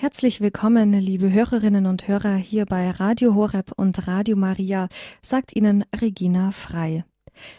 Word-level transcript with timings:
Herzlich 0.00 0.40
willkommen, 0.40 0.92
liebe 0.92 1.32
Hörerinnen 1.32 1.86
und 1.86 2.06
Hörer, 2.06 2.36
hier 2.36 2.66
bei 2.66 2.88
Radio 2.88 3.34
Horeb 3.34 3.72
und 3.74 4.06
Radio 4.06 4.36
Maria, 4.36 4.86
sagt 5.22 5.56
Ihnen 5.56 5.84
Regina 6.00 6.52
Frei. 6.52 7.04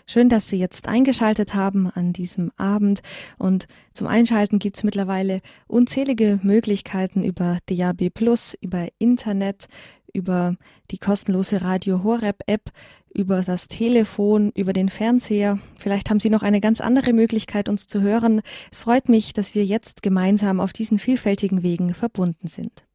Schön, 0.06 0.30
dass 0.30 0.48
Sie 0.48 0.56
jetzt 0.56 0.88
eingeschaltet 0.88 1.54
haben 1.54 1.92
an 1.92 2.14
diesem 2.14 2.54
Abend. 2.56 3.02
Und 3.38 3.68
zum 3.92 4.08
Einschalten 4.08 4.58
gibt 4.58 4.78
es 4.78 4.86
mittlerweile 4.86 5.40
unzählige 5.68 6.40
Möglichkeiten 6.42 7.26
über 7.26 7.58
DAB 7.66 8.10
Plus, 8.10 8.58
über 8.62 8.88
Internet, 9.00 9.66
über 10.14 10.56
die 10.92 10.98
kostenlose 10.98 11.62
Radio 11.62 12.04
Horeb 12.04 12.38
App, 12.48 12.72
über 13.14 13.42
das 13.42 13.68
Telefon, 13.68 14.52
über 14.56 14.74
den 14.74 14.90
Fernseher. 14.90 15.60
Vielleicht 15.78 16.10
haben 16.10 16.20
Sie 16.20 16.30
noch 16.30 16.44
eine 16.44 16.62
ganz 16.62 16.82
andere 16.82 17.14
Möglichkeit, 17.14 17.70
uns 17.70 17.88
zu 17.88 18.02
hören. 18.02 18.42
Es 18.72 18.82
freut 18.82 19.10
mich, 19.10 19.34
dass 19.34 19.56
wir 19.56 19.66
jetzt 19.66 20.02
gemeinsam 20.02 20.60
auf 20.60 20.74
diesen 20.74 21.00
vielfältigen 21.00 21.64
Wegen 21.64 21.94
verbunden 21.94 22.48
sind. 22.48 22.86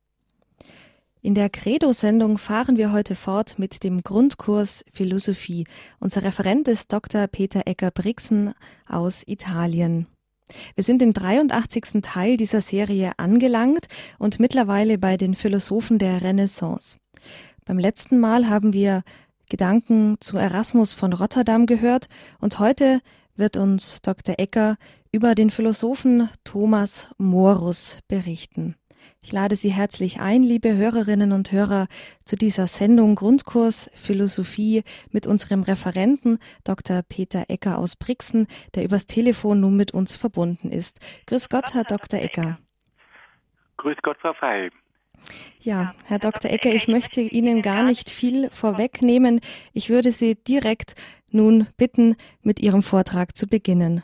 In 1.24 1.34
der 1.34 1.48
Credo-Sendung 1.48 2.36
fahren 2.36 2.76
wir 2.76 2.92
heute 2.92 3.14
fort 3.14 3.58
mit 3.58 3.82
dem 3.82 4.02
Grundkurs 4.02 4.84
Philosophie. 4.92 5.66
Unser 5.98 6.22
Referent 6.22 6.68
ist 6.68 6.92
Dr. 6.92 7.26
Peter 7.28 7.62
Ecker-Brixen 7.64 8.52
aus 8.86 9.22
Italien. 9.26 10.06
Wir 10.74 10.84
sind 10.84 11.00
im 11.00 11.14
83. 11.14 12.02
Teil 12.02 12.36
dieser 12.36 12.60
Serie 12.60 13.12
angelangt 13.16 13.86
und 14.18 14.38
mittlerweile 14.38 14.98
bei 14.98 15.16
den 15.16 15.34
Philosophen 15.34 15.98
der 15.98 16.20
Renaissance. 16.20 16.98
Beim 17.64 17.78
letzten 17.78 18.20
Mal 18.20 18.50
haben 18.50 18.74
wir 18.74 19.02
Gedanken 19.54 20.16
zu 20.18 20.36
Erasmus 20.36 20.94
von 20.94 21.12
Rotterdam 21.12 21.66
gehört 21.66 22.08
und 22.40 22.58
heute 22.58 23.00
wird 23.36 23.56
uns 23.56 24.02
Dr. 24.02 24.34
Ecker 24.36 24.78
über 25.12 25.36
den 25.36 25.48
Philosophen 25.48 26.28
Thomas 26.42 27.14
Morus 27.18 28.00
berichten. 28.08 28.74
Ich 29.22 29.30
lade 29.30 29.54
Sie 29.54 29.70
herzlich 29.70 30.18
ein, 30.20 30.42
liebe 30.42 30.74
Hörerinnen 30.74 31.30
und 31.30 31.52
Hörer, 31.52 31.86
zu 32.24 32.34
dieser 32.34 32.66
Sendung 32.66 33.14
Grundkurs 33.14 33.92
Philosophie 33.94 34.82
mit 35.12 35.28
unserem 35.28 35.62
Referenten 35.62 36.40
Dr. 36.64 37.02
Peter 37.08 37.44
Ecker 37.46 37.78
aus 37.78 37.94
Brixen, 37.94 38.48
der 38.74 38.82
übers 38.82 39.06
Telefon 39.06 39.60
nun 39.60 39.76
mit 39.76 39.94
uns 39.94 40.16
verbunden 40.16 40.72
ist. 40.72 40.98
Grüß 41.28 41.48
Gott, 41.48 41.74
Herr 41.74 41.84
Dr. 41.84 42.20
Ecker. 42.20 42.58
Grüß 43.76 43.98
Gott, 44.02 44.16
Frau 44.20 44.32
Frei. 44.32 44.70
Ja, 45.60 45.94
Herr 46.06 46.18
Dr. 46.18 46.50
Ecker, 46.50 46.70
ich 46.70 46.88
möchte 46.88 47.20
Ihnen 47.20 47.62
gar 47.62 47.82
nicht 47.82 48.10
viel 48.10 48.50
vorwegnehmen. 48.50 49.40
Ich 49.72 49.88
würde 49.88 50.10
Sie 50.10 50.34
direkt 50.34 50.94
nun 51.30 51.66
bitten, 51.76 52.16
mit 52.42 52.60
Ihrem 52.60 52.82
Vortrag 52.82 53.36
zu 53.36 53.46
beginnen. 53.48 54.02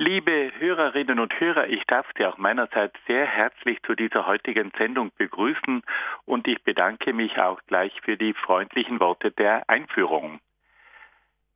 Liebe 0.00 0.52
Hörerinnen 0.58 1.18
und 1.18 1.40
Hörer, 1.40 1.66
ich 1.66 1.82
darf 1.88 2.06
Sie 2.16 2.24
auch 2.24 2.38
meinerseits 2.38 2.94
sehr 3.08 3.26
herzlich 3.26 3.82
zu 3.82 3.96
dieser 3.96 4.26
heutigen 4.26 4.70
Sendung 4.78 5.10
begrüßen 5.16 5.82
und 6.24 6.46
ich 6.46 6.62
bedanke 6.62 7.12
mich 7.12 7.36
auch 7.38 7.60
gleich 7.66 7.92
für 8.02 8.16
die 8.16 8.32
freundlichen 8.32 9.00
Worte 9.00 9.32
der 9.32 9.68
Einführung. 9.68 10.38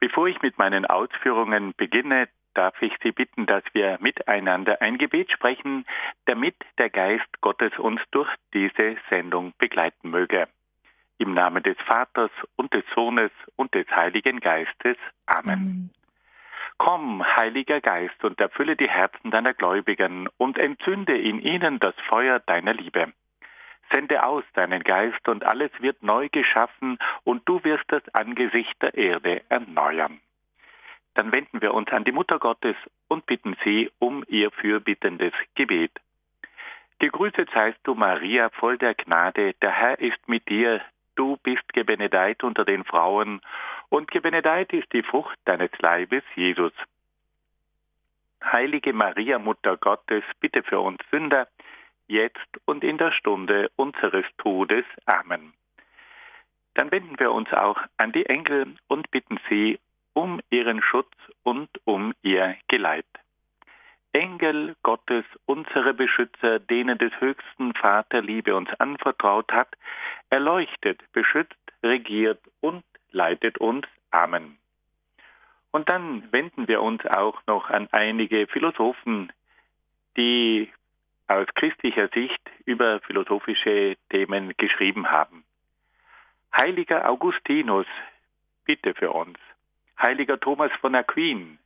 Bevor 0.01 0.27
ich 0.27 0.43
mit 0.43 0.59
meinen 0.59 0.87
Ausführungen 0.87 1.73
beginne, 1.77 2.29
darf 2.55 2.81
ich 2.83 2.93
Sie 3.03 3.13
bitten, 3.13 3.47
dass 3.47 3.65
wir 3.73 3.99
miteinander 4.01 4.81
ein 4.81 4.99
Gebet 4.99 5.31
sprechen, 5.31 5.87
damit 6.27 6.57
der 6.79 6.91
Geist 6.91 7.41
Gottes 7.41 7.77
uns 7.79 8.01
durch 8.11 8.29
diese 8.53 8.97
Sendung 9.11 9.53
begleiten 9.59 10.11
möge. 10.11 10.49
Im 11.19 11.35
Namen 11.35 11.63
des 11.63 11.77
Vaters 11.87 12.31
und 12.57 12.73
des 12.75 12.85
Sohnes 12.95 13.31
und 13.57 13.75
des 13.75 13.89
Heiligen 13.91 14.41
Geistes. 14.41 14.97
Amen. 15.27 15.53
Amen. 15.53 15.91
Komm, 16.79 17.25
Heiliger 17.37 17.81
Geist, 17.81 18.25
und 18.25 18.41
erfülle 18.41 18.77
die 18.77 18.89
Herzen 18.89 19.31
deiner 19.31 19.55
Gläubigen 19.55 20.29
und 20.37 20.59
entzünde 20.59 21.17
in 21.17 21.41
ihnen 21.41 21.79
das 21.79 21.95
Feuer 22.09 22.41
deiner 22.41 22.75
Liebe. 22.75 23.13
Sende 23.93 24.25
aus 24.25 24.43
deinen 24.55 24.83
Geist, 24.83 25.29
und 25.29 25.45
alles 25.45 25.71
wird 25.81 26.03
neu 26.03 26.29
geschaffen, 26.31 26.99
und 27.25 27.49
du 27.49 27.63
wirst 27.63 27.85
das 27.89 28.03
Angesicht 28.15 28.75
der 28.83 28.95
Erde 28.95 29.43
erneuern 29.49 30.21
dann 31.15 31.35
wenden 31.35 31.61
wir 31.61 31.75
uns 31.75 31.91
an 31.91 32.05
die 32.05 32.13
Mutter 32.13 32.39
Gottes 32.39 32.77
und 33.09 33.27
bitten 33.27 33.57
sie 33.65 33.91
um 33.99 34.25
ihr 34.29 34.51
fürbittendes 34.51 35.33
Gebet. 35.55 35.93
Gegrüßet 36.99 37.51
seist 37.53 37.79
du, 37.83 37.95
Maria, 37.95 38.49
voll 38.51 38.79
der 38.79 38.95
Gnade, 38.95 39.55
der 39.55 39.73
Herr 39.73 39.99
ist 39.99 40.29
mit 40.29 40.49
dir, 40.49 40.81
du 41.17 41.37
bist 41.43 41.73
gebenedeit 41.73 42.43
unter 42.45 42.65
den 42.65 42.85
Frauen, 42.85 43.41
und 43.89 44.11
gebenedeit 44.11 44.73
ist 44.73 44.91
die 44.93 45.03
Frucht 45.03 45.39
deines 45.45 45.71
Leibes, 45.79 46.23
Jesus. 46.35 46.73
Heilige 48.43 48.93
Maria, 48.93 49.39
Mutter 49.39 49.77
Gottes, 49.77 50.25
bitte 50.41 50.63
für 50.63 50.81
uns 50.81 51.01
Sünder, 51.11 51.49
jetzt 52.07 52.39
und 52.65 52.85
in 52.85 52.99
der 52.99 53.13
Stunde 53.13 53.71
unseres 53.77 54.25
Todes. 54.39 54.85
Amen. 55.07 55.53
Dann 56.75 56.91
wenden 56.91 57.19
wir 57.19 57.33
uns 57.33 57.53
auch 57.53 57.79
an 57.99 58.13
die 58.13 58.27
Engel 58.27 58.75
und 58.89 59.11
bitten 59.11 59.39
sie 59.49 59.79
um 60.15 60.41
ihren 60.51 60.83
Schutz 60.83 61.13
und 61.43 61.69
um 61.85 62.15
ihr 62.23 62.57
Geleit. 62.69 63.07
Engel 64.13 64.77
Gottes, 64.83 65.25
unsere 65.47 65.95
Beschützer, 65.95 66.59
denen 66.59 66.99
des 66.99 67.13
höchsten 67.21 67.73
Vater 67.75 68.21
Liebe 68.21 68.55
uns 68.55 68.69
anvertraut 68.79 69.51
hat, 69.53 69.75
erleuchtet, 70.29 71.01
beschützt, 71.13 71.57
regiert 71.83 72.41
und 72.61 72.85
leitet 73.11 73.59
uns. 73.59 73.87
Amen. 74.11 74.59
Und 75.71 75.89
dann 75.91 76.31
wenden 76.33 76.69
wir 76.69 76.83
uns 76.83 77.05
auch 77.07 77.41
noch 77.47 77.71
an 77.71 77.89
einige 77.93 78.47
Philosophen, 78.47 79.33
die 80.19 80.71
aus 81.29 81.47
christlicher 81.55 82.09
Sicht 82.09 82.43
über 82.67 83.01
philosophische 83.01 83.97
Themen 84.11 84.53
geschrieben 84.59 85.11
haben. 85.11 85.45
Heiliger 86.55 87.09
Augustinus, 87.09 87.87
bitte 88.67 88.93
für 88.93 89.13
uns. 89.13 89.39
Heiliger 90.03 90.41
Thomas 90.41 90.73
von 90.81 90.97
Aquin, 90.97 91.59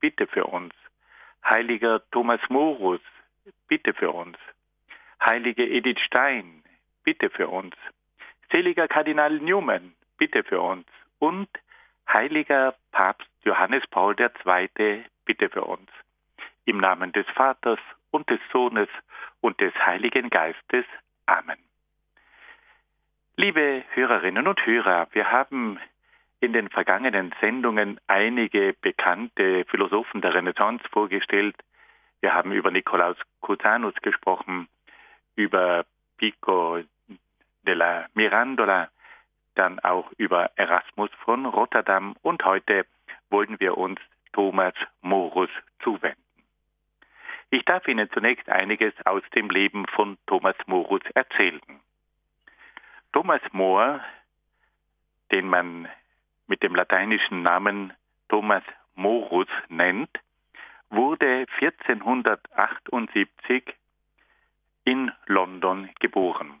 bitte 0.00 0.26
für 0.26 0.46
uns. 0.46 0.72
Heiliger 1.44 2.00
Thomas 2.10 2.40
Morus, 2.48 3.02
bitte 3.68 3.92
für 3.92 4.12
uns. 4.12 4.38
Heilige 5.22 5.62
Edith 5.62 6.00
Stein, 6.00 6.64
bitte 7.04 7.28
für 7.28 7.48
uns. 7.48 7.74
Seliger 8.50 8.88
Kardinal 8.88 9.38
Newman, 9.40 9.94
bitte 10.16 10.42
für 10.42 10.62
uns. 10.62 10.86
Und 11.18 11.50
heiliger 12.10 12.74
Papst 12.92 13.28
Johannes 13.44 13.86
Paul 13.88 14.16
II, 14.18 15.04
bitte 15.26 15.50
für 15.50 15.64
uns. 15.64 15.90
Im 16.64 16.78
Namen 16.78 17.12
des 17.12 17.26
Vaters 17.34 17.78
und 18.10 18.30
des 18.30 18.40
Sohnes 18.50 18.88
und 19.42 19.60
des 19.60 19.74
Heiligen 19.74 20.30
Geistes. 20.30 20.86
Amen. 21.26 21.58
Liebe 23.36 23.84
Hörerinnen 23.90 24.48
und 24.48 24.64
Hörer, 24.64 25.08
wir 25.12 25.30
haben 25.30 25.78
in 26.40 26.52
den 26.52 26.68
vergangenen 26.68 27.34
Sendungen 27.40 27.98
einige 28.06 28.74
bekannte 28.80 29.64
Philosophen 29.66 30.20
der 30.20 30.34
Renaissance 30.34 30.84
vorgestellt. 30.90 31.56
Wir 32.20 32.34
haben 32.34 32.52
über 32.52 32.70
Nikolaus 32.70 33.16
Cusanus 33.40 33.94
gesprochen, 34.02 34.68
über 35.34 35.84
Pico 36.18 36.80
della 37.66 38.06
Mirandola, 38.14 38.88
dann 39.54 39.80
auch 39.80 40.10
über 40.18 40.50
Erasmus 40.56 41.10
von 41.24 41.46
Rotterdam 41.46 42.14
und 42.22 42.44
heute 42.44 42.86
wollen 43.30 43.58
wir 43.58 43.76
uns 43.76 43.98
Thomas 44.32 44.74
Morus 45.00 45.50
zuwenden. 45.82 46.20
Ich 47.50 47.64
darf 47.64 47.86
Ihnen 47.88 48.10
zunächst 48.10 48.48
einiges 48.48 48.92
aus 49.06 49.22
dem 49.34 49.48
Leben 49.48 49.86
von 49.86 50.18
Thomas 50.26 50.56
Morus 50.66 51.02
erzählen. 51.14 51.60
Thomas 53.12 53.40
More, 53.52 54.04
den 55.30 55.48
man 55.48 55.88
mit 56.46 56.62
dem 56.62 56.74
lateinischen 56.74 57.42
Namen 57.42 57.92
Thomas 58.28 58.62
Morus 58.94 59.48
nennt, 59.68 60.10
wurde 60.90 61.46
1478 61.60 63.74
in 64.84 65.10
London 65.26 65.90
geboren. 66.00 66.60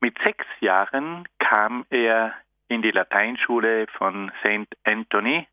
Mit 0.00 0.18
sechs 0.24 0.46
Jahren 0.60 1.28
kam 1.38 1.84
er 1.90 2.34
in 2.68 2.82
die 2.82 2.90
Lateinschule 2.90 3.86
von 3.88 4.32
St. 4.40 4.74
Anthony 4.84 5.46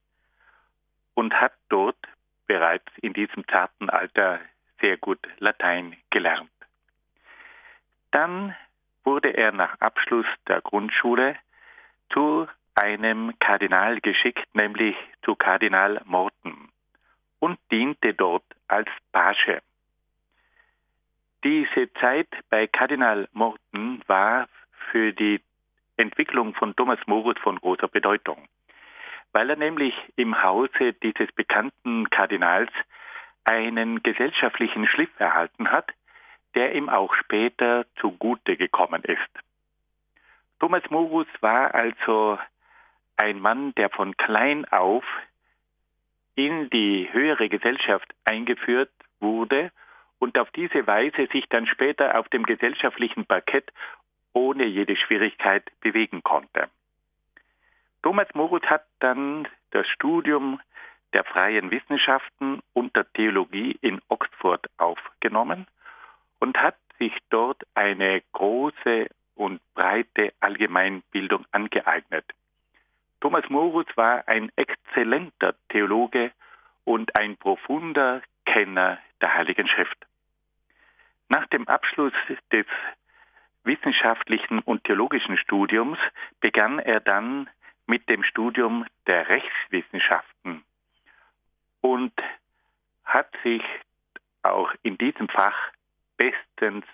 und 1.16 1.34
hat 1.34 1.54
dort 1.69 1.98
bereits 2.46 2.92
in 3.02 3.13
diesem 3.13 3.48
zarten 3.48 3.90
Alter 3.90 4.40
sehr 4.80 4.98
gut 4.98 5.19
Latein 5.40 5.98
gelernt. 6.12 6.52
Dann 8.12 8.56
wurde 9.04 9.30
er 9.30 9.52
nach 9.52 9.80
Abschluss 9.80 10.28
der 10.48 10.62
Grundschule 10.62 11.36
zu 12.09 12.48
einem 12.75 13.38
Kardinal 13.39 14.00
geschickt, 14.01 14.48
nämlich 14.54 14.95
zu 15.24 15.36
Kardinal 15.36 16.01
Morton, 16.06 16.69
und 17.39 17.59
diente 17.71 18.13
dort 18.13 18.44
als 18.68 18.89
Page. 19.12 19.62
Diese 21.44 21.92
Zeit 21.94 22.27
bei 22.50 22.68
Kardinal 22.68 23.27
Morton 23.33 24.01
war 24.07 24.48
für 24.92 25.13
die 25.13 25.42
Entwicklung 25.98 26.54
von 26.54 26.75
Thomas 26.75 27.00
Morus 27.07 27.38
von 27.39 27.57
großer 27.59 27.88
Bedeutung, 27.88 28.48
weil 29.31 29.50
er 29.50 29.56
nämlich 29.56 29.94
im 30.15 30.42
Hause 30.44 30.94
dieses 30.94 31.31
bekannten 31.33 32.09
Kardinals 32.09 32.71
einen 33.44 34.04
gesellschaftlichen 34.04 34.88
Schliff 34.88 35.09
erhalten 35.19 35.71
hat, 35.71 35.92
der 36.56 36.75
ihm 36.75 36.89
auch 36.89 37.13
später 37.15 37.86
zugute 38.00 38.57
gekommen 38.57 39.04
ist. 39.04 39.47
Thomas 40.59 40.83
Morus 40.89 41.27
war 41.42 41.74
also 41.75 42.39
ein 43.18 43.39
Mann, 43.39 43.74
der 43.75 43.89
von 43.89 44.15
klein 44.18 44.65
auf 44.65 45.04
in 46.36 46.69
die 46.69 47.09
höhere 47.12 47.50
Gesellschaft 47.50 48.13
eingeführt 48.25 48.92
wurde 49.19 49.71
und 50.19 50.38
auf 50.38 50.50
diese 50.51 50.86
Weise 50.88 51.27
sich 51.31 51.48
dann 51.50 51.68
später 51.68 52.19
auf 52.19 52.30
dem 52.30 52.44
gesellschaftlichen 52.44 53.25
Parkett 53.25 53.71
ohne 54.33 54.65
jede 54.65 54.95
Schwierigkeit 54.95 55.63
bewegen 55.81 56.24
konnte. 56.24 56.69
Thomas 58.04 58.27
Morus 58.33 58.62
hat 58.63 58.86
dann 59.00 59.48
das 59.71 59.88
Studium 59.88 60.59
der 61.13 61.24
freien 61.24 61.71
Wissenschaften 61.71 62.62
und 62.74 62.95
der 62.95 63.12
Theologie 63.13 63.77
in 63.81 64.00
Oxford 64.09 64.68
aufgenommen 64.77 65.68
und 66.39 66.57
hat 66.57 66.77
sich 67.00 67.13
dort 67.30 67.63
eine 67.74 68.21
große 68.33 69.07
und 69.38 69.62
breite 69.75 70.34
Allgemeinbildung 70.39 71.45
angeeignet. 71.51 72.25
Thomas 73.22 73.50
Morus 73.50 73.86
war 73.95 74.28
ein 74.28 74.51
exzellenter 74.56 75.56
Theologe 75.69 76.31
und 76.86 77.16
ein 77.18 77.38
profunder 77.38 78.22
Kenner 78.45 79.00
der 79.22 79.34
Heiligen 79.34 79.68
Schrift. 79.68 79.98
Nach 81.30 81.45
dem 81.48 81.68
Abschluss 81.68 82.13
des 82.51 82.66
wissenschaftlichen 83.63 84.60
und 84.60 84.84
theologischen 84.86 85.38
Studiums 85.38 86.00
begann 86.40 86.80
er 86.80 87.00
dann 87.00 87.50
mit 87.86 88.07
dem 88.10 88.24
Studium 88.24 88.86
der 89.07 89.28
Rechtswissenschaften 89.30 90.63
und 91.81 92.13
hat 93.06 93.30
sich 93.44 93.63
auch 94.44 94.74
in 94.83 94.98
diesem 94.98 95.28
Fach 95.28 95.57
bestens 96.18 96.86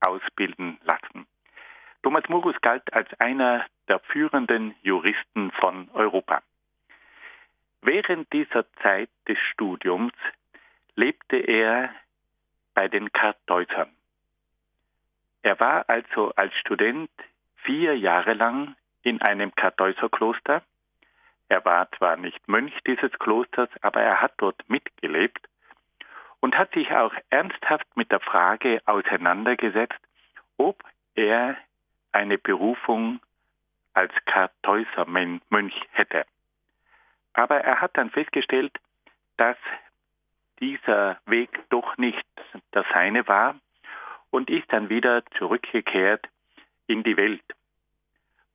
ausbilden 0.00 0.78
lassen. 0.84 1.26
Thomas 2.02 2.28
Morus 2.28 2.60
galt 2.60 2.92
als 2.92 3.08
einer 3.20 3.64
der 3.88 4.00
führenden 4.00 4.74
Juristen 4.82 5.52
von 5.52 5.88
Europa. 5.92 6.42
Während 7.80 8.32
dieser 8.32 8.70
Zeit 8.82 9.10
des 9.28 9.38
Studiums 9.52 10.12
lebte 10.94 11.36
er 11.36 11.90
bei 12.74 12.88
den 12.88 13.12
Kartäusern. 13.12 13.90
Er 15.42 15.58
war 15.58 15.88
also 15.88 16.32
als 16.36 16.54
Student 16.58 17.10
vier 17.56 17.96
Jahre 17.96 18.34
lang 18.34 18.76
in 19.02 19.20
einem 19.22 19.54
Kartäuserkloster. 19.54 20.62
Er 21.48 21.64
war 21.64 21.90
zwar 21.92 22.16
nicht 22.16 22.48
Mönch 22.48 22.72
dieses 22.86 23.12
Klosters, 23.18 23.68
aber 23.82 24.00
er 24.00 24.20
hat 24.20 24.34
dort 24.38 24.68
mitgelebt 24.68 25.48
und 26.40 26.56
hat 26.56 26.72
sich 26.72 26.90
auch 26.92 27.12
ernsthaft 27.30 27.96
mit 27.96 28.10
der 28.10 28.20
Frage 28.20 28.80
auseinandergesetzt, 28.86 30.00
ob 30.56 30.82
er 31.14 31.56
eine 32.12 32.38
Berufung 32.38 33.20
als 33.94 34.12
Kartäusermönch 34.26 35.74
hätte. 35.92 36.24
Aber 37.32 37.58
er 37.60 37.80
hat 37.80 37.96
dann 37.96 38.10
festgestellt, 38.10 38.78
dass 39.36 39.56
dieser 40.60 41.18
Weg 41.26 41.50
doch 41.70 41.96
nicht 41.96 42.24
der 42.74 42.84
seine 42.92 43.26
war 43.26 43.56
und 44.30 44.48
ist 44.50 44.72
dann 44.72 44.88
wieder 44.88 45.24
zurückgekehrt 45.38 46.26
in 46.86 47.02
die 47.02 47.16
Welt. 47.16 47.42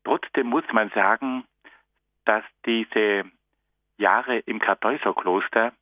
Trotzdem 0.04 0.48
muss 0.48 0.64
man 0.72 0.90
sagen, 0.92 1.44
dass 2.26 2.44
diese 2.66 3.26
Jahre 3.98 4.40
im 4.40 4.60
Kartäuserkloster 4.60 5.74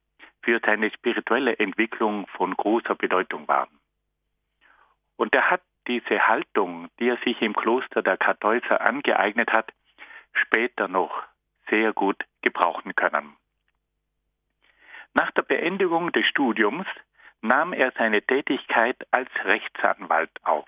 für 0.41 0.59
seine 0.65 0.91
spirituelle 0.91 1.57
Entwicklung 1.59 2.27
von 2.27 2.55
großer 2.55 2.95
Bedeutung 2.95 3.47
waren. 3.47 3.69
Und 5.17 5.33
er 5.33 5.49
hat 5.49 5.61
diese 5.87 6.27
Haltung, 6.27 6.89
die 6.99 7.09
er 7.09 7.17
sich 7.17 7.41
im 7.41 7.53
Kloster 7.53 8.01
der 8.01 8.17
Kartäuser 8.17 8.81
angeeignet 8.81 9.51
hat, 9.51 9.71
später 10.33 10.87
noch 10.87 11.23
sehr 11.69 11.93
gut 11.93 12.23
gebrauchen 12.41 12.95
können. 12.95 13.35
Nach 15.13 15.31
der 15.31 15.43
Beendigung 15.43 16.11
des 16.11 16.25
Studiums 16.27 16.87
nahm 17.41 17.73
er 17.73 17.91
seine 17.97 18.21
Tätigkeit 18.21 18.97
als 19.11 19.29
Rechtsanwalt 19.43 20.31
auf. 20.43 20.67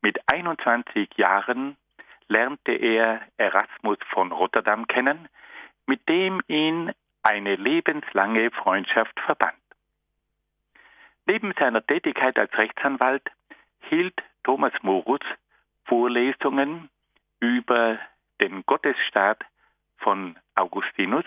Mit 0.00 0.18
21 0.28 1.16
Jahren 1.16 1.76
lernte 2.28 2.72
er 2.72 3.22
Erasmus 3.36 3.98
von 4.10 4.32
Rotterdam 4.32 4.86
kennen, 4.86 5.28
mit 5.86 6.08
dem 6.08 6.40
ihn 6.46 6.92
eine 7.22 7.56
lebenslange 7.56 8.50
Freundschaft 8.50 9.18
verband. 9.20 9.54
Neben 11.26 11.52
seiner 11.58 11.84
Tätigkeit 11.84 12.38
als 12.38 12.56
Rechtsanwalt 12.56 13.28
hielt 13.88 14.14
Thomas 14.44 14.72
Morus 14.82 15.20
Vorlesungen 15.84 16.90
über 17.40 17.98
den 18.40 18.64
Gottesstaat 18.66 19.44
von 19.98 20.36
Augustinus 20.54 21.24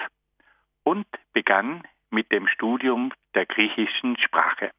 und 0.83 1.07
begann 1.33 1.83
mit 2.09 2.31
dem 2.31 2.47
Studium 2.47 3.11
der 3.33 3.45
griechischen 3.45 4.17
Sprache. 4.17 4.71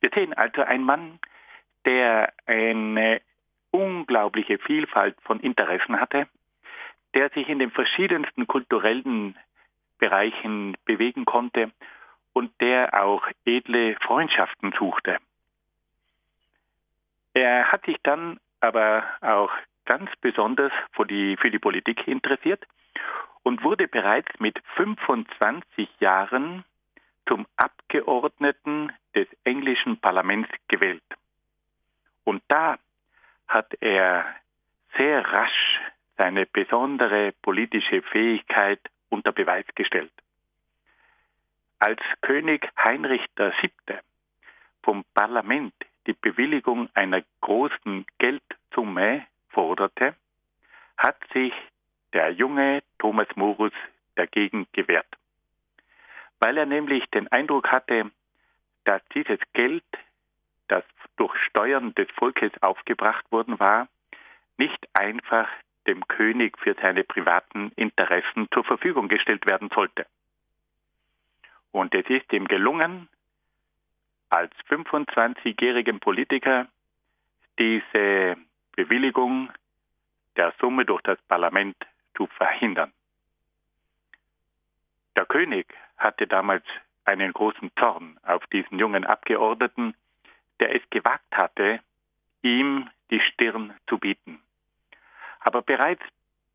Wir 0.00 0.10
sehen 0.14 0.34
also 0.34 0.62
einen 0.62 0.84
Mann, 0.84 1.18
der 1.84 2.32
eine 2.46 3.20
unglaubliche 3.70 4.58
Vielfalt 4.58 5.16
von 5.22 5.40
Interessen 5.40 6.00
hatte, 6.00 6.28
der 7.14 7.30
sich 7.30 7.48
in 7.48 7.58
den 7.58 7.70
verschiedensten 7.70 8.46
kulturellen 8.46 9.36
Bereichen 9.98 10.76
bewegen 10.84 11.24
konnte 11.24 11.70
und 12.32 12.52
der 12.60 13.02
auch 13.02 13.26
edle 13.44 13.96
Freundschaften 14.02 14.74
suchte. 14.78 15.18
Er 17.36 17.70
hat 17.70 17.84
sich 17.84 17.98
dann 18.02 18.40
aber 18.60 19.04
auch 19.20 19.50
ganz 19.84 20.10
besonders 20.22 20.72
für 20.92 21.04
die, 21.04 21.36
für 21.36 21.50
die 21.50 21.58
Politik 21.58 22.08
interessiert 22.08 22.64
und 23.42 23.62
wurde 23.62 23.88
bereits 23.88 24.30
mit 24.40 24.58
25 24.76 25.86
Jahren 26.00 26.64
zum 27.28 27.46
Abgeordneten 27.56 28.90
des 29.14 29.28
englischen 29.44 30.00
Parlaments 30.00 30.48
gewählt. 30.68 31.04
Und 32.24 32.42
da 32.48 32.78
hat 33.48 33.70
er 33.82 34.24
sehr 34.96 35.20
rasch 35.30 35.80
seine 36.16 36.46
besondere 36.46 37.32
politische 37.42 38.00
Fähigkeit 38.00 38.80
unter 39.10 39.32
Beweis 39.32 39.66
gestellt. 39.74 40.12
Als 41.80 42.00
König 42.22 42.66
Heinrich 42.82 43.26
VII. 43.36 43.98
vom 44.82 45.04
Parlament 45.12 45.74
die 46.06 46.14
Bewilligung 46.14 46.88
einer 46.94 47.22
großen 47.40 48.06
Geldsumme 48.18 49.26
forderte, 49.50 50.14
hat 50.96 51.16
sich 51.32 51.52
der 52.12 52.30
junge 52.30 52.82
Thomas 52.98 53.28
Morus 53.34 53.72
dagegen 54.14 54.66
gewehrt, 54.72 55.06
weil 56.40 56.56
er 56.56 56.66
nämlich 56.66 57.04
den 57.10 57.28
Eindruck 57.28 57.70
hatte, 57.70 58.10
dass 58.84 59.02
dieses 59.14 59.38
Geld, 59.52 59.84
das 60.68 60.84
durch 61.16 61.34
Steuern 61.48 61.94
des 61.94 62.08
Volkes 62.12 62.52
aufgebracht 62.62 63.30
worden 63.30 63.58
war, 63.58 63.88
nicht 64.56 64.88
einfach 64.94 65.48
dem 65.86 66.06
König 66.08 66.58
für 66.58 66.74
seine 66.80 67.04
privaten 67.04 67.72
Interessen 67.76 68.48
zur 68.52 68.64
Verfügung 68.64 69.08
gestellt 69.08 69.46
werden 69.46 69.70
sollte. 69.74 70.06
Und 71.72 71.94
es 71.94 72.08
ist 72.08 72.32
ihm 72.32 72.48
gelungen, 72.48 73.08
als 74.36 74.52
25-jährigen 74.68 75.98
Politiker 75.98 76.66
diese 77.58 78.36
Bewilligung 78.72 79.50
der 80.36 80.52
Summe 80.60 80.84
durch 80.84 81.00
das 81.02 81.18
Parlament 81.22 81.74
zu 82.14 82.26
verhindern. 82.26 82.92
Der 85.16 85.24
König 85.24 85.72
hatte 85.96 86.26
damals 86.26 86.64
einen 87.06 87.32
großen 87.32 87.70
Zorn 87.78 88.18
auf 88.24 88.46
diesen 88.48 88.78
jungen 88.78 89.06
Abgeordneten, 89.06 89.94
der 90.60 90.74
es 90.76 90.82
gewagt 90.90 91.34
hatte, 91.34 91.80
ihm 92.42 92.90
die 93.10 93.20
Stirn 93.20 93.72
zu 93.88 93.96
bieten. 93.96 94.42
Aber 95.40 95.62
bereits 95.62 96.02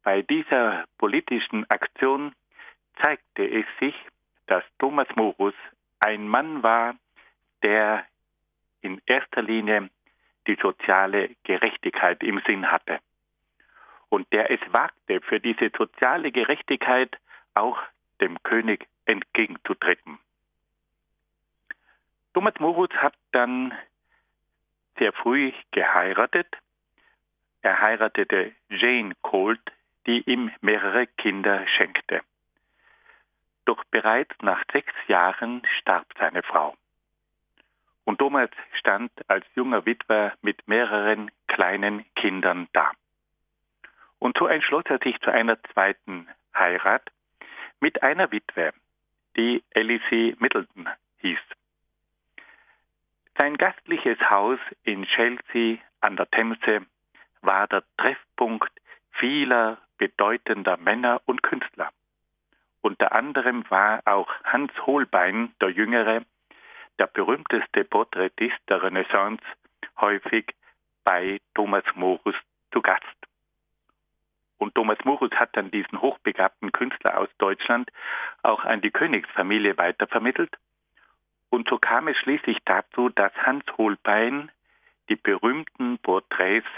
bei 0.04 0.22
dieser 0.22 0.86
politischen 1.00 1.68
Aktion 1.72 2.36
zeigte 3.02 3.44
es 3.44 3.66
sich, 3.80 3.96
dass 4.46 4.64
Thomas 4.78 5.08
Morus 5.16 5.56
ein 6.00 6.28
Mann 6.28 6.62
war, 6.62 6.94
der 7.64 8.06
in 8.82 9.02
erster 9.06 9.42
Linie 9.42 9.90
die 10.48 10.58
soziale 10.62 11.36
Gerechtigkeit 11.44 12.24
im 12.24 12.42
Sinn 12.46 12.72
hatte 12.72 13.00
und 14.12 14.32
der 14.34 14.52
es 14.52 14.60
wagte, 14.72 15.22
für 15.22 15.40
diese 15.40 15.72
soziale 15.76 16.32
Gerechtigkeit 16.32 17.18
auch 17.56 17.80
dem 18.20 18.42
König 18.44 18.88
entgegenzutreten. 19.06 20.20
Thomas 22.34 22.54
Morus 22.60 22.90
hat 22.92 23.14
dann 23.32 23.74
sehr 24.98 25.14
früh 25.14 25.52
geheiratet. 25.72 26.48
Er 27.62 27.80
heiratete 27.80 28.54
Jane 28.70 29.16
Colt, 29.22 29.62
die 30.06 30.22
ihm 30.30 30.52
mehrere 30.62 31.08
Kinder 31.08 31.66
schenkte. 31.68 32.22
Doch 33.66 33.84
bereits 33.86 34.36
nach 34.42 34.64
sechs 34.72 34.94
Jahren 35.08 35.62
starb 35.80 36.08
seine 36.18 36.44
Frau. 36.44 36.76
Und 38.06 38.18
Thomas 38.18 38.50
stand 38.74 39.12
als 39.30 39.46
junger 39.56 39.86
Witwer 39.86 40.34
mit 40.42 40.68
mehreren 40.68 41.32
kleinen 41.48 42.06
Kindern 42.16 42.68
da. 42.74 42.92
Und 44.20 44.38
so 44.38 44.48
entschloss 44.48 44.84
er 44.86 45.00
sich 45.00 45.20
zu 45.22 45.32
einer 45.32 45.62
zweiten 45.74 46.28
Heirat 46.56 47.04
mit 47.80 48.04
einer 48.04 48.32
Witwe, 48.32 48.74
die 49.36 49.64
Elise 49.72 50.36
Middleton 50.40 50.88
hieß. 51.18 51.40
Sein 53.38 53.58
gastliches 53.58 54.20
Haus 54.30 54.60
in 54.84 55.06
Chelsea 55.06 55.78
an 56.00 56.16
der 56.16 56.30
Themse 56.30 56.86
war 57.42 57.68
der 57.68 57.84
Treffpunkt 57.98 58.72
vieler 59.12 59.78
bedeutender 59.98 60.78
Männer 60.78 61.22
und 61.26 61.42
Künstler. 61.44 61.90
Unter 62.82 63.14
anderem 63.14 63.64
war 63.70 64.02
auch 64.06 64.30
Hans 64.44 64.72
Holbein, 64.86 65.54
der 65.62 65.70
Jüngere, 65.70 66.24
der 67.02 67.08
berühmteste 67.08 67.84
Porträtist 67.84 68.60
der 68.70 68.84
Renaissance, 68.84 69.42
häufig 70.00 70.54
bei 71.04 71.42
Thomas 71.56 71.84
Morus 71.96 72.36
zu 72.72 72.80
Gast. 72.80 73.02
Und 74.60 74.76
Thomas 74.76 75.00
Morus 75.04 75.32
hat 75.32 75.58
dann 75.58 75.72
diesen 75.72 76.00
hochbegabten 76.00 76.72
Künstler 76.72 77.18
aus 77.18 77.30
Deutschland 77.40 77.92
auch 78.44 78.64
an 78.66 78.82
die 78.82 78.92
Königsfamilie 78.92 79.80
weitervermittelt. 79.80 80.56
Und 81.50 81.68
so 81.68 81.80
kam 81.80 82.08
es 82.08 82.18
schließlich 82.18 82.60
dazu, 82.66 83.10
dass 83.10 83.34
Hans 83.34 83.66
Holbein 83.80 84.52
die 85.10 85.16
berühmten 85.16 85.98
Porträts 85.98 86.70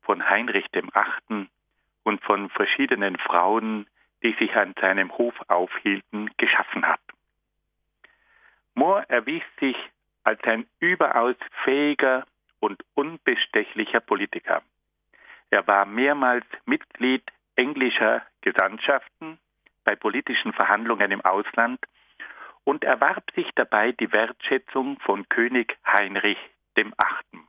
von 0.00 0.26
Heinrich 0.26 0.68
dem 0.68 0.88
Achten 0.94 1.50
und 2.02 2.22
von 2.22 2.48
verschiedenen 2.48 3.18
Frauen, 3.18 3.86
die 4.22 4.34
sich 4.38 4.56
an 4.56 4.74
seinem 4.80 5.12
Hof 5.18 5.34
aufhielten, 5.48 6.30
geschaffen 6.38 6.86
hat. 6.86 7.00
Mohr 8.76 9.04
erwies 9.08 9.42
sich 9.58 9.76
als 10.22 10.42
ein 10.44 10.66
überaus 10.80 11.36
fähiger 11.64 12.24
und 12.60 12.82
unbestechlicher 12.94 14.00
Politiker. 14.00 14.62
Er 15.50 15.66
war 15.66 15.86
mehrmals 15.86 16.44
Mitglied 16.66 17.22
englischer 17.56 18.22
Gesandtschaften 18.42 19.38
bei 19.84 19.96
politischen 19.96 20.52
Verhandlungen 20.52 21.10
im 21.10 21.22
Ausland 21.22 21.80
und 22.64 22.84
erwarb 22.84 23.30
sich 23.34 23.48
dabei 23.54 23.92
die 23.92 24.12
Wertschätzung 24.12 24.98
von 25.00 25.28
König 25.28 25.76
Heinrich 25.86 26.38
dem 26.76 26.92
Achten. 26.98 27.46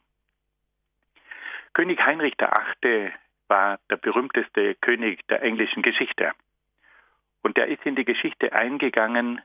König 1.73 1.99
Heinrich 2.05 2.35
VIII 2.39 3.11
war 3.47 3.79
der 3.89 3.97
berühmteste 3.97 4.75
König 4.75 5.27
der 5.27 5.41
englischen 5.41 5.81
Geschichte. 5.81 6.31
Und 7.41 7.57
er 7.57 7.67
ist 7.67 7.85
in 7.85 7.95
die 7.95 8.05
Geschichte 8.05 8.53
eingegangen 8.53 9.41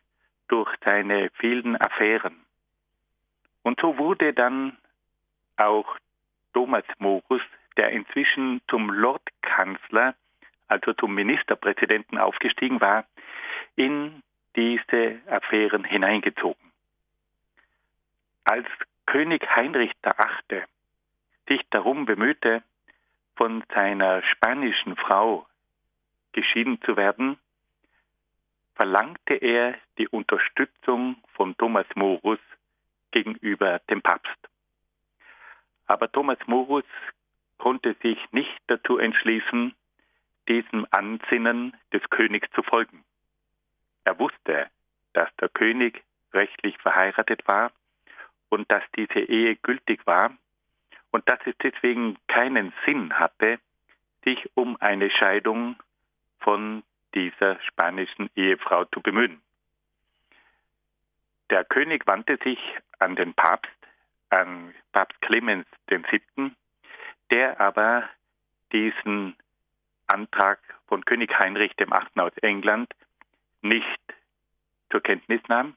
durch 0.52 0.70
seine 0.84 1.30
vielen 1.38 1.80
Affären. 1.80 2.36
Und 3.62 3.80
so 3.80 3.96
wurde 3.96 4.34
dann 4.34 4.76
auch 5.56 5.96
Thomas 6.52 6.84
Morus, 6.98 7.40
der 7.78 7.88
inzwischen 7.88 8.60
zum 8.68 8.90
Lordkanzler, 8.90 10.14
also 10.68 10.92
zum 10.92 11.14
Ministerpräsidenten 11.14 12.18
aufgestiegen 12.18 12.82
war, 12.82 13.06
in 13.76 14.22
diese 14.54 15.20
Affären 15.26 15.84
hineingezogen. 15.84 16.70
Als 18.44 18.66
König 19.06 19.48
Heinrich 19.56 19.92
VIII. 20.02 20.64
sich 21.48 21.62
darum 21.70 22.04
bemühte, 22.04 22.62
von 23.36 23.64
seiner 23.72 24.22
spanischen 24.22 24.96
Frau 24.96 25.46
geschieden 26.32 26.78
zu 26.82 26.98
werden, 26.98 27.38
verlangte 28.82 29.34
er 29.34 29.76
die 29.96 30.08
Unterstützung 30.08 31.14
von 31.34 31.56
Thomas 31.56 31.86
Morus 31.94 32.40
gegenüber 33.12 33.78
dem 33.88 34.02
Papst. 34.02 34.36
Aber 35.86 36.10
Thomas 36.10 36.38
Morus 36.46 36.84
konnte 37.58 37.94
sich 38.02 38.18
nicht 38.32 38.60
dazu 38.66 38.98
entschließen, 38.98 39.72
diesem 40.48 40.84
Ansinnen 40.90 41.76
des 41.92 42.02
Königs 42.10 42.50
zu 42.56 42.64
folgen. 42.64 43.04
Er 44.02 44.18
wusste, 44.18 44.66
dass 45.12 45.28
der 45.36 45.50
König 45.50 46.02
rechtlich 46.34 46.76
verheiratet 46.78 47.46
war 47.46 47.70
und 48.48 48.68
dass 48.68 48.82
diese 48.96 49.20
Ehe 49.20 49.54
gültig 49.54 50.04
war 50.08 50.36
und 51.12 51.22
dass 51.30 51.38
es 51.44 51.54
deswegen 51.62 52.16
keinen 52.26 52.72
Sinn 52.84 53.16
hatte, 53.16 53.60
sich 54.24 54.50
um 54.56 54.76
eine 54.80 55.08
Scheidung 55.08 55.76
von 56.40 56.82
dieser 57.14 57.60
spanischen 57.62 58.30
Ehefrau 58.36 58.84
zu 58.86 59.00
bemühen. 59.00 59.40
Der 61.50 61.64
König 61.64 62.06
wandte 62.06 62.38
sich 62.42 62.58
an 62.98 63.16
den 63.16 63.34
Papst, 63.34 63.70
an 64.30 64.74
Papst 64.92 65.20
Clemens 65.20 65.66
VII., 65.88 66.52
der 67.30 67.60
aber 67.60 68.08
diesen 68.72 69.36
Antrag 70.06 70.60
von 70.86 71.04
König 71.04 71.38
Heinrich 71.38 71.72
VIII. 71.76 71.92
aus 72.20 72.36
England 72.38 72.92
nicht 73.60 74.00
zur 74.90 75.02
Kenntnis 75.02 75.40
nahm 75.48 75.74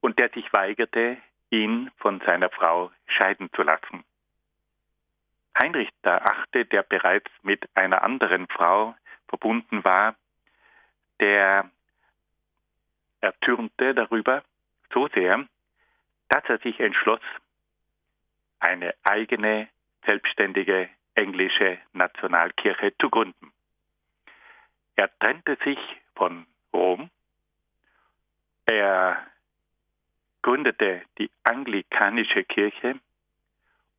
und 0.00 0.18
der 0.18 0.30
sich 0.30 0.52
weigerte, 0.52 1.18
ihn 1.50 1.90
von 1.96 2.20
seiner 2.20 2.50
Frau 2.50 2.90
scheiden 3.06 3.50
zu 3.54 3.62
lassen. 3.62 4.04
Heinrich 5.60 5.90
VIII., 6.02 6.64
der 6.66 6.82
bereits 6.82 7.30
mit 7.42 7.68
einer 7.74 8.02
anderen 8.02 8.46
Frau 8.48 8.94
verbunden 9.28 9.82
war, 9.84 10.14
der 11.20 11.70
ertürmte 13.20 13.94
darüber 13.94 14.42
so 14.92 15.08
sehr, 15.08 15.46
dass 16.28 16.44
er 16.44 16.58
sich 16.58 16.78
entschloss, 16.80 17.20
eine 18.60 18.94
eigene, 19.04 19.68
selbstständige 20.04 20.88
englische 21.14 21.78
Nationalkirche 21.92 22.92
zu 23.00 23.10
gründen. 23.10 23.52
Er 24.96 25.10
trennte 25.18 25.56
sich 25.64 25.78
von 26.14 26.46
Rom, 26.72 27.10
er 28.66 29.26
gründete 30.42 31.02
die 31.18 31.30
anglikanische 31.44 32.44
Kirche 32.44 32.98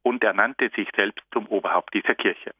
und 0.03 0.23
ernannte 0.23 0.69
sich 0.75 0.89
selbst 0.95 1.23
zum 1.31 1.47
Oberhaupt 1.47 1.93
dieser 1.93 2.15
Kirche. 2.15 2.53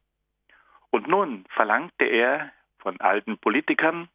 Und 0.90 1.08
nun 1.08 1.46
verlangte 1.50 2.06
er 2.06 2.52
von 2.80 3.00
alten 3.00 3.38
Politikern 3.38 4.10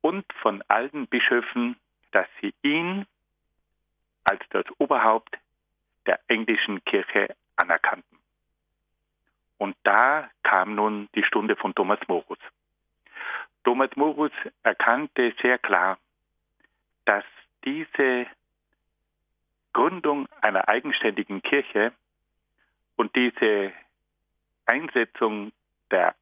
und 0.00 0.24
von 0.42 0.62
alten 0.68 1.06
Bischöfen, 1.06 1.76
dass 2.12 2.26
sie 2.40 2.54
ihn 2.62 3.06
als 4.24 4.42
das 4.50 4.64
Oberhaupt 4.78 5.36
der 6.06 6.20
englischen 6.28 6.84
Kirche 6.84 7.34
anerkannten. 7.56 8.18
Und 9.58 9.76
da 9.82 10.30
kam 10.42 10.74
nun 10.74 11.08
die 11.14 11.24
Stunde 11.24 11.56
von 11.56 11.74
Thomas 11.74 12.00
Morus. 12.08 12.38
Thomas 13.64 13.90
Morus 13.96 14.32
erkannte 14.62 15.34
sehr 15.42 15.58
klar, 15.58 15.98
dass 17.04 17.24
diese 17.64 18.26
Gründung 19.72 20.26
einer 20.40 20.68
eigenständigen 20.68 21.42
Kirche 21.42 21.92
und 22.96 23.14
diese 23.14 23.72
Einsetzung 24.66 25.52
der 25.90 26.14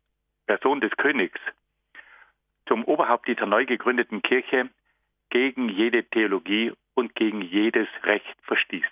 Person 0.47 0.81
des 0.81 0.91
Königs 0.97 1.41
zum 2.69 2.85
Oberhaupt 2.85 3.27
dieser 3.27 3.47
neu 3.47 3.67
gegründeten 3.67 4.23
Kirche 4.23 4.69
gegen 5.31 5.69
jede 5.69 6.05
Theologie 6.05 6.73
und 6.95 7.15
gegen 7.15 7.43
jedes 7.43 7.89
Recht 8.05 8.37
verstieß. 8.43 8.87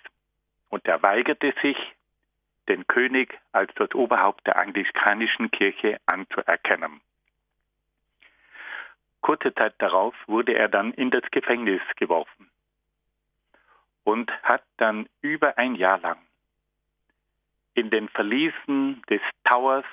Und 0.69 0.85
er 0.85 1.01
weigerte 1.01 1.53
sich, 1.61 1.77
den 2.67 2.85
König 2.87 3.39
als 3.53 3.73
das 3.75 3.93
Oberhaupt 3.93 4.45
der 4.45 4.57
anglikanischen 4.57 5.49
Kirche 5.51 6.01
anzuerkennen. 6.05 6.99
Kurze 9.21 9.53
Zeit 9.53 9.75
darauf 9.77 10.15
wurde 10.27 10.53
er 10.53 10.67
dann 10.67 10.93
in 10.93 11.09
das 11.09 11.23
Gefängnis 11.31 11.81
geworfen 11.95 12.49
und 14.03 14.31
hat 14.43 14.63
dann 14.77 15.07
über 15.21 15.57
ein 15.57 15.75
Jahr 15.75 15.99
lang 15.99 16.17
in 17.73 17.89
den 17.89 18.09
Verliesen 18.09 19.01
des 19.09 19.21
Towers, 19.43 19.85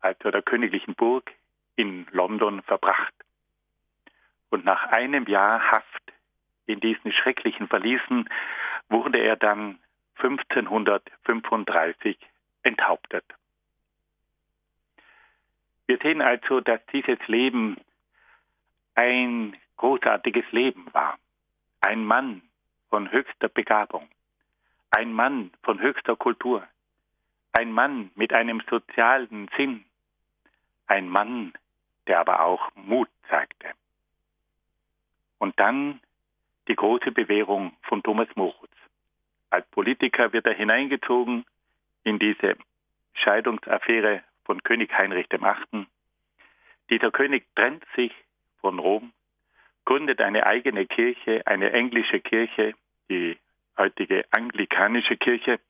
also 0.00 0.30
der 0.30 0.42
königlichen 0.42 0.94
Burg 0.94 1.32
in 1.78 2.06
London, 2.10 2.60
verbracht. 2.62 3.14
Und 4.50 4.64
nach 4.64 4.88
einem 4.88 5.26
Jahr 5.26 5.70
Haft 5.70 6.12
in 6.66 6.80
diesen 6.80 7.12
schrecklichen 7.12 7.68
Verliesen 7.68 8.28
wurde 8.88 9.18
er 9.18 9.36
dann 9.36 9.78
1535 10.16 12.18
enthauptet. 12.64 13.24
Wir 15.86 15.98
sehen 15.98 16.20
also, 16.20 16.60
dass 16.60 16.80
dieses 16.92 17.24
Leben 17.28 17.76
ein 18.96 19.56
großartiges 19.76 20.50
Leben 20.50 20.92
war. 20.92 21.16
Ein 21.80 22.04
Mann 22.04 22.42
von 22.90 23.12
höchster 23.12 23.48
Begabung, 23.48 24.08
ein 24.90 25.12
Mann 25.12 25.52
von 25.62 25.80
höchster 25.80 26.16
Kultur, 26.16 26.66
ein 27.52 27.70
Mann 27.70 28.10
mit 28.16 28.32
einem 28.32 28.60
sozialen 28.68 29.48
Sinn, 29.56 29.84
ein 30.88 31.08
Mann, 31.08 31.52
der 32.08 32.18
aber 32.18 32.40
auch 32.44 32.70
Mut 32.74 33.08
zeigte. 33.28 33.68
Und 35.38 35.58
dann 35.60 36.00
die 36.66 36.76
große 36.76 37.12
Bewährung 37.12 37.72
von 37.82 38.02
Thomas 38.02 38.28
Moritz. 38.34 38.72
Als 39.50 39.66
Politiker 39.68 40.32
wird 40.32 40.46
er 40.46 40.54
hineingezogen 40.54 41.44
in 42.04 42.18
diese 42.18 42.56
Scheidungsaffäre 43.14 44.22
von 44.44 44.62
König 44.62 44.92
Heinrich 44.96 45.28
VIII. 45.30 45.86
Dieser 46.90 47.10
König 47.10 47.46
trennt 47.54 47.84
sich 47.94 48.12
von 48.60 48.78
Rom, 48.78 49.12
gründet 49.84 50.20
eine 50.20 50.46
eigene 50.46 50.86
Kirche, 50.86 51.46
eine 51.46 51.72
englische 51.72 52.20
Kirche, 52.20 52.74
die 53.08 53.38
heutige 53.76 54.24
anglikanische 54.30 55.16
Kirche, 55.16 55.60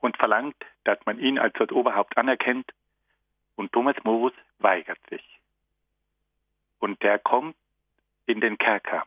und 0.00 0.16
verlangt, 0.16 0.56
dass 0.84 0.98
man 1.04 1.18
ihn 1.18 1.38
als 1.38 1.54
das 1.54 1.70
Oberhaupt 1.70 2.16
anerkennt. 2.16 2.70
Und 3.56 3.72
Thomas 3.72 3.96
Morus 4.04 4.32
weigert 4.58 4.98
sich. 5.08 5.24
Und 6.78 7.02
der 7.02 7.18
kommt 7.18 7.56
in 8.26 8.40
den 8.40 8.58
Kerker 8.58 9.04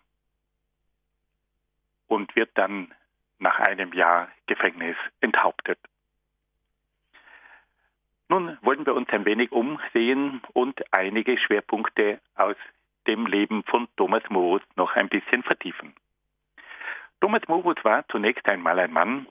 und 2.07 2.35
wird 2.35 2.51
dann 2.55 2.93
nach 3.39 3.59
einem 3.59 3.93
Jahr 3.93 4.29
Gefängnis 4.45 4.95
enthauptet. 5.21 5.79
Nun 8.29 8.57
wollen 8.62 8.85
wir 8.85 8.95
uns 8.95 9.09
ein 9.09 9.25
wenig 9.25 9.51
umsehen 9.51 10.41
und 10.53 10.81
einige 10.91 11.38
Schwerpunkte 11.38 12.19
aus 12.35 12.55
dem 13.05 13.25
Leben 13.25 13.63
von 13.63 13.88
Thomas 13.97 14.23
Morus 14.29 14.62
noch 14.75 14.95
ein 14.95 15.09
bisschen 15.09 15.43
vertiefen. 15.43 15.93
Thomas 17.19 17.41
Morus 17.47 17.77
war 17.83 18.07
zunächst 18.07 18.50
einmal 18.50 18.79
ein 18.79 18.91
Mann, 18.91 19.27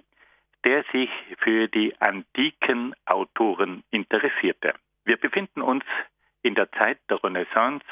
der 0.65 0.85
sich 0.93 1.11
für 1.39 1.69
die 1.69 1.95
antiken 2.01 2.95
Autoren 3.07 3.83
interessierte. 3.91 4.75
Wir 5.05 5.17
befinden 5.17 5.63
uns 5.63 5.85
in 6.43 6.55
der 6.55 6.71
Zeit 6.73 6.99
der 7.11 7.23
Renaissance, 7.23 7.85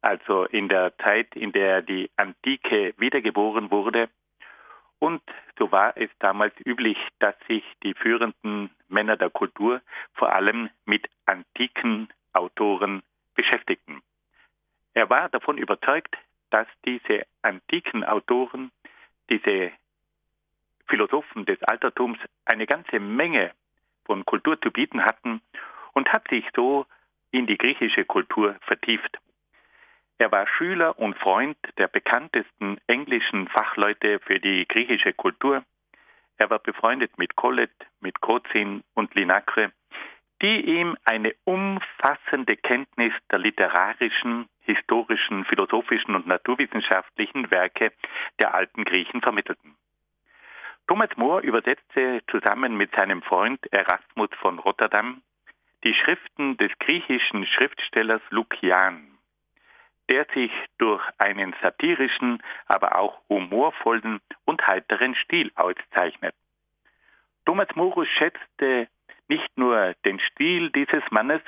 also 0.00 0.44
in 0.44 0.68
der 0.68 0.96
Zeit, 0.98 1.34
in 1.34 1.52
der 1.52 1.82
die 1.82 2.10
Antike 2.16 2.94
wiedergeboren 2.98 3.70
wurde. 3.70 4.08
Und 4.98 5.22
so 5.58 5.72
war 5.72 5.96
es 5.96 6.10
damals 6.20 6.54
üblich, 6.64 6.96
dass 7.18 7.34
sich 7.48 7.64
die 7.82 7.94
führenden 7.94 8.70
Männer 8.88 9.16
der 9.16 9.30
Kultur 9.30 9.80
vor 10.14 10.32
allem 10.32 10.70
mit 10.84 11.08
antiken 11.26 12.08
Autoren 12.32 13.02
beschäftigten. 13.34 14.00
Er 14.94 15.10
war 15.10 15.28
davon 15.28 15.58
überzeugt, 15.58 16.16
dass 16.50 16.68
diese 16.84 17.26
antiken 17.42 18.04
Autoren, 18.04 18.70
diese 19.28 19.72
Philosophen 20.86 21.46
des 21.46 21.62
Altertums 21.64 22.18
eine 22.44 22.66
ganze 22.66 23.00
Menge 23.00 23.52
von 24.04 24.24
Kultur 24.24 24.60
zu 24.60 24.70
bieten 24.70 25.04
hatten 25.04 25.40
und 25.92 26.12
hat 26.12 26.28
sich 26.28 26.44
so 26.54 26.86
in 27.30 27.46
die 27.46 27.58
griechische 27.58 28.04
Kultur 28.04 28.56
vertieft. 28.62 29.18
Er 30.18 30.30
war 30.30 30.46
Schüler 30.46 30.98
und 30.98 31.16
Freund 31.18 31.56
der 31.78 31.88
bekanntesten 31.88 32.78
englischen 32.86 33.48
Fachleute 33.48 34.20
für 34.20 34.38
die 34.38 34.66
griechische 34.68 35.12
Kultur. 35.12 35.64
Er 36.36 36.50
war 36.50 36.60
befreundet 36.60 37.18
mit 37.18 37.34
Collet, 37.34 37.72
mit 38.00 38.20
Kozin 38.20 38.84
und 38.94 39.14
Linacre, 39.14 39.72
die 40.42 40.60
ihm 40.60 40.96
eine 41.04 41.34
umfassende 41.44 42.56
Kenntnis 42.56 43.12
der 43.30 43.38
literarischen, 43.38 44.48
historischen, 44.60 45.44
philosophischen 45.44 46.14
und 46.14 46.26
naturwissenschaftlichen 46.26 47.50
Werke 47.50 47.92
der 48.40 48.54
alten 48.54 48.84
Griechen 48.84 49.22
vermittelten. 49.22 49.76
Thomas 50.88 51.10
More 51.16 51.42
übersetzte 51.42 52.22
zusammen 52.30 52.76
mit 52.76 52.94
seinem 52.94 53.22
Freund 53.22 53.60
Erasmus 53.72 54.30
von 54.40 54.58
Rotterdam 54.58 55.22
die 55.84 55.94
Schriften 55.94 56.56
des 56.56 56.70
griechischen 56.78 57.46
Schriftstellers 57.46 58.22
Lukian, 58.30 59.18
der 60.08 60.26
sich 60.34 60.52
durch 60.78 61.02
einen 61.18 61.54
satirischen, 61.62 62.42
aber 62.66 62.96
auch 62.96 63.20
humorvollen 63.28 64.20
und 64.44 64.66
heiteren 64.66 65.14
Stil 65.16 65.50
auszeichnet. 65.54 66.34
Thomas 67.44 67.68
Morus 67.74 68.08
schätzte 68.08 68.88
nicht 69.28 69.56
nur 69.56 69.94
den 70.04 70.20
Stil 70.20 70.70
dieses 70.70 71.02
Mannes, 71.10 71.42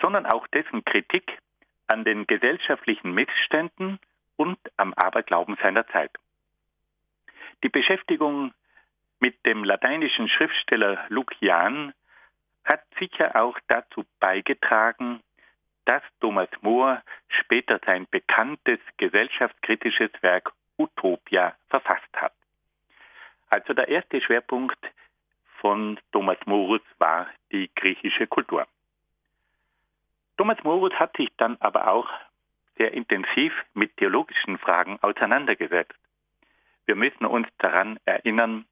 sondern 0.00 0.26
auch 0.26 0.46
dessen 0.48 0.84
Kritik 0.84 1.38
an 1.86 2.04
den 2.04 2.26
gesellschaftlichen 2.26 3.12
Missständen 3.12 3.98
und 4.36 4.58
am 4.76 4.92
Aberglauben 4.94 5.56
seiner 5.62 5.86
Zeit. 5.88 6.10
Die 7.62 7.68
Beschäftigung 7.68 8.52
mit 9.20 9.46
dem 9.46 9.62
lateinischen 9.62 10.28
Schriftsteller 10.28 11.04
Lucian 11.08 11.94
hat 12.64 12.82
sicher 12.98 13.36
auch 13.36 13.58
dazu 13.68 14.04
beigetragen, 14.20 15.20
dass 15.84 16.02
Thomas 16.20 16.48
More 16.60 17.02
später 17.28 17.80
sein 17.84 18.06
bekanntes 18.10 18.78
gesellschaftskritisches 18.98 20.10
Werk 20.20 20.52
Utopia 20.78 21.54
verfasst 21.68 22.12
hat. 22.16 22.32
Also 23.50 23.74
der 23.74 23.88
erste 23.88 24.20
Schwerpunkt 24.20 24.78
von 25.60 25.98
Thomas 26.12 26.38
Morus 26.46 26.80
war 26.98 27.28
die 27.50 27.70
griechische 27.74 28.26
Kultur. 28.26 28.66
Thomas 30.36 30.62
Morus 30.64 30.92
hat 30.94 31.16
sich 31.16 31.28
dann 31.36 31.56
aber 31.60 31.88
auch 31.88 32.08
sehr 32.76 32.92
intensiv 32.92 33.52
mit 33.74 33.96
theologischen 33.96 34.58
Fragen 34.58 34.98
auseinandergesetzt. 35.02 35.94
Wir 36.86 36.96
müssen 36.96 37.26
uns 37.26 37.46
daran 37.58 37.98
erinnern, 38.06 38.64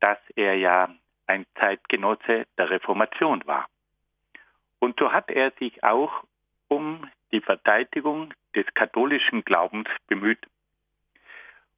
dass 0.00 0.18
er 0.36 0.54
ja 0.56 0.94
ein 1.26 1.46
Zeitgenosse 1.60 2.46
der 2.58 2.70
Reformation 2.70 3.46
war. 3.46 3.66
Und 4.78 4.98
so 4.98 5.12
hat 5.12 5.30
er 5.30 5.52
sich 5.52 5.82
auch 5.84 6.24
um 6.68 7.08
die 7.32 7.40
Verteidigung 7.40 8.34
des 8.54 8.66
katholischen 8.74 9.44
Glaubens 9.44 9.88
bemüht 10.08 10.46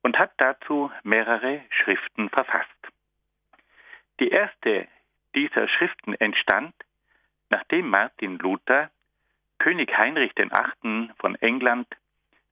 und 0.02 0.18
hat 0.18 0.32
dazu 0.38 0.90
mehrere 1.02 1.62
Schriften 1.70 2.30
verfasst. 2.30 2.68
Die 4.20 4.28
erste 4.28 4.86
dieser 5.34 5.68
Schriften 5.68 6.14
entstand, 6.14 6.74
nachdem 7.50 7.88
Martin 7.88 8.38
Luther 8.38 8.90
König 9.58 9.96
Heinrich 9.96 10.32
VIII. 10.36 11.10
von 11.18 11.36
England, 11.36 11.88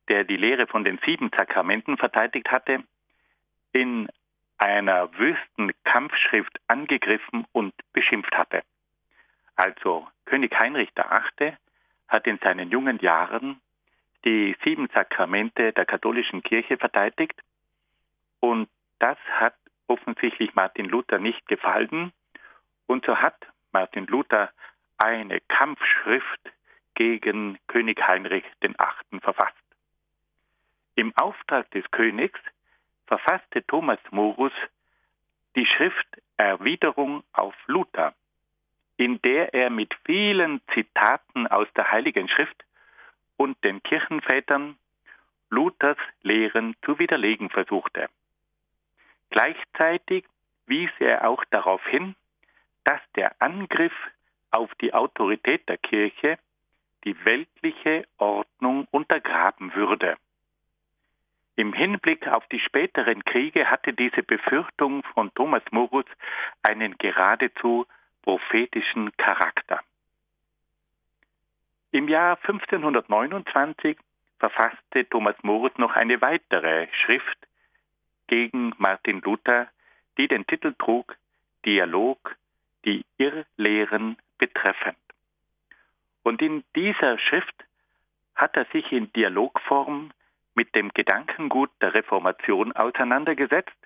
der 0.08 0.24
die 0.24 0.36
Lehre 0.36 0.66
von 0.66 0.84
den 0.84 0.98
sieben 1.04 1.30
Sakramenten 1.36 1.96
verteidigt 1.96 2.50
hatte, 2.50 2.82
in 3.72 4.08
einer 4.62 5.12
wüsten 5.18 5.72
Kampfschrift 5.82 6.56
angegriffen 6.68 7.44
und 7.50 7.74
beschimpft 7.92 8.32
hatte. 8.36 8.62
Also 9.56 10.06
König 10.24 10.56
Heinrich 10.56 10.90
VIII. 10.94 11.56
hat 12.06 12.26
in 12.28 12.38
seinen 12.38 12.70
jungen 12.70 13.00
Jahren 13.00 13.60
die 14.24 14.56
sieben 14.62 14.88
Sakramente 14.94 15.72
der 15.72 15.84
katholischen 15.84 16.44
Kirche 16.44 16.76
verteidigt 16.78 17.34
und 18.38 18.68
das 19.00 19.18
hat 19.32 19.56
offensichtlich 19.88 20.54
Martin 20.54 20.86
Luther 20.86 21.18
nicht 21.18 21.44
gefallen 21.48 22.12
und 22.86 23.04
so 23.04 23.16
hat 23.16 23.44
Martin 23.72 24.06
Luther 24.06 24.52
eine 24.96 25.40
Kampfschrift 25.40 26.52
gegen 26.94 27.58
König 27.66 28.00
Heinrich 28.06 28.44
VIII. 28.60 28.76
verfasst. 29.20 29.56
Im 30.94 31.12
Auftrag 31.16 31.68
des 31.72 31.90
Königs 31.90 32.38
verfasste 33.06 33.66
Thomas 33.66 33.98
Morus 34.10 34.52
die 35.56 35.66
Schrift 35.66 36.06
Erwiderung 36.36 37.22
auf 37.32 37.54
Luther, 37.66 38.14
in 38.96 39.20
der 39.22 39.54
er 39.54 39.70
mit 39.70 39.94
vielen 40.04 40.60
Zitaten 40.72 41.46
aus 41.46 41.68
der 41.76 41.90
Heiligen 41.90 42.28
Schrift 42.28 42.64
und 43.36 43.62
den 43.64 43.82
Kirchenvätern 43.82 44.76
Luthers 45.50 45.98
Lehren 46.22 46.74
zu 46.84 46.98
widerlegen 46.98 47.50
versuchte. 47.50 48.08
Gleichzeitig 49.30 50.24
wies 50.66 50.90
er 50.98 51.28
auch 51.28 51.44
darauf 51.46 51.84
hin, 51.86 52.14
dass 52.84 53.00
der 53.16 53.34
Angriff 53.40 53.92
auf 54.50 54.74
die 54.76 54.94
Autorität 54.94 55.68
der 55.68 55.78
Kirche 55.78 56.38
die 57.04 57.24
weltliche 57.24 58.06
Ordnung 58.18 58.86
untergraben 58.90 59.74
würde. 59.74 60.16
Im 61.62 61.72
Hinblick 61.72 62.26
auf 62.26 62.44
die 62.48 62.58
späteren 62.58 63.24
Kriege 63.24 63.70
hatte 63.70 63.92
diese 63.92 64.24
Befürchtung 64.24 65.04
von 65.14 65.32
Thomas 65.36 65.62
Morus 65.70 66.06
einen 66.64 66.98
geradezu 66.98 67.86
prophetischen 68.22 69.16
Charakter. 69.16 69.78
Im 71.92 72.08
Jahr 72.08 72.36
1529 72.38 73.96
verfasste 74.40 75.08
Thomas 75.08 75.36
Morus 75.42 75.70
noch 75.76 75.94
eine 75.94 76.20
weitere 76.20 76.88
Schrift 77.04 77.38
gegen 78.26 78.74
Martin 78.78 79.20
Luther, 79.20 79.68
die 80.18 80.26
den 80.26 80.44
Titel 80.48 80.74
trug 80.76 81.16
Dialog, 81.64 82.34
die 82.84 83.04
Irrlehren 83.18 84.16
betreffend. 84.36 84.98
Und 86.24 86.42
in 86.42 86.64
dieser 86.74 87.20
Schrift 87.20 87.54
hat 88.34 88.56
er 88.56 88.64
sich 88.72 88.90
in 88.90 89.12
Dialogform 89.12 90.10
mit 90.54 90.74
dem 90.74 90.90
Gedankengut 90.92 91.70
der 91.80 91.94
Reformation 91.94 92.72
auseinandergesetzt, 92.72 93.76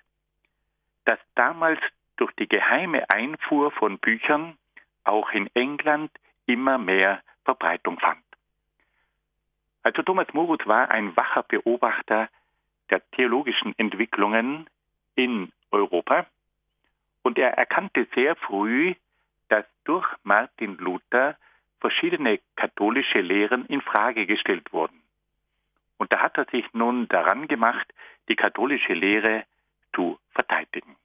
das 1.05 1.19
damals 1.35 1.79
durch 2.17 2.31
die 2.33 2.47
geheime 2.47 3.09
Einfuhr 3.09 3.71
von 3.71 3.99
Büchern 3.99 4.57
auch 5.03 5.31
in 5.31 5.49
England 5.53 6.11
immer 6.45 6.77
mehr 6.77 7.21
Verbreitung 7.45 7.99
fand. 7.99 8.23
Also 9.83 10.01
Thomas 10.01 10.27
Morus 10.33 10.59
war 10.65 10.91
ein 10.91 11.15
wacher 11.15 11.43
Beobachter 11.43 12.27
der 12.89 13.01
theologischen 13.11 13.73
Entwicklungen 13.77 14.69
in 15.15 15.51
Europa 15.71 16.25
und 17.23 17.37
er 17.37 17.57
erkannte 17.57 18.07
sehr 18.13 18.35
früh, 18.35 18.95
dass 19.49 19.65
durch 19.85 20.05
Martin 20.23 20.77
Luther 20.77 21.37
verschiedene 21.79 22.39
katholische 22.55 23.21
Lehren 23.21 23.65
in 23.67 23.81
Frage 23.81 24.25
gestellt 24.25 24.73
wurden. 24.73 25.01
Und 25.97 26.13
da 26.13 26.21
hat 26.21 26.37
er 26.37 26.45
sich 26.45 26.65
nun 26.73 27.07
daran 27.07 27.47
gemacht, 27.47 27.91
die 28.29 28.35
katholische 28.35 28.93
Lehre 28.93 29.43
zu 29.93 30.19
verteidigen. 30.31 30.95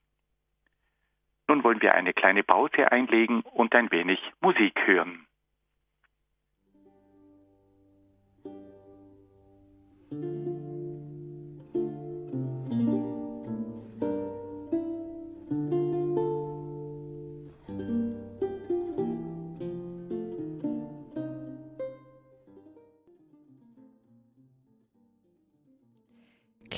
Nun 1.48 1.64
wollen 1.64 1.82
wir 1.82 1.94
eine 1.94 2.12
kleine 2.12 2.42
Pause 2.42 2.90
einlegen 2.92 3.42
und 3.42 3.74
ein 3.74 3.90
wenig 3.90 4.20
Musik 4.40 4.86
hören. 4.86 5.26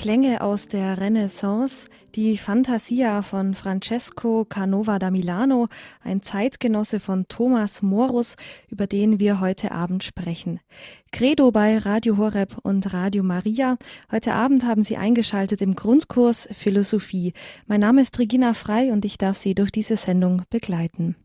Klänge 0.05 0.41
aus 0.41 0.67
der 0.67 0.99
Renaissance, 0.99 1.87
die 2.13 2.37
Fantasia 2.37 3.23
von 3.23 3.55
Francesco 3.55 4.45
Canova 4.47 4.99
da 4.99 5.09
Milano, 5.09 5.65
ein 6.03 6.21
Zeitgenosse 6.21 6.99
von 6.99 7.27
Thomas 7.27 7.81
Morus, 7.81 8.35
über 8.69 8.85
den 8.85 9.19
wir 9.19 9.39
heute 9.39 9.71
Abend 9.71 10.03
sprechen. 10.03 10.59
Credo 11.11 11.49
bei 11.49 11.79
Radio 11.79 12.17
Horeb 12.17 12.55
und 12.61 12.93
Radio 12.93 13.23
Maria. 13.23 13.77
Heute 14.11 14.33
Abend 14.33 14.63
haben 14.63 14.83
Sie 14.83 14.95
eingeschaltet 14.95 15.63
im 15.63 15.73
Grundkurs 15.73 16.47
Philosophie. 16.51 17.33
Mein 17.65 17.79
Name 17.79 18.01
ist 18.01 18.19
Regina 18.19 18.53
Frei 18.53 18.91
und 18.91 19.05
ich 19.05 19.17
darf 19.17 19.37
Sie 19.37 19.55
durch 19.55 19.71
diese 19.71 19.97
Sendung 19.97 20.43
begleiten. 20.51 21.15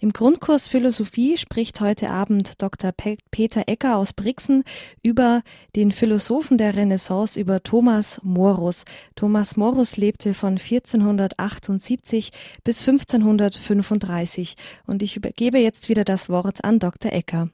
Im 0.00 0.10
Grundkurs 0.12 0.68
Philosophie 0.68 1.36
spricht 1.36 1.80
heute 1.80 2.10
Abend 2.10 2.62
Dr. 2.62 2.92
Pe 2.92 3.16
Peter 3.30 3.62
Ecker 3.66 3.96
aus 3.96 4.12
Brixen 4.12 4.64
über 5.02 5.42
den 5.76 5.90
Philosophen 5.90 6.58
der 6.58 6.76
Renaissance, 6.76 7.40
über 7.40 7.62
Thomas 7.62 8.20
Morus. 8.22 8.84
Thomas 9.16 9.56
Morus 9.56 9.96
lebte 9.96 10.34
von 10.34 10.58
1478 10.58 12.30
bis 12.64 12.86
1535 12.86 14.56
und 14.86 15.02
ich 15.02 15.16
übergebe 15.16 15.58
jetzt 15.58 15.88
wieder 15.88 16.04
das 16.04 16.28
Wort 16.28 16.64
an 16.64 16.78
Dr. 16.78 17.12
Ecker. 17.12 17.48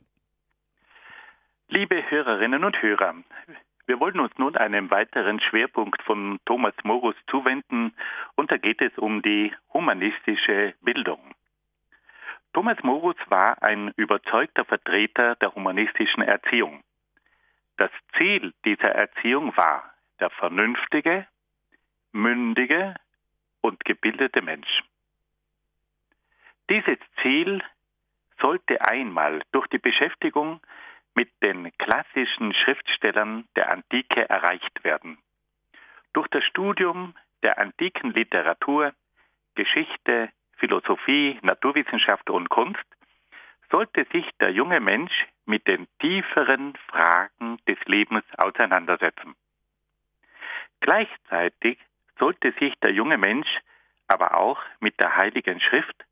Liebe 1.69 2.03
Hörerinnen 2.11 2.65
und 2.65 2.83
Hörer, 2.83 3.15
wir 3.87 4.01
wollen 4.01 4.19
uns 4.19 4.33
nun 4.39 4.57
einem 4.57 4.91
weiteren 4.91 5.41
Schwerpunkt 5.41 6.03
von 6.03 6.39
Thomas 6.45 6.75
Morus 6.83 7.15
zuwenden 7.29 7.93
und 8.35 8.51
da 8.51 8.57
geht 8.57 8.81
es 8.81 8.97
um 8.99 9.23
die 9.23 9.53
humanistische 9.73 10.75
Bildung. 10.83 11.21
Thomas 12.53 12.79
Morus 12.83 13.17
war 13.29 13.63
ein 13.63 13.93
überzeugter 13.97 14.65
Vertreter 14.65 15.37
der 15.37 15.55
humanistischen 15.55 16.23
Erziehung. 16.23 16.83
Das 17.77 17.91
Ziel 18.17 18.53
dieser 18.65 18.91
Erziehung 18.91 19.57
war 19.57 19.95
der 20.19 20.31
vernünftige, 20.31 21.27
mündige 22.13 22.95
und 23.61 23.85
gebildete 23.85 24.43
Mensch. 24.43 24.83
Dieses 26.69 26.99
Ziel 27.23 27.63
sollte 28.41 28.81
einmal 28.89 29.43
durch 29.53 29.67
die 29.69 29.79
Beschäftigung 29.79 30.61
mit 31.15 31.31
den 31.43 31.71
klassischen 31.79 32.55
Schriftstellern 32.55 33.47
der 33.57 33.73
Antike 33.73 34.29
erreicht 34.29 34.83
werden. 34.85 35.19
Durch 36.13 36.29
das 36.29 36.45
Studium 36.45 37.15
der 37.43 37.59
antiken 37.59 38.13
Literatur, 38.13 38.93
Geschichte, 39.55 40.31
Philosophie, 40.61 41.39
Naturwissenschaft 41.43 42.31
und 42.31 42.49
Kunst, 42.51 42.85
sollte 43.71 44.07
sich 44.13 44.29
der 44.41 44.51
junge 44.51 44.81
Mensch 44.81 45.27
mit 45.47 45.67
den 45.67 45.89
tieferen 45.99 46.75
Fragen 46.89 47.59
des 47.67 47.79
Lebens 47.87 48.25
auseinandersetzen. 48.37 49.35
Gleichzeitig 50.81 51.79
sollte 52.19 52.53
sich 52.61 52.75
der 52.83 52.93
junge 52.93 53.19
Mensch 53.19 53.49
aber 54.07 54.37
auch 54.37 54.61
mit 54.81 55.01
der 55.01 55.17
Heiligen 55.17 55.61
Schrift 55.61 56.05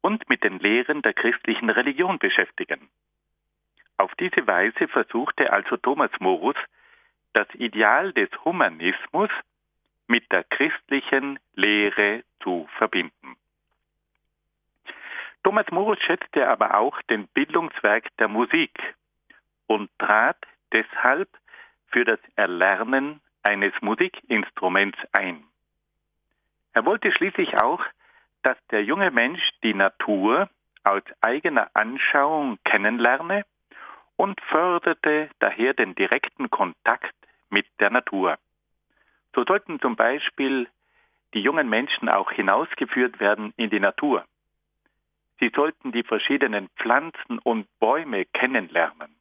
und 0.00 0.28
mit 0.28 0.44
den 0.44 0.58
Lehren 0.58 1.02
der 1.02 1.12
christlichen 1.12 1.70
Religion 1.70 2.18
beschäftigen. 2.18 2.88
Auf 3.98 4.14
diese 4.14 4.46
Weise 4.46 4.88
versuchte 4.88 5.52
also 5.52 5.76
Thomas 5.76 6.10
Morus, 6.18 6.56
das 7.32 7.48
Ideal 7.54 8.12
des 8.12 8.30
Humanismus 8.44 9.30
mit 10.06 10.30
der 10.30 10.44
christlichen 10.44 11.38
Lehre 11.54 12.24
zu 12.42 12.68
verbinden. 12.78 13.36
Thomas 15.44 15.66
Morus 15.70 15.98
schätzte 16.00 16.48
aber 16.48 16.76
auch 16.76 17.00
den 17.10 17.26
Bildungswerk 17.28 18.06
der 18.18 18.28
Musik 18.28 18.78
und 19.66 19.90
trat 19.98 20.38
deshalb 20.72 21.28
für 21.88 22.04
das 22.04 22.20
Erlernen 22.36 23.20
eines 23.42 23.72
Musikinstruments 23.80 24.98
ein. 25.12 25.44
Er 26.74 26.86
wollte 26.86 27.12
schließlich 27.12 27.60
auch, 27.60 27.82
dass 28.42 28.56
der 28.70 28.84
junge 28.84 29.10
Mensch 29.10 29.42
die 29.62 29.74
Natur 29.74 30.48
aus 30.84 31.02
eigener 31.20 31.70
Anschauung 31.74 32.58
kennenlerne 32.64 33.44
und 34.16 34.40
förderte 34.42 35.28
daher 35.40 35.74
den 35.74 35.94
direkten 35.94 36.50
Kontakt 36.50 37.14
mit 37.50 37.66
der 37.80 37.90
Natur. 37.90 38.38
So 39.34 39.44
sollten 39.44 39.80
zum 39.80 39.96
Beispiel 39.96 40.68
die 41.34 41.40
jungen 41.40 41.68
Menschen 41.68 42.08
auch 42.08 42.30
hinausgeführt 42.30 43.20
werden 43.20 43.52
in 43.56 43.70
die 43.70 43.80
Natur. 43.80 44.24
Sie 45.40 45.50
sollten 45.54 45.92
die 45.92 46.02
verschiedenen 46.02 46.68
Pflanzen 46.76 47.38
und 47.38 47.66
Bäume 47.78 48.24
kennenlernen. 48.26 49.14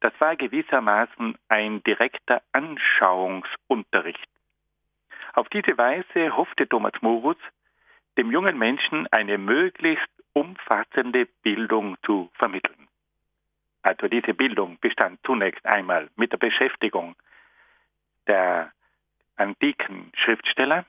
Das 0.00 0.12
war 0.18 0.36
gewissermaßen 0.36 1.38
ein 1.48 1.82
direkter 1.84 2.42
Anschauungsunterricht. 2.52 4.28
Auf 5.34 5.48
diese 5.48 5.78
Weise 5.78 6.36
hoffte 6.36 6.68
Thomas 6.68 6.92
Morus, 7.00 7.36
dem 8.18 8.30
jungen 8.30 8.58
Menschen 8.58 9.06
eine 9.12 9.38
möglichst 9.38 10.10
umfassende 10.32 11.26
Bildung 11.42 11.96
zu 12.04 12.30
vermitteln. 12.34 12.88
Also 13.82 14.08
diese 14.08 14.34
Bildung 14.34 14.78
bestand 14.80 15.20
zunächst 15.24 15.64
einmal 15.66 16.08
mit 16.16 16.32
der 16.32 16.38
Beschäftigung 16.38 17.16
der 18.26 18.72
antiken 19.36 20.12
Schriftsteller, 20.16 20.84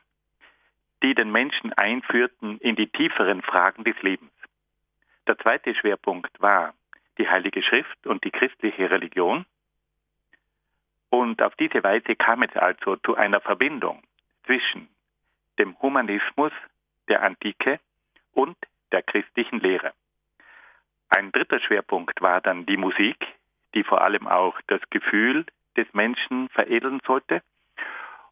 die 1.04 1.14
den 1.14 1.32
Menschen 1.32 1.74
einführten 1.74 2.58
in 2.60 2.76
die 2.76 2.88
tieferen 2.88 3.42
Fragen 3.42 3.84
des 3.84 4.02
Lebens. 4.02 4.32
Der 5.28 5.38
zweite 5.38 5.76
Schwerpunkt 5.76 6.42
war 6.42 6.74
die 7.18 7.30
Heilige 7.30 7.62
Schrift 7.62 8.08
und 8.08 8.24
die 8.24 8.32
christliche 8.32 8.90
Religion. 8.90 9.46
Und 11.10 11.42
auf 11.42 11.56
diese 11.56 11.84
Weise 11.84 12.16
kam 12.16 12.42
es 12.42 12.56
also 12.56 12.96
zu 12.98 13.16
einer 13.16 13.42
Verbindung 13.42 14.02
zwischen 14.46 14.88
dem 15.60 15.80
Humanismus 15.82 16.52
der 17.08 17.22
Antike 17.22 17.80
und 18.34 18.58
der 18.92 19.04
christlichen 19.04 19.60
Lehre. 19.60 19.94
Ein 21.10 21.32
dritter 21.32 21.60
Schwerpunkt 21.60 22.22
war 22.22 22.42
dann 22.42 22.66
die 22.66 22.78
Musik, 22.78 23.28
die 23.76 23.84
vor 23.84 24.02
allem 24.02 24.28
auch 24.28 24.60
das 24.68 24.82
Gefühl 24.90 25.46
des 25.78 25.92
Menschen 25.94 26.50
veredeln 26.50 27.00
sollte. 27.06 27.44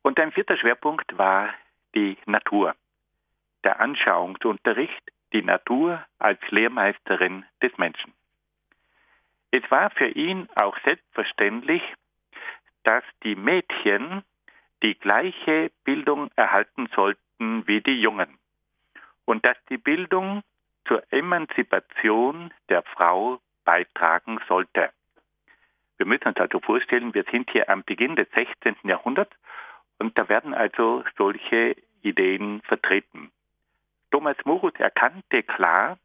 Und 0.01 0.19
ein 0.19 0.31
vierter 0.31 0.57
Schwerpunkt 0.57 1.17
war 1.17 1.53
die 1.95 2.17
Natur. 2.25 2.75
Der 3.63 3.79
Anschauungsunterricht, 3.79 5.11
die 5.33 5.43
Natur 5.43 6.05
als 6.19 6.39
Lehrmeisterin 6.49 7.45
des 7.61 7.77
Menschen. 7.77 8.13
Es 9.51 9.69
war 9.69 9.89
für 9.91 10.07
ihn 10.07 10.47
auch 10.55 10.77
selbstverständlich, 10.83 11.81
dass 12.83 13.03
die 13.23 13.35
Mädchen 13.35 14.23
die 14.81 14.95
gleiche 14.95 15.71
Bildung 15.83 16.31
erhalten 16.35 16.87
sollten 16.95 17.67
wie 17.67 17.81
die 17.81 18.01
Jungen 18.01 18.39
und 19.25 19.45
dass 19.45 19.57
die 19.69 19.77
Bildung 19.77 20.41
zur 20.87 21.03
Emanzipation 21.11 22.53
der 22.69 22.81
Frau 22.83 23.39
beitragen 23.63 24.39
sollte. 24.47 24.89
Wir 25.97 26.07
müssen 26.07 26.29
uns 26.29 26.37
also 26.37 26.59
vorstellen, 26.59 27.13
wir 27.13 27.25
sind 27.31 27.51
hier 27.51 27.69
am 27.69 27.83
Beginn 27.83 28.15
des 28.15 28.27
16. 28.35 28.75
Jahrhunderts 28.83 29.35
und 30.01 30.19
da 30.19 30.27
werden 30.29 30.55
also 30.55 31.03
solche 31.15 31.75
Ideen 32.01 32.63
vertreten. 32.63 33.31
Thomas 34.09 34.35
Morus 34.45 34.73
erkannte 34.79 35.43
klar, 35.43 35.99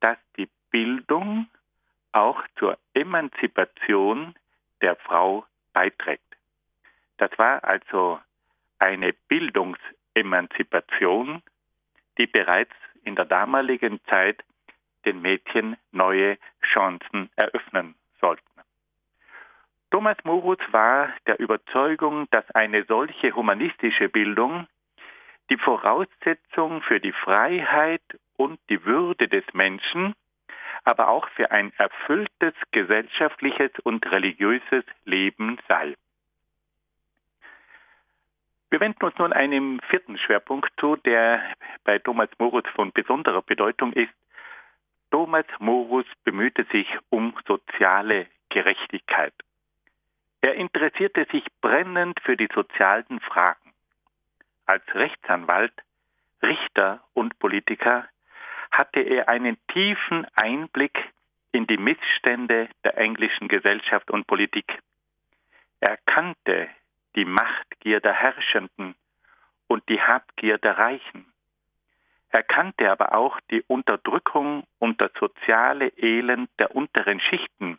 dass 0.00 0.18
die 0.36 0.50
Bildung 0.70 1.48
auch 2.12 2.42
zur 2.58 2.76
Emanzipation 2.92 4.34
der 4.82 4.96
Frau 4.96 5.46
beiträgt. 5.72 6.36
Das 7.16 7.30
war 7.38 7.64
also 7.64 8.20
eine 8.78 9.14
Bildungsemanzipation, 9.28 11.42
die 12.18 12.26
bereits 12.26 12.74
in 13.04 13.16
der 13.16 13.24
damaligen 13.24 14.00
Zeit 14.12 14.44
den 15.06 15.22
Mädchen 15.22 15.78
neue 15.92 16.36
Chancen 16.74 17.30
eröffnen 17.36 17.94
sollten. 18.20 18.53
Thomas 19.94 20.16
Morus 20.24 20.58
war 20.72 21.14
der 21.28 21.38
Überzeugung, 21.38 22.26
dass 22.32 22.50
eine 22.50 22.82
solche 22.86 23.32
humanistische 23.36 24.08
Bildung 24.08 24.66
die 25.50 25.56
Voraussetzung 25.56 26.82
für 26.82 26.98
die 26.98 27.12
Freiheit 27.12 28.02
und 28.36 28.58
die 28.70 28.84
Würde 28.84 29.28
des 29.28 29.44
Menschen, 29.52 30.12
aber 30.82 31.06
auch 31.06 31.28
für 31.36 31.52
ein 31.52 31.72
erfülltes 31.78 32.54
gesellschaftliches 32.72 33.70
und 33.84 34.04
religiöses 34.10 34.82
Leben 35.04 35.60
sei. 35.68 35.94
Wir 38.70 38.80
wenden 38.80 39.04
uns 39.04 39.16
nun 39.16 39.32
einem 39.32 39.78
vierten 39.90 40.18
Schwerpunkt 40.18 40.72
zu, 40.80 40.96
der 40.96 41.40
bei 41.84 42.00
Thomas 42.00 42.30
Morus 42.40 42.64
von 42.74 42.90
besonderer 42.90 43.42
Bedeutung 43.42 43.92
ist. 43.92 44.12
Thomas 45.12 45.46
Morus 45.60 46.06
bemühte 46.24 46.64
sich 46.72 46.88
um 47.10 47.32
soziale 47.46 48.26
Gerechtigkeit. 48.48 49.32
Er 50.44 50.56
interessierte 50.56 51.26
sich 51.32 51.42
brennend 51.62 52.20
für 52.20 52.36
die 52.36 52.50
sozialen 52.54 53.18
Fragen. 53.20 53.72
Als 54.66 54.82
Rechtsanwalt, 54.94 55.72
Richter 56.42 57.02
und 57.14 57.38
Politiker 57.38 58.06
hatte 58.70 59.00
er 59.00 59.30
einen 59.30 59.56
tiefen 59.68 60.26
Einblick 60.34 60.98
in 61.52 61.66
die 61.66 61.78
Missstände 61.78 62.68
der 62.84 62.98
englischen 62.98 63.48
Gesellschaft 63.48 64.10
und 64.10 64.26
Politik. 64.26 64.70
Er 65.80 65.96
kannte 66.04 66.68
die 67.16 67.24
Machtgier 67.24 68.00
der 68.00 68.12
Herrschenden 68.12 68.94
und 69.66 69.88
die 69.88 70.02
Habgier 70.02 70.58
der 70.58 70.76
Reichen. 70.76 71.24
Er 72.28 72.42
kannte 72.42 72.90
aber 72.90 73.14
auch 73.14 73.40
die 73.50 73.62
Unterdrückung 73.66 74.64
und 74.78 75.00
das 75.00 75.12
soziale 75.18 75.88
Elend 75.96 76.50
der 76.58 76.76
unteren 76.76 77.20
Schichten 77.20 77.78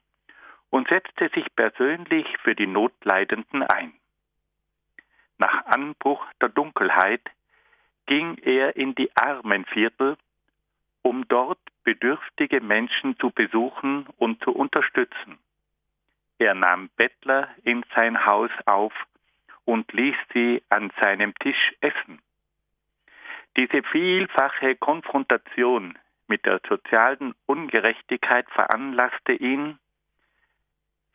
und 0.75 0.89
setzte 0.89 1.29
sich 1.29 1.45
persönlich 1.55 2.27
für 2.43 2.53
die 2.53 2.67
Notleidenden 2.67 3.63
ein. 3.63 3.93
Nach 5.37 5.67
Anbruch 5.67 6.21
der 6.41 6.49
Dunkelheit 6.49 7.21
ging 8.07 8.37
er 8.39 8.75
in 8.75 8.93
die 8.93 9.09
Armenviertel, 9.15 10.17
um 11.01 11.25
dort 11.29 11.59
bedürftige 11.85 12.59
Menschen 12.59 13.17
zu 13.19 13.29
besuchen 13.29 14.05
und 14.17 14.43
zu 14.43 14.51
unterstützen. 14.51 15.37
Er 16.39 16.55
nahm 16.55 16.89
Bettler 16.97 17.47
in 17.63 17.85
sein 17.95 18.25
Haus 18.25 18.51
auf 18.65 18.91
und 19.63 19.93
ließ 19.93 20.17
sie 20.33 20.61
an 20.67 20.91
seinem 21.01 21.33
Tisch 21.35 21.73
essen. 21.79 22.19
Diese 23.55 23.81
vielfache 23.81 24.75
Konfrontation 24.75 25.97
mit 26.27 26.45
der 26.45 26.59
sozialen 26.67 27.33
Ungerechtigkeit 27.45 28.45
veranlasste 28.49 29.31
ihn, 29.31 29.79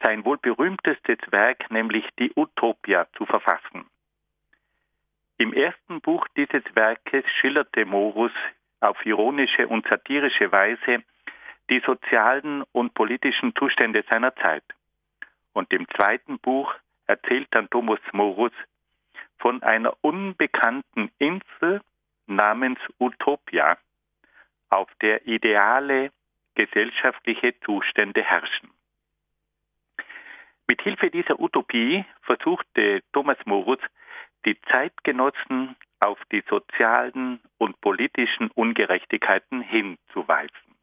sein 0.03 0.25
wohl 0.25 0.39
berühmtestes 0.39 1.19
Werk, 1.31 1.71
nämlich 1.71 2.07
die 2.19 2.33
Utopia, 2.35 3.07
zu 3.17 3.27
verfassen. 3.27 3.87
Im 5.39 5.53
ersten 5.53 6.01
Buch 6.01 6.27
dieses 6.37 6.63
Werkes 6.75 7.25
schilderte 7.41 7.85
Morus 7.85 8.33
auf 8.81 9.05
ironische 9.05 9.69
und 9.69 9.87
satirische 9.87 10.53
Weise 10.53 11.03
die 11.71 11.81
sozialen 11.87 12.65
und 12.73 12.95
politischen 12.95 13.55
Zustände 13.55 14.05
seiner 14.09 14.35
Zeit. 14.37 14.65
Und 15.53 15.73
im 15.73 15.87
zweiten 15.97 16.39
Buch 16.39 16.75
erzählt 17.07 17.49
dann 17.53 17.71
Thomas 17.71 18.01
Morus 18.13 18.53
von 19.39 19.63
einer 19.63 19.95
unbekannten 20.03 21.11
Insel 21.19 21.81
namens 22.27 22.79
Utopia, 22.99 23.79
auf 24.69 24.89
der 25.01 25.27
ideale 25.27 26.11
gesellschaftliche 26.55 27.59
Zustände 27.61 28.23
herrschen. 28.23 28.71
Mit 30.71 30.83
Hilfe 30.83 31.11
dieser 31.11 31.41
Utopie 31.41 32.05
versuchte 32.23 33.03
Thomas 33.13 33.39
Morus, 33.45 33.81
die 34.45 34.57
Zeitgenossen 34.71 35.75
auf 35.99 36.17
die 36.31 36.45
sozialen 36.49 37.41
und 37.59 37.81
politischen 37.81 38.53
Ungerechtigkeiten 38.53 39.63
hinzuweisen. 39.63 40.77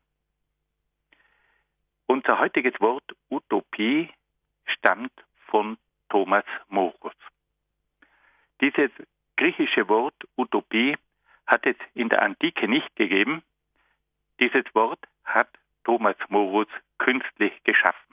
Unser 2.06 2.38
heutiges 2.38 2.74
Wort 2.82 3.16
Utopie 3.30 4.10
stammt 4.66 5.14
von 5.46 5.78
Thomas 6.10 6.44
Morus. 6.68 7.16
Dieses 8.60 8.92
griechische 9.38 9.88
Wort 9.88 10.22
Utopie 10.36 10.98
hat 11.46 11.66
es 11.66 11.78
in 11.94 12.10
der 12.10 12.24
Antike 12.24 12.68
nicht 12.68 12.94
gegeben. 12.98 13.42
Dieses 14.42 14.66
Wort 14.76 15.00
hat 15.24 15.48
Thomas 15.86 16.18
Morus 16.28 16.68
künstlich 16.98 17.54
geschaffen. 17.64 18.07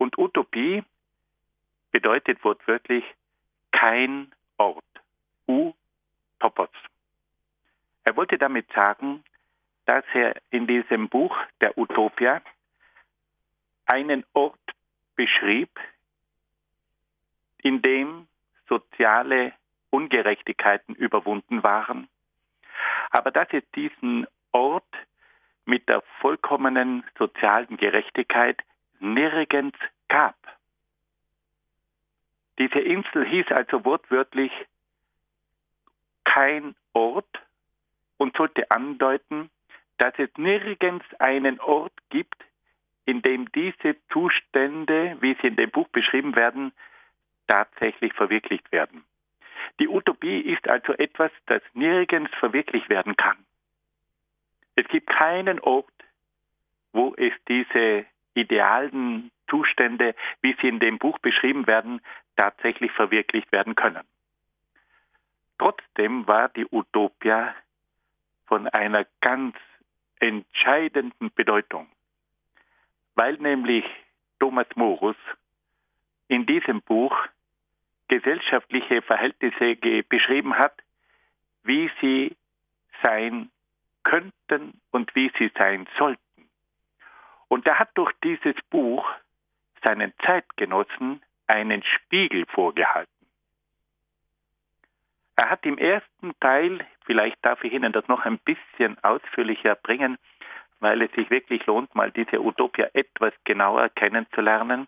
Und 0.00 0.16
Utopie 0.16 0.82
bedeutet 1.90 2.42
wortwörtlich 2.42 3.04
kein 3.70 4.32
Ort. 4.56 4.82
U-Topos. 5.46 6.70
Er 8.04 8.16
wollte 8.16 8.38
damit 8.38 8.72
sagen, 8.72 9.22
dass 9.84 10.04
er 10.14 10.40
in 10.50 10.66
diesem 10.66 11.10
Buch 11.10 11.36
der 11.60 11.76
Utopia 11.76 12.40
einen 13.84 14.24
Ort 14.32 14.58
beschrieb, 15.16 15.68
in 17.58 17.82
dem 17.82 18.26
soziale 18.70 19.52
Ungerechtigkeiten 19.90 20.94
überwunden 20.94 21.62
waren, 21.62 22.08
aber 23.10 23.30
dass 23.32 23.48
es 23.52 23.64
diesen 23.72 24.26
Ort 24.52 24.94
mit 25.66 25.90
der 25.90 26.00
vollkommenen 26.20 27.04
sozialen 27.18 27.76
Gerechtigkeit 27.76 28.62
nirgends 29.00 29.78
gab. 30.08 30.36
Diese 32.58 32.78
Insel 32.78 33.26
hieß 33.26 33.46
also 33.52 33.84
wortwörtlich 33.84 34.52
kein 36.24 36.74
Ort 36.92 37.40
und 38.18 38.36
sollte 38.36 38.70
andeuten, 38.70 39.50
dass 39.98 40.14
es 40.18 40.30
nirgends 40.36 41.06
einen 41.18 41.58
Ort 41.60 41.92
gibt, 42.10 42.36
in 43.06 43.22
dem 43.22 43.50
diese 43.52 43.96
Zustände, 44.12 45.16
wie 45.20 45.36
sie 45.40 45.48
in 45.48 45.56
dem 45.56 45.70
Buch 45.70 45.88
beschrieben 45.88 46.36
werden, 46.36 46.72
tatsächlich 47.48 48.12
verwirklicht 48.12 48.70
werden. 48.70 49.04
Die 49.78 49.88
Utopie 49.88 50.40
ist 50.40 50.68
also 50.68 50.92
etwas, 50.92 51.32
das 51.46 51.62
nirgends 51.74 52.30
verwirklicht 52.38 52.88
werden 52.88 53.16
kann. 53.16 53.38
Es 54.76 54.86
gibt 54.88 55.06
keinen 55.08 55.58
Ort, 55.60 55.86
wo 56.92 57.14
es 57.16 57.32
diese 57.48 58.06
idealen 58.34 59.30
Zustände, 59.48 60.14
wie 60.42 60.56
sie 60.60 60.68
in 60.68 60.80
dem 60.80 60.98
Buch 60.98 61.18
beschrieben 61.18 61.66
werden, 61.66 62.00
tatsächlich 62.36 62.92
verwirklicht 62.92 63.50
werden 63.52 63.74
können. 63.74 64.04
Trotzdem 65.58 66.26
war 66.26 66.48
die 66.48 66.66
Utopia 66.70 67.54
von 68.46 68.66
einer 68.68 69.06
ganz 69.20 69.56
entscheidenden 70.18 71.30
Bedeutung, 71.34 71.86
weil 73.14 73.34
nämlich 73.34 73.84
Thomas 74.38 74.66
Morus 74.74 75.16
in 76.28 76.46
diesem 76.46 76.80
Buch 76.82 77.16
gesellschaftliche 78.08 79.02
Verhältnisse 79.02 79.76
beschrieben 80.08 80.56
hat, 80.56 80.74
wie 81.62 81.90
sie 82.00 82.36
sein 83.02 83.50
könnten 84.02 84.80
und 84.90 85.14
wie 85.14 85.30
sie 85.38 85.50
sein 85.56 85.86
sollten. 85.98 86.29
Und 87.50 87.66
er 87.66 87.80
hat 87.80 87.90
durch 87.94 88.12
dieses 88.22 88.54
Buch 88.70 89.04
seinen 89.84 90.14
Zeitgenossen 90.24 91.20
einen 91.48 91.82
Spiegel 91.82 92.46
vorgehalten. 92.46 93.26
Er 95.34 95.50
hat 95.50 95.66
im 95.66 95.76
ersten 95.76 96.38
Teil, 96.38 96.86
vielleicht 97.06 97.44
darf 97.44 97.64
ich 97.64 97.72
Ihnen 97.72 97.92
das 97.92 98.06
noch 98.06 98.24
ein 98.24 98.38
bisschen 98.38 99.02
ausführlicher 99.02 99.74
bringen, 99.74 100.16
weil 100.78 101.02
es 101.02 101.10
sich 101.12 101.28
wirklich 101.30 101.66
lohnt, 101.66 101.92
mal 101.96 102.12
diese 102.12 102.40
Utopia 102.40 102.88
etwas 102.92 103.32
genauer 103.42 103.88
kennenzulernen. 103.88 104.86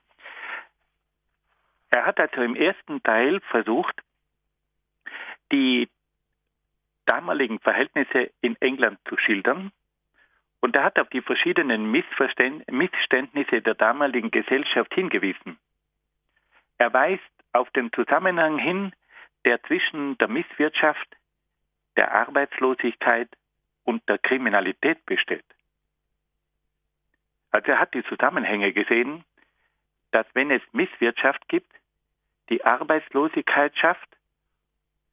Er 1.90 2.06
hat 2.06 2.20
also 2.20 2.42
im 2.42 2.54
ersten 2.54 3.02
Teil 3.02 3.40
versucht, 3.50 4.00
die 5.50 5.88
damaligen 7.06 7.58
Verhältnisse 7.58 8.30
in 8.40 8.54
England 8.60 9.00
zu 9.08 9.18
schildern. 9.18 9.72
Und 10.62 10.76
er 10.76 10.84
hat 10.84 10.98
auf 11.00 11.08
die 11.10 11.20
verschiedenen 11.20 11.90
Missständnisse 11.90 13.62
der 13.62 13.74
damaligen 13.74 14.30
Gesellschaft 14.30 14.94
hingewiesen. 14.94 15.58
Er 16.78 16.92
weist 16.92 17.22
auf 17.52 17.68
den 17.70 17.92
Zusammenhang 17.92 18.58
hin, 18.58 18.92
der 19.44 19.60
zwischen 19.64 20.16
der 20.18 20.28
Misswirtschaft, 20.28 21.16
der 21.96 22.14
Arbeitslosigkeit 22.14 23.28
und 23.82 24.08
der 24.08 24.18
Kriminalität 24.18 25.04
besteht. 25.04 25.44
Also 27.50 27.72
er 27.72 27.80
hat 27.80 27.92
die 27.92 28.04
Zusammenhänge 28.04 28.72
gesehen, 28.72 29.24
dass 30.12 30.26
wenn 30.32 30.52
es 30.52 30.62
Misswirtschaft 30.70 31.48
gibt, 31.48 31.72
die 32.50 32.64
Arbeitslosigkeit 32.64 33.76
schafft, 33.76 34.08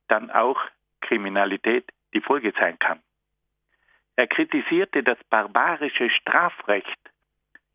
dann 0.10 0.30
auch 0.30 0.62
Kriminalität 1.02 1.90
die 2.14 2.22
Folge 2.22 2.54
sein 2.60 2.78
kann. 2.78 3.02
Er 4.20 4.28
kritisierte 4.28 5.02
das 5.02 5.18
barbarische 5.30 6.10
Strafrecht, 6.10 7.00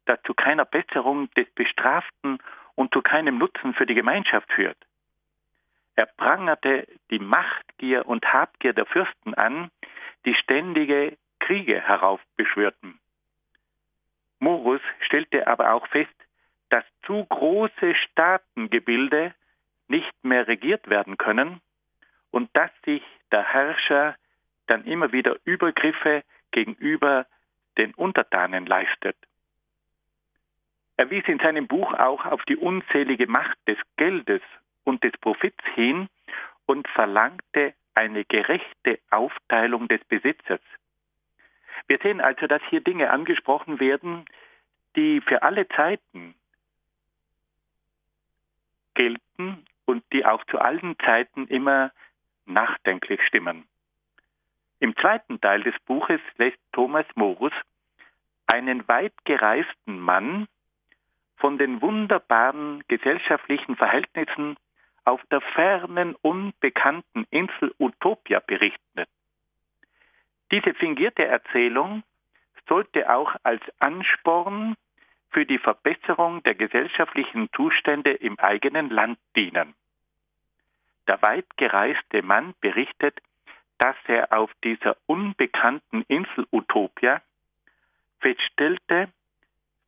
das 0.05 0.21
zu 0.25 0.35
keiner 0.35 0.67
Besserung 0.67 1.31
des 1.31 1.51
bestraften 1.55 2.37
und 2.75 2.93
zu 2.93 3.01
keinem 3.01 3.39
Nutzen 3.39 3.73
für 3.73 3.87
die 3.87 3.95
Gemeinschaft 3.95 4.53
führt. 4.53 4.77
Er 5.97 6.05
prangerte 6.05 6.87
die 7.11 7.19
Machtgier 7.19 8.07
und 8.07 8.31
Habgier 8.31 8.75
der 8.75 8.85
Fürsten 8.85 9.33
an, 9.33 9.71
die 10.27 10.35
ständige 10.35 11.17
Kriege 11.39 11.81
heraufbeschwörten. 11.81 13.01
Morus 14.39 14.83
stellte 15.01 15.47
aber 15.47 15.73
auch 15.73 15.87
fest, 15.87 16.15
dass 16.69 16.85
zu 17.07 17.25
große 17.25 17.95
Staatengebilde 17.95 19.35
nicht 19.89 20.13
mehr 20.23 20.47
regiert 20.47 20.91
werden 20.91 21.17
können 21.17 21.63
und 22.31 22.51
dass 22.53 22.71
sich 22.85 23.03
der 23.33 23.51
Herrscher 23.51 24.17
dann 24.67 24.85
immer 24.85 25.13
wieder 25.13 25.39
Übergriffe 25.47 26.23
gegenüber 26.55 27.27
den 27.77 27.93
Untertanen 27.95 28.65
leistet. 28.65 29.17
Er 30.97 31.11
wies 31.11 31.25
in 31.27 31.41
seinem 31.41 31.67
Buch 31.67 31.93
auch 31.93 32.25
auf 32.25 32.45
die 32.45 32.57
unzählige 32.57 33.27
Macht 33.27 33.59
des 33.67 33.79
Geldes 33.97 34.43
und 34.85 35.03
des 35.03 35.13
Profits 35.21 35.65
hin 35.75 36.09
und 36.67 36.87
verlangte 36.89 37.75
eine 37.95 38.25
gerechte 38.25 39.01
Aufteilung 39.11 39.89
des 39.89 40.03
Besitzes. 40.05 40.61
Wir 41.89 41.99
sehen 41.99 42.21
also, 42.21 42.47
dass 42.47 42.63
hier 42.71 42.81
Dinge 42.81 43.11
angesprochen 43.11 43.81
werden, 43.81 44.25
die 44.97 45.21
für 45.21 45.43
alle 45.43 45.69
Zeiten 45.69 46.35
gelten 48.95 49.67
und 49.85 50.05
die 50.13 50.25
auch 50.25 50.45
zu 50.45 50.61
allen 50.61 50.97
Zeiten 51.05 51.49
immer 51.49 51.91
nachdenklich 52.47 53.21
stimmen. 53.27 53.67
Im 54.81 54.97
zweiten 54.97 55.41
Teil 55.41 55.63
des 55.63 55.75
Buches 55.87 56.21
lässt 56.37 56.59
Thomas 56.73 57.07
Morus 57.15 57.53
einen 58.47 58.87
weit 58.89 59.15
gereiften 59.25 59.99
Mann 59.99 60.47
von 61.37 61.59
den 61.59 61.81
wunderbaren 61.81 62.83
gesellschaftlichen 62.89 63.77
Verhältnissen 63.77 64.57
auf 65.05 65.21
der 65.31 65.41
fernen, 65.41 66.15
unbekannten 66.23 67.27
Insel 67.31 67.75
Utopia 67.79 68.41
berichten. 68.41 69.05
Diese 70.51 70.75
fingierte 70.75 71.25
Erzählung 71.25 72.03
sollte 72.69 73.13
auch 73.13 73.35
als 73.43 73.63
Ansporn 73.79 74.77
für 75.31 75.45
die 75.45 75.59
Verbesserung 75.59 76.43
der 76.45 76.55
gesellschaftlichen 76.55 77.51
Zustände 77.55 78.13
im 78.13 78.39
eigenen 78.39 78.89
Land 78.89 79.19
dienen. 79.37 79.75
Der 81.07 81.21
weit 81.21 81.47
gereiste 81.57 82.23
Mann 82.23 82.55
berichtet, 82.61 83.21
dass 83.79 83.97
er 84.07 84.33
auf 84.33 84.51
dieser 84.63 84.97
unbekannten 85.07 86.03
Insel 86.09 86.47
Utopia 86.51 87.21
feststellte, 88.21 89.09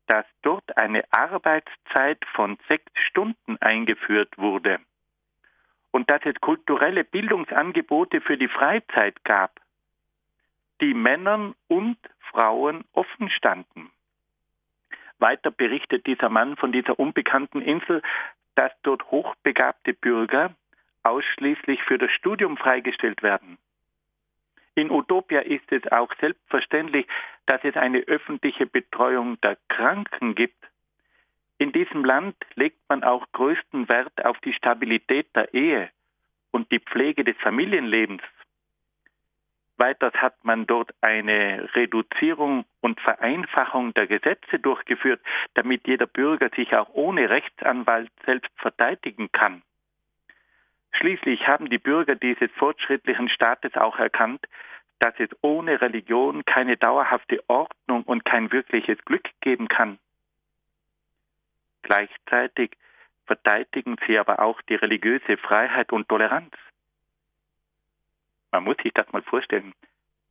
dass 0.07 0.27
dort 0.43 0.77
eine 0.77 1.05
Arbeitszeit 1.11 2.25
von 2.35 2.59
sechs 2.69 2.93
Stunden 3.09 3.57
eingeführt 3.61 4.37
wurde 4.39 4.79
und 5.91 6.11
dass 6.11 6.21
es 6.25 6.35
kulturelle 6.41 7.05
Bildungsangebote 7.05 8.21
für 8.21 8.37
die 8.37 8.49
Freizeit 8.49 9.25
gab, 9.25 9.61
die 10.81 10.95
Männern 10.95 11.55
und 11.69 11.97
Frauen 12.31 12.85
offen 12.93 13.31
standen. 13.31 13.91
Weiter 15.19 15.51
berichtet 15.51 16.07
dieser 16.07 16.29
Mann 16.29 16.57
von 16.57 16.73
dieser 16.73 16.99
unbekannten 16.99 17.63
Insel, 17.63 18.03
dass 18.55 18.73
dort 18.83 19.11
hochbegabte 19.11 19.95
Bürger 19.95 20.55
ausschließlich 21.03 21.83
für 21.85 21.99
das 21.99 22.11
Studium 22.13 22.57
freigestellt 22.57 23.23
werden. 23.23 23.59
In 24.77 24.91
Utopia 24.91 25.41
ist 25.41 25.73
es 25.73 25.91
auch 25.91 26.13
selbstverständlich, 26.21 27.07
dass 27.47 27.65
es 27.65 27.77
eine 27.77 28.01
öffentliche 28.01 28.67
Betreuung 28.67 29.41
der 29.41 29.57
Kranken 29.69 30.35
gibt. 30.35 30.63
In 31.57 31.73
diesem 31.73 32.05
Land 32.05 32.37
legt 32.57 32.79
man 32.87 33.03
auch 33.03 33.25
größten 33.33 33.89
Wert 33.89 34.23
auf 34.27 34.39
die 34.41 34.53
Stabilität 34.53 35.35
der 35.35 35.55
Ehe 35.55 35.89
und 36.51 36.71
die 36.71 36.81
Pflege 36.81 37.25
des 37.25 37.37
Familienlebens. 37.39 38.23
Weiters 39.79 40.13
hat 40.15 40.45
man 40.45 40.67
dort 40.67 40.95
eine 41.01 41.71
Reduzierung 41.75 42.67
und 42.83 43.01
Vereinfachung 43.01 43.95
der 43.95 44.07
Gesetze 44.07 44.59
durchgeführt, 44.59 45.23
damit 45.55 45.87
jeder 45.87 46.07
Bürger 46.07 46.51
sich 46.55 46.75
auch 46.75 46.91
ohne 46.93 47.31
Rechtsanwalt 47.31 48.11
selbst 48.27 48.53
verteidigen 48.57 49.33
kann. 49.33 49.63
Schließlich 50.99 51.47
haben 51.47 51.69
die 51.69 51.79
Bürger 51.79 52.15
dieses 52.15 52.51
fortschrittlichen 52.53 53.29
Staates 53.29 53.75
auch 53.75 53.99
erkannt, 53.99 54.47
dass 54.99 55.15
es 55.19 55.29
ohne 55.43 55.81
Religion 55.81 56.45
keine 56.47 56.77
dauerhafte 56.79 57.43
Ordnung 57.49 58.03
und 58.05 58.25
kein 58.25 58.51
wirkliches 58.51 58.99
Glück 59.05 59.29
geben 59.43 59.69
kann. 59.69 59.99
Gleichzeitig 61.83 62.73
verteidigen 63.27 63.97
sie 64.07 64.19
aber 64.19 64.41
auch 64.41 64.63
die 64.63 64.75
religiöse 64.77 65.37
Freiheit 65.37 65.93
und 65.93 66.09
Toleranz. 66.09 66.55
Man 68.51 68.65
muss 68.65 68.77
sich 68.83 68.95
das 68.95 69.11
mal 69.13 69.23
vorstellen. 69.23 69.75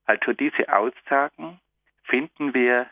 Also 0.06 0.34
diese 0.34 0.74
Aussagen 0.74 1.60
finden 2.04 2.54
wir 2.54 2.88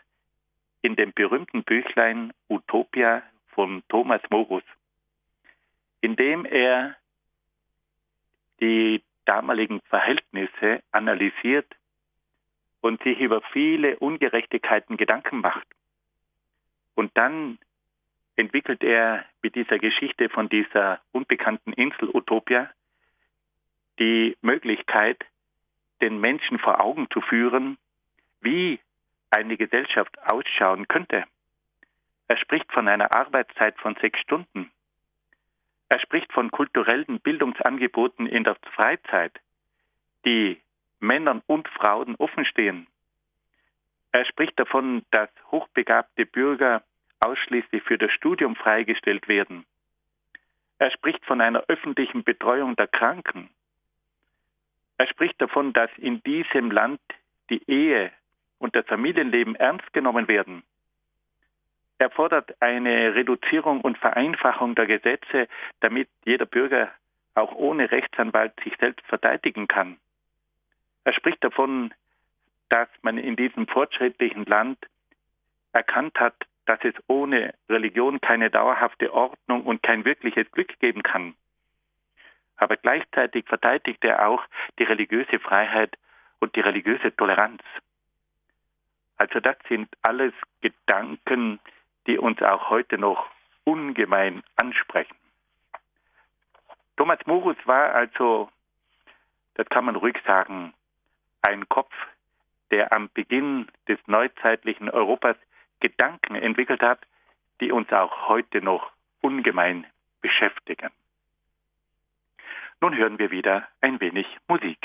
in 0.82 0.94
dem 0.94 1.12
berühmten 1.12 1.64
Büchlein 1.64 2.32
Utopia 2.48 3.22
von 3.48 3.82
Thomas 3.88 4.20
Morus, 4.30 4.64
in 6.02 6.14
dem 6.14 6.44
er 6.44 6.96
die 8.60 9.02
damaligen 9.24 9.80
Verhältnisse 9.88 10.82
analysiert 10.92 11.66
und 12.80 13.02
sich 13.02 13.18
über 13.18 13.40
viele 13.52 13.98
Ungerechtigkeiten 13.98 14.96
Gedanken 14.96 15.40
macht. 15.40 15.66
Und 16.94 17.10
dann 17.16 17.58
entwickelt 18.36 18.82
er 18.82 19.24
mit 19.42 19.54
dieser 19.54 19.78
Geschichte 19.78 20.28
von 20.28 20.48
dieser 20.48 21.00
unbekannten 21.12 21.72
Insel 21.72 22.10
Utopia 22.12 22.70
die 23.98 24.36
Möglichkeit, 24.42 25.24
den 26.00 26.20
Menschen 26.20 26.58
vor 26.58 26.80
Augen 26.80 27.08
zu 27.10 27.20
führen, 27.20 27.78
wie 28.40 28.80
eine 29.30 29.56
Gesellschaft 29.56 30.16
ausschauen 30.20 30.88
könnte. 30.88 31.24
Er 32.28 32.36
spricht 32.36 32.70
von 32.72 32.88
einer 32.88 33.14
Arbeitszeit 33.14 33.78
von 33.78 33.96
sechs 34.00 34.20
Stunden. 34.20 34.70
Er 35.88 36.00
spricht 36.00 36.32
von 36.32 36.50
kulturellen 36.50 37.20
Bildungsangeboten 37.20 38.26
in 38.26 38.44
der 38.44 38.56
Freizeit, 38.74 39.38
die 40.24 40.60
Männern 41.00 41.42
und 41.46 41.68
Frauen 41.68 42.16
offenstehen. 42.16 42.86
Er 44.12 44.24
spricht 44.24 44.58
davon, 44.58 45.04
dass 45.10 45.28
hochbegabte 45.50 46.24
Bürger 46.26 46.82
ausschließlich 47.20 47.82
für 47.82 47.98
das 47.98 48.12
Studium 48.12 48.56
freigestellt 48.56 49.28
werden. 49.28 49.64
Er 50.78 50.90
spricht 50.90 51.24
von 51.24 51.40
einer 51.40 51.64
öffentlichen 51.68 52.24
Betreuung 52.24 52.76
der 52.76 52.88
Kranken. 52.88 53.50
Er 54.98 55.06
spricht 55.08 55.40
davon, 55.40 55.72
dass 55.72 55.90
in 55.98 56.22
diesem 56.22 56.70
Land 56.70 57.00
die 57.50 57.62
Ehe 57.70 58.12
und 58.58 58.74
das 58.76 58.86
Familienleben 58.86 59.54
ernst 59.56 59.92
genommen 59.92 60.28
werden. 60.28 60.62
Er 62.04 62.10
fordert 62.10 62.54
eine 62.60 63.14
Reduzierung 63.14 63.80
und 63.80 63.96
Vereinfachung 63.96 64.74
der 64.74 64.84
Gesetze, 64.84 65.48
damit 65.80 66.06
jeder 66.26 66.44
Bürger 66.44 66.92
auch 67.34 67.54
ohne 67.54 67.90
Rechtsanwalt 67.90 68.52
sich 68.62 68.76
selbst 68.78 69.06
verteidigen 69.06 69.68
kann. 69.68 69.96
Er 71.04 71.14
spricht 71.14 71.42
davon, 71.42 71.94
dass 72.68 72.88
man 73.00 73.16
in 73.16 73.36
diesem 73.36 73.66
fortschrittlichen 73.66 74.44
Land 74.44 74.76
erkannt 75.72 76.20
hat, 76.20 76.36
dass 76.66 76.78
es 76.84 76.92
ohne 77.06 77.54
Religion 77.70 78.20
keine 78.20 78.50
dauerhafte 78.50 79.10
Ordnung 79.10 79.64
und 79.64 79.82
kein 79.82 80.04
wirkliches 80.04 80.52
Glück 80.52 80.78
geben 80.80 81.02
kann 81.02 81.34
aber 82.56 82.76
gleichzeitig 82.76 83.46
verteidigt 83.46 84.04
er 84.04 84.28
auch 84.28 84.42
die 84.78 84.84
religiöse 84.84 85.40
Freiheit 85.40 85.98
und 86.38 86.54
die 86.54 86.60
religiöse 86.60 87.14
Toleranz. 87.16 87.60
Also 89.16 89.40
das 89.40 89.56
sind 89.68 89.88
alles 90.02 90.32
Gedanken, 90.60 91.58
die 92.06 92.18
uns 92.18 92.40
auch 92.42 92.70
heute 92.70 92.98
noch 92.98 93.26
ungemein 93.64 94.42
ansprechen. 94.56 95.16
Thomas 96.96 97.18
Morus 97.26 97.56
war 97.64 97.94
also, 97.94 98.50
das 99.54 99.68
kann 99.68 99.84
man 99.84 99.96
ruhig 99.96 100.16
sagen, 100.26 100.74
ein 101.42 101.68
Kopf, 101.68 101.94
der 102.70 102.92
am 102.92 103.10
Beginn 103.12 103.68
des 103.88 103.98
neuzeitlichen 104.06 104.90
Europas 104.90 105.36
Gedanken 105.80 106.34
entwickelt 106.34 106.82
hat, 106.82 107.00
die 107.60 107.72
uns 107.72 107.92
auch 107.92 108.28
heute 108.28 108.62
noch 108.62 108.90
ungemein 109.20 109.86
beschäftigen. 110.20 110.90
Nun 112.80 112.96
hören 112.96 113.18
wir 113.18 113.30
wieder 113.30 113.68
ein 113.80 114.00
wenig 114.00 114.26
Musik. 114.48 114.78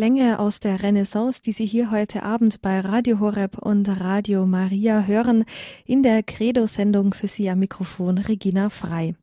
Klänge 0.00 0.38
aus 0.38 0.60
der 0.60 0.82
Renaissance, 0.82 1.42
die 1.42 1.52
Sie 1.52 1.66
hier 1.66 1.90
heute 1.90 2.22
Abend 2.22 2.62
bei 2.62 2.80
Radio 2.80 3.20
Horeb 3.20 3.58
und 3.58 3.86
Radio 3.86 4.46
Maria 4.46 5.02
hören, 5.02 5.44
in 5.84 6.02
der 6.02 6.22
Credo-Sendung 6.22 7.12
für 7.12 7.26
Sie 7.26 7.50
am 7.50 7.58
Mikrofon 7.58 8.16
Regina 8.16 8.70
Frei. 8.70 9.14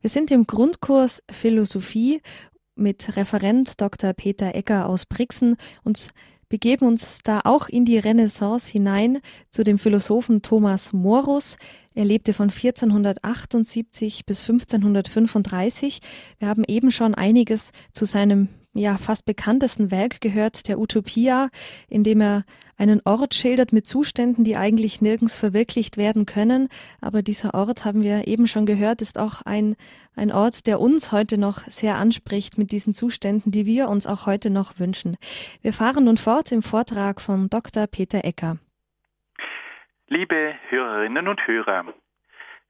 Wir 0.00 0.10
sind 0.10 0.32
im 0.32 0.44
Grundkurs 0.44 1.22
Philosophie 1.30 2.20
mit 2.74 3.16
Referent 3.16 3.80
Dr. 3.80 4.12
Peter 4.12 4.56
Ecker 4.56 4.88
aus 4.88 5.06
Brixen 5.06 5.54
und 5.84 6.10
begeben 6.48 6.88
uns 6.88 7.20
da 7.22 7.42
auch 7.44 7.68
in 7.68 7.84
die 7.84 7.98
Renaissance 7.98 8.72
hinein 8.72 9.20
zu 9.52 9.62
dem 9.62 9.78
Philosophen 9.78 10.42
Thomas 10.42 10.92
Morus. 10.92 11.58
Er 11.94 12.04
lebte 12.04 12.32
von 12.32 12.50
1478 12.50 14.26
bis 14.26 14.40
1535. 14.40 16.00
Wir 16.40 16.48
haben 16.48 16.64
eben 16.66 16.90
schon 16.90 17.14
einiges 17.14 17.70
zu 17.92 18.04
seinem 18.04 18.48
ja 18.78 18.96
fast 18.96 19.26
bekanntesten 19.26 19.90
Werk 19.90 20.20
gehört, 20.20 20.68
der 20.68 20.78
Utopia, 20.78 21.48
in 21.88 22.04
dem 22.04 22.20
er 22.20 22.44
einen 22.78 23.02
Ort 23.04 23.34
schildert 23.34 23.72
mit 23.72 23.86
Zuständen, 23.86 24.44
die 24.44 24.56
eigentlich 24.56 25.02
nirgends 25.02 25.36
verwirklicht 25.36 25.96
werden 25.96 26.26
können. 26.26 26.68
Aber 27.00 27.22
dieser 27.22 27.54
Ort, 27.54 27.84
haben 27.84 28.02
wir 28.02 28.28
eben 28.28 28.46
schon 28.46 28.66
gehört, 28.66 29.02
ist 29.02 29.18
auch 29.18 29.42
ein, 29.42 29.76
ein 30.16 30.32
Ort, 30.32 30.66
der 30.66 30.80
uns 30.80 31.12
heute 31.12 31.38
noch 31.38 31.58
sehr 31.62 31.96
anspricht 31.96 32.56
mit 32.56 32.70
diesen 32.70 32.94
Zuständen, 32.94 33.50
die 33.50 33.66
wir 33.66 33.88
uns 33.88 34.06
auch 34.06 34.26
heute 34.26 34.50
noch 34.50 34.78
wünschen. 34.78 35.16
Wir 35.60 35.72
fahren 35.72 36.04
nun 36.04 36.16
fort 36.16 36.52
im 36.52 36.62
Vortrag 36.62 37.20
von 37.20 37.48
Dr. 37.50 37.86
Peter 37.86 38.24
Ecker. 38.24 38.58
Liebe 40.06 40.54
Hörerinnen 40.70 41.28
und 41.28 41.46
Hörer, 41.46 41.84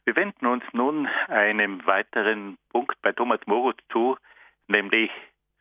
wir 0.05 0.17
wenden 0.17 0.47
uns 0.47 0.65
nun 0.73 1.07
einem 1.29 1.87
weiteren 1.87 2.57
Punkt 2.71 2.97
bei 3.03 3.13
Thomas 3.13 3.41
Morus 3.47 3.75
zu, 3.93 4.17
nämlich 4.67 5.11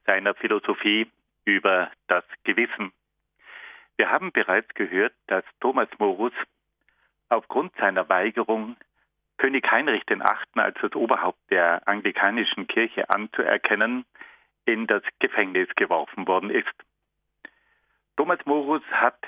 seiner 0.08 0.34
Philosophie 0.34 1.12
über 1.46 1.92
das 2.08 2.24
Gewissen. 2.44 2.92
Wir 3.98 4.10
haben 4.10 4.32
bereits 4.32 4.74
gehört, 4.74 5.14
dass 5.28 5.44
Thomas 5.60 5.90
Morus 6.00 6.34
aufgrund 7.30 7.76
seiner 7.76 8.10
Weigerung, 8.10 8.78
König 9.38 9.70
Heinrich 9.70 10.04
VIII. 10.08 10.22
als 10.56 10.78
das 10.82 10.96
Oberhaupt 10.96 11.40
der 11.52 11.88
anglikanischen 11.88 12.68
Kirche 12.68 13.10
anzuerkennen, 13.10 14.06
in 14.66 14.88
das 14.88 15.04
Gefängnis 15.20 15.70
geworfen 15.76 16.28
worden 16.28 16.50
ist. 16.50 16.74
Thomas 18.16 18.40
Morus 18.46 18.84
hat 18.92 19.20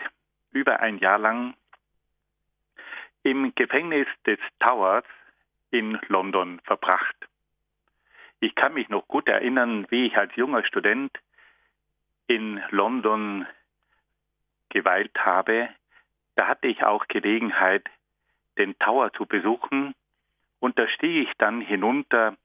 über 0.51 0.79
ein 0.79 0.97
Jahr 0.97 1.19
lang 1.19 1.53
im 3.23 3.53
Gefängnis 3.55 4.07
des 4.25 4.39
Towers 4.59 5.05
in 5.71 5.99
London 6.07 6.59
verbracht. 6.63 7.15
Ich 8.41 8.55
kann 8.55 8.73
mich 8.73 8.89
noch 8.89 9.07
gut 9.07 9.27
erinnern, 9.27 9.85
wie 9.89 10.05
ich 10.05 10.17
als 10.17 10.35
junger 10.35 10.63
Student 10.63 11.11
in 12.27 12.61
London 12.69 13.45
geweilt 14.69 15.17
habe. 15.17 15.69
Da 16.35 16.47
hatte 16.47 16.67
ich 16.67 16.83
auch 16.83 17.07
Gelegenheit, 17.07 17.85
den 18.57 18.77
Tower 18.79 19.11
zu 19.13 19.25
besuchen 19.25 19.93
und 20.59 20.77
da 20.77 20.87
stieg 20.87 21.27
ich 21.27 21.33
dann 21.37 21.61
hinunter 21.61 22.37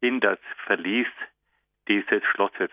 in 0.00 0.20
das 0.20 0.38
Verlies 0.66 1.08
dieses 1.88 2.22
Schlosses. 2.24 2.70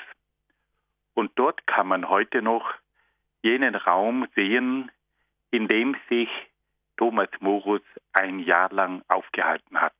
Und 1.13 1.31
dort 1.35 1.65
kann 1.67 1.87
man 1.87 2.07
heute 2.07 2.41
noch 2.41 2.73
jenen 3.41 3.75
Raum 3.75 4.27
sehen, 4.35 4.91
in 5.51 5.67
dem 5.67 5.95
sich 6.07 6.29
Thomas 6.97 7.29
Morus 7.39 7.81
ein 8.13 8.39
Jahr 8.39 8.71
lang 8.71 9.03
aufgehalten 9.07 9.81
hat. 9.81 9.93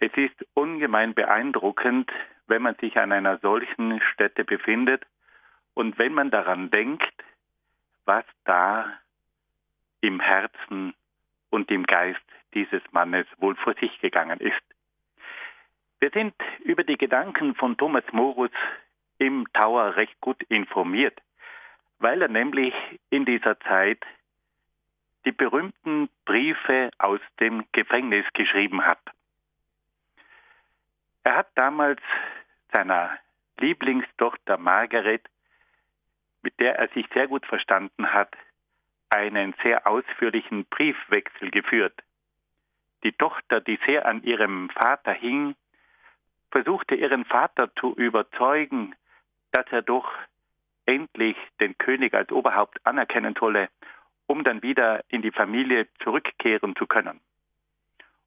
Es 0.00 0.12
ist 0.16 0.46
ungemein 0.54 1.14
beeindruckend, 1.14 2.10
wenn 2.46 2.62
man 2.62 2.76
sich 2.76 2.96
an 2.98 3.12
einer 3.12 3.38
solchen 3.38 4.00
Stätte 4.12 4.44
befindet 4.44 5.04
und 5.74 5.98
wenn 5.98 6.12
man 6.12 6.30
daran 6.30 6.70
denkt, 6.70 7.12
was 8.04 8.24
da 8.44 8.92
im 10.00 10.20
Herzen 10.20 10.94
und 11.50 11.70
im 11.70 11.84
Geist 11.84 12.20
dieses 12.54 12.82
Mannes 12.92 13.26
wohl 13.38 13.56
vor 13.56 13.74
sich 13.74 14.00
gegangen 14.00 14.40
ist. 14.40 14.62
Wir 16.00 16.10
sind 16.10 16.34
über 16.64 16.84
die 16.84 16.96
Gedanken 16.96 17.54
von 17.56 17.76
Thomas 17.76 18.04
Morus 18.12 18.52
im 19.18 19.46
Tower 19.52 19.96
recht 19.96 20.18
gut 20.20 20.42
informiert, 20.44 21.20
weil 21.98 22.22
er 22.22 22.28
nämlich 22.28 22.74
in 23.10 23.24
dieser 23.24 23.58
Zeit 23.60 24.04
die 25.24 25.32
berühmten 25.32 26.08
Briefe 26.24 26.90
aus 26.98 27.20
dem 27.40 27.64
Gefängnis 27.72 28.24
geschrieben 28.32 28.86
hat. 28.86 29.00
Er 31.28 31.36
hat 31.36 31.50
damals 31.56 32.00
seiner 32.72 33.10
Lieblingstochter 33.60 34.56
Margaret, 34.56 35.28
mit 36.40 36.58
der 36.58 36.78
er 36.78 36.88
sich 36.94 37.06
sehr 37.12 37.28
gut 37.28 37.44
verstanden 37.44 38.14
hat, 38.14 38.34
einen 39.10 39.54
sehr 39.62 39.86
ausführlichen 39.86 40.64
Briefwechsel 40.64 41.50
geführt. 41.50 41.92
Die 43.04 43.12
Tochter, 43.12 43.60
die 43.60 43.78
sehr 43.84 44.06
an 44.06 44.22
ihrem 44.22 44.70
Vater 44.70 45.12
hing, 45.12 45.54
versuchte 46.50 46.94
ihren 46.94 47.26
Vater 47.26 47.74
zu 47.74 47.94
überzeugen, 47.94 48.94
dass 49.52 49.66
er 49.70 49.82
doch 49.82 50.10
endlich 50.86 51.36
den 51.60 51.76
König 51.76 52.14
als 52.14 52.32
Oberhaupt 52.32 52.78
anerkennen 52.86 53.34
solle, 53.38 53.68
um 54.26 54.44
dann 54.44 54.62
wieder 54.62 55.04
in 55.08 55.20
die 55.20 55.32
Familie 55.32 55.88
zurückkehren 56.02 56.74
zu 56.74 56.86
können. 56.86 57.20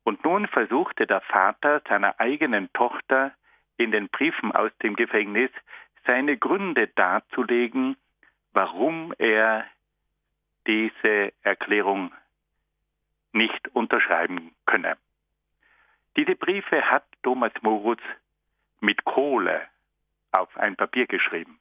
Und 0.03 0.23
nun 0.23 0.47
versuchte 0.47 1.05
der 1.05 1.21
Vater 1.21 1.81
seiner 1.87 2.19
eigenen 2.19 2.71
Tochter 2.73 3.33
in 3.77 3.91
den 3.91 4.09
Briefen 4.09 4.51
aus 4.51 4.71
dem 4.83 4.95
Gefängnis 4.95 5.51
seine 6.05 6.37
Gründe 6.37 6.87
darzulegen, 6.87 7.95
warum 8.53 9.13
er 9.17 9.65
diese 10.67 11.33
Erklärung 11.43 12.11
nicht 13.33 13.67
unterschreiben 13.73 14.53
könne. 14.65 14.97
Diese 16.17 16.35
Briefe 16.35 16.89
hat 16.89 17.05
Thomas 17.23 17.53
Morus 17.61 17.99
mit 18.79 19.05
Kohle 19.05 19.61
auf 20.31 20.55
ein 20.57 20.75
Papier 20.75 21.07
geschrieben. 21.07 21.59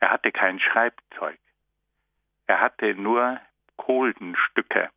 Er 0.00 0.10
hatte 0.10 0.32
kein 0.32 0.58
Schreibzeug. 0.58 1.38
Er 2.46 2.60
hatte 2.60 2.94
nur 2.94 3.40
Kohlenstücke 3.76 4.90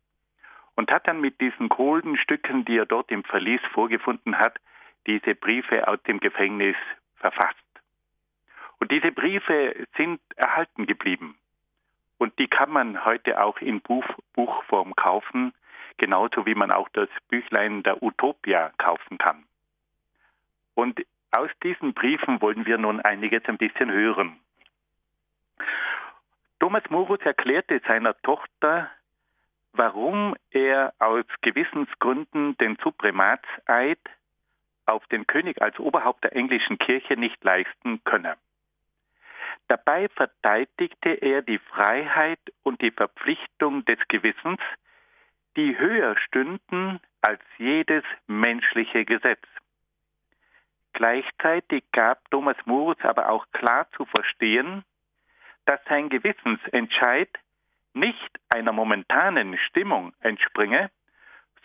und 0.76 0.90
hat 0.90 1.06
dann 1.06 1.20
mit 1.20 1.40
diesen 1.40 1.68
Kohlenstücken, 1.68 2.64
die 2.64 2.78
er 2.78 2.86
dort 2.86 3.10
im 3.10 3.24
Verlies 3.24 3.60
vorgefunden 3.72 4.38
hat, 4.38 4.58
diese 5.06 5.34
Briefe 5.34 5.86
aus 5.88 6.02
dem 6.04 6.20
Gefängnis 6.20 6.76
verfasst. 7.16 7.56
Und 8.78 8.90
diese 8.90 9.12
Briefe 9.12 9.86
sind 9.96 10.20
erhalten 10.36 10.86
geblieben. 10.86 11.36
Und 12.18 12.38
die 12.38 12.48
kann 12.48 12.70
man 12.70 13.04
heute 13.04 13.42
auch 13.42 13.58
in 13.58 13.80
Buch, 13.80 14.04
Buchform 14.34 14.94
kaufen, 14.96 15.52
genauso 15.98 16.46
wie 16.46 16.54
man 16.54 16.72
auch 16.72 16.88
das 16.90 17.08
Büchlein 17.28 17.82
der 17.82 18.02
Utopia 18.02 18.72
kaufen 18.78 19.18
kann. 19.18 19.44
Und 20.74 21.00
aus 21.32 21.50
diesen 21.62 21.94
Briefen 21.94 22.40
wollen 22.40 22.66
wir 22.66 22.78
nun 22.78 23.00
einiges 23.00 23.44
ein 23.46 23.58
bisschen 23.58 23.90
hören. 23.90 24.38
Thomas 26.60 26.82
Morus 26.90 27.20
erklärte 27.22 27.80
seiner 27.86 28.20
Tochter, 28.22 28.90
warum 29.72 30.36
er 30.50 30.92
aus 30.98 31.24
Gewissensgründen 31.40 32.56
den 32.58 32.76
Suprematseid 32.82 33.98
auf 34.86 35.06
den 35.08 35.26
König 35.26 35.62
als 35.62 35.78
Oberhaupt 35.78 36.24
der 36.24 36.36
englischen 36.36 36.78
Kirche 36.78 37.16
nicht 37.16 37.42
leisten 37.44 38.02
könne. 38.04 38.36
Dabei 39.68 40.08
verteidigte 40.08 41.10
er 41.10 41.42
die 41.42 41.58
Freiheit 41.58 42.40
und 42.62 42.80
die 42.82 42.90
Verpflichtung 42.90 43.84
des 43.84 43.98
Gewissens, 44.08 44.60
die 45.56 45.78
höher 45.78 46.16
stünden 46.18 47.00
als 47.20 47.40
jedes 47.58 48.04
menschliche 48.26 49.04
Gesetz. 49.04 49.42
Gleichzeitig 50.92 51.84
gab 51.92 52.30
Thomas 52.30 52.56
Morus 52.64 52.98
aber 53.02 53.30
auch 53.30 53.46
klar 53.52 53.88
zu 53.96 54.04
verstehen, 54.04 54.84
dass 55.64 55.80
sein 55.88 56.08
Gewissensentscheid 56.08 57.30
nicht 57.94 58.40
einer 58.48 58.72
momentanen 58.72 59.58
Stimmung 59.58 60.12
entspringe, 60.20 60.90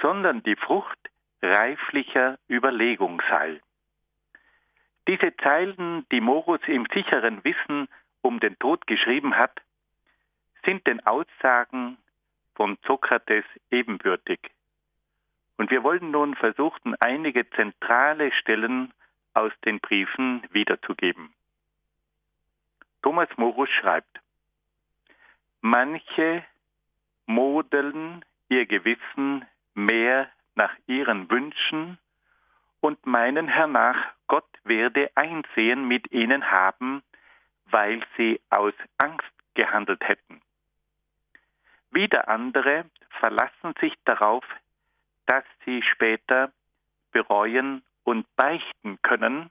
sondern 0.01 0.43
die 0.43 0.55
Frucht 0.55 0.99
reiflicher 1.41 2.37
Überlegung 2.49 3.21
sei. 3.29 3.61
Diese 5.07 5.35
Zeilen, 5.37 6.05
die 6.11 6.21
Morus 6.21 6.59
im 6.67 6.85
sicheren 6.93 7.43
Wissen 7.43 7.87
um 8.21 8.39
den 8.39 8.59
Tod 8.59 8.85
geschrieben 8.87 9.35
hat, 9.37 9.61
sind 10.65 10.85
den 10.85 11.05
Aussagen 11.05 11.97
von 12.55 12.77
Sokrates 12.85 13.45
ebenbürtig. 13.71 14.39
Und 15.57 15.71
wir 15.71 15.83
wollen 15.83 16.11
nun 16.11 16.35
versuchen, 16.35 16.95
einige 16.99 17.49
zentrale 17.51 18.31
Stellen 18.33 18.93
aus 19.33 19.53
den 19.65 19.79
Briefen 19.79 20.43
wiederzugeben. 20.51 21.33
Thomas 23.01 23.29
Morus 23.37 23.69
schreibt, 23.69 24.19
Manche 25.61 26.43
modeln 27.25 28.23
ihr 28.49 28.65
Gewissen 28.65 29.45
mehr 29.73 30.29
nach 30.55 30.73
ihren 30.87 31.29
Wünschen 31.29 31.97
und 32.79 33.05
meinen 33.05 33.47
hernach, 33.47 33.97
Gott 34.27 34.47
werde 34.63 35.09
Einsehen 35.15 35.87
mit 35.87 36.11
ihnen 36.11 36.51
haben, 36.51 37.03
weil 37.69 38.03
sie 38.15 38.39
aus 38.49 38.73
Angst 38.97 39.25
gehandelt 39.53 40.01
hätten. 40.07 40.41
Wieder 41.91 42.27
andere 42.27 42.85
verlassen 43.21 43.73
sich 43.79 43.93
darauf, 44.05 44.45
dass 45.25 45.43
sie 45.65 45.81
später 45.81 46.51
bereuen 47.11 47.83
und 48.03 48.25
beichten 48.35 49.01
können, 49.01 49.49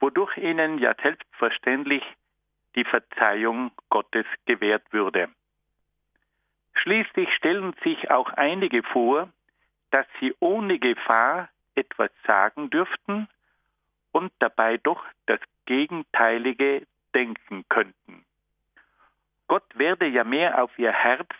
wodurch 0.00 0.36
ihnen 0.36 0.78
ja 0.78 0.94
selbstverständlich 1.02 2.04
die 2.78 2.84
Verzeihung 2.84 3.72
Gottes 3.90 4.24
gewährt 4.46 4.92
würde. 4.92 5.28
Schließlich 6.74 7.28
stellen 7.34 7.74
sich 7.82 8.08
auch 8.08 8.30
einige 8.34 8.84
vor, 8.84 9.30
dass 9.90 10.06
sie 10.20 10.32
ohne 10.38 10.78
Gefahr 10.78 11.48
etwas 11.74 12.10
sagen 12.24 12.70
dürften 12.70 13.28
und 14.12 14.32
dabei 14.38 14.76
doch 14.76 15.04
das 15.26 15.40
Gegenteilige 15.66 16.86
denken 17.14 17.64
könnten. 17.68 18.24
Gott 19.48 19.66
werde 19.74 20.06
ja 20.06 20.22
mehr 20.22 20.62
auf 20.62 20.78
ihr 20.78 20.92
Herz 20.92 21.30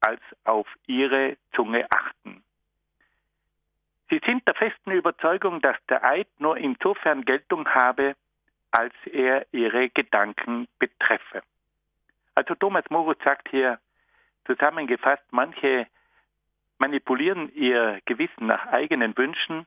als 0.00 0.22
auf 0.44 0.68
ihre 0.86 1.36
Zunge 1.56 1.84
achten. 1.90 2.44
Sie 4.08 4.20
sind 4.24 4.46
der 4.46 4.54
festen 4.54 4.92
Überzeugung, 4.92 5.60
dass 5.60 5.76
der 5.88 6.04
Eid 6.04 6.28
nur 6.38 6.56
insofern 6.56 7.24
Geltung 7.24 7.68
habe, 7.68 8.14
als 8.76 8.92
er 9.10 9.46
ihre 9.52 9.88
Gedanken 9.88 10.68
betreffe. 10.78 11.42
Also 12.34 12.54
Thomas 12.54 12.84
Moritz 12.90 13.24
sagt 13.24 13.48
hier 13.48 13.78
zusammengefasst, 14.44 15.24
manche 15.30 15.86
manipulieren 16.76 17.50
ihr 17.54 18.00
Gewissen 18.04 18.46
nach 18.46 18.66
eigenen 18.66 19.16
Wünschen 19.16 19.64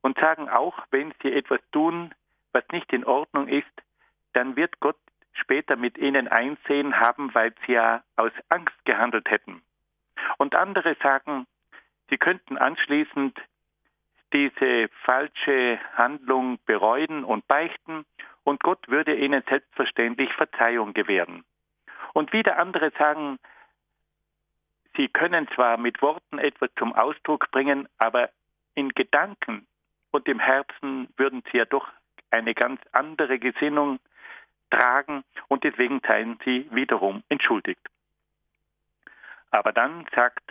und 0.00 0.18
sagen 0.18 0.48
auch, 0.48 0.84
wenn 0.90 1.14
sie 1.22 1.32
etwas 1.32 1.60
tun, 1.70 2.12
was 2.50 2.64
nicht 2.72 2.92
in 2.92 3.04
Ordnung 3.04 3.46
ist, 3.46 3.70
dann 4.32 4.56
wird 4.56 4.80
Gott 4.80 4.98
später 5.32 5.76
mit 5.76 5.96
ihnen 5.96 6.26
einsehen 6.26 6.98
haben, 6.98 7.32
weil 7.36 7.54
sie 7.64 7.74
ja 7.74 8.02
aus 8.16 8.32
Angst 8.48 8.84
gehandelt 8.84 9.30
hätten. 9.30 9.62
Und 10.38 10.56
andere 10.56 10.96
sagen, 11.00 11.46
sie 12.08 12.18
könnten 12.18 12.58
anschließend 12.58 13.40
diese 14.32 14.88
falsche 15.06 15.78
Handlung 15.94 16.58
bereuen 16.66 17.22
und 17.22 17.46
beichten 17.46 18.04
und 18.44 18.62
Gott 18.62 18.88
würde 18.88 19.14
ihnen 19.14 19.42
selbstverständlich 19.48 20.32
Verzeihung 20.34 20.92
gewähren. 20.94 21.44
Und 22.12 22.32
wieder 22.32 22.58
andere 22.58 22.90
sagen, 22.98 23.38
sie 24.96 25.08
können 25.08 25.48
zwar 25.54 25.76
mit 25.76 26.02
Worten 26.02 26.38
etwas 26.38 26.70
zum 26.78 26.92
Ausdruck 26.94 27.50
bringen, 27.50 27.88
aber 27.98 28.30
in 28.74 28.90
Gedanken 28.90 29.66
und 30.10 30.26
im 30.28 30.40
Herzen 30.40 31.08
würden 31.16 31.42
sie 31.50 31.58
ja 31.58 31.64
doch 31.64 31.88
eine 32.30 32.54
ganz 32.54 32.80
andere 32.92 33.38
Gesinnung 33.38 33.98
tragen 34.70 35.24
und 35.48 35.64
deswegen 35.64 36.00
seien 36.06 36.38
sie 36.44 36.68
wiederum 36.70 37.22
entschuldigt. 37.28 37.80
Aber 39.50 39.72
dann 39.72 40.06
sagt 40.14 40.44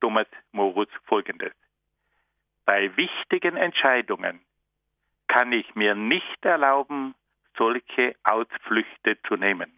Thomas 0.00 0.26
Morus 0.52 0.88
Folgendes. 1.04 1.52
Bei 2.64 2.96
wichtigen 2.96 3.56
Entscheidungen 3.56 4.40
kann 5.36 5.52
ich 5.52 5.74
mir 5.74 5.94
nicht 5.94 6.46
erlauben, 6.46 7.14
solche 7.58 8.16
Ausflüchte 8.24 9.20
zu 9.28 9.36
nehmen. 9.36 9.70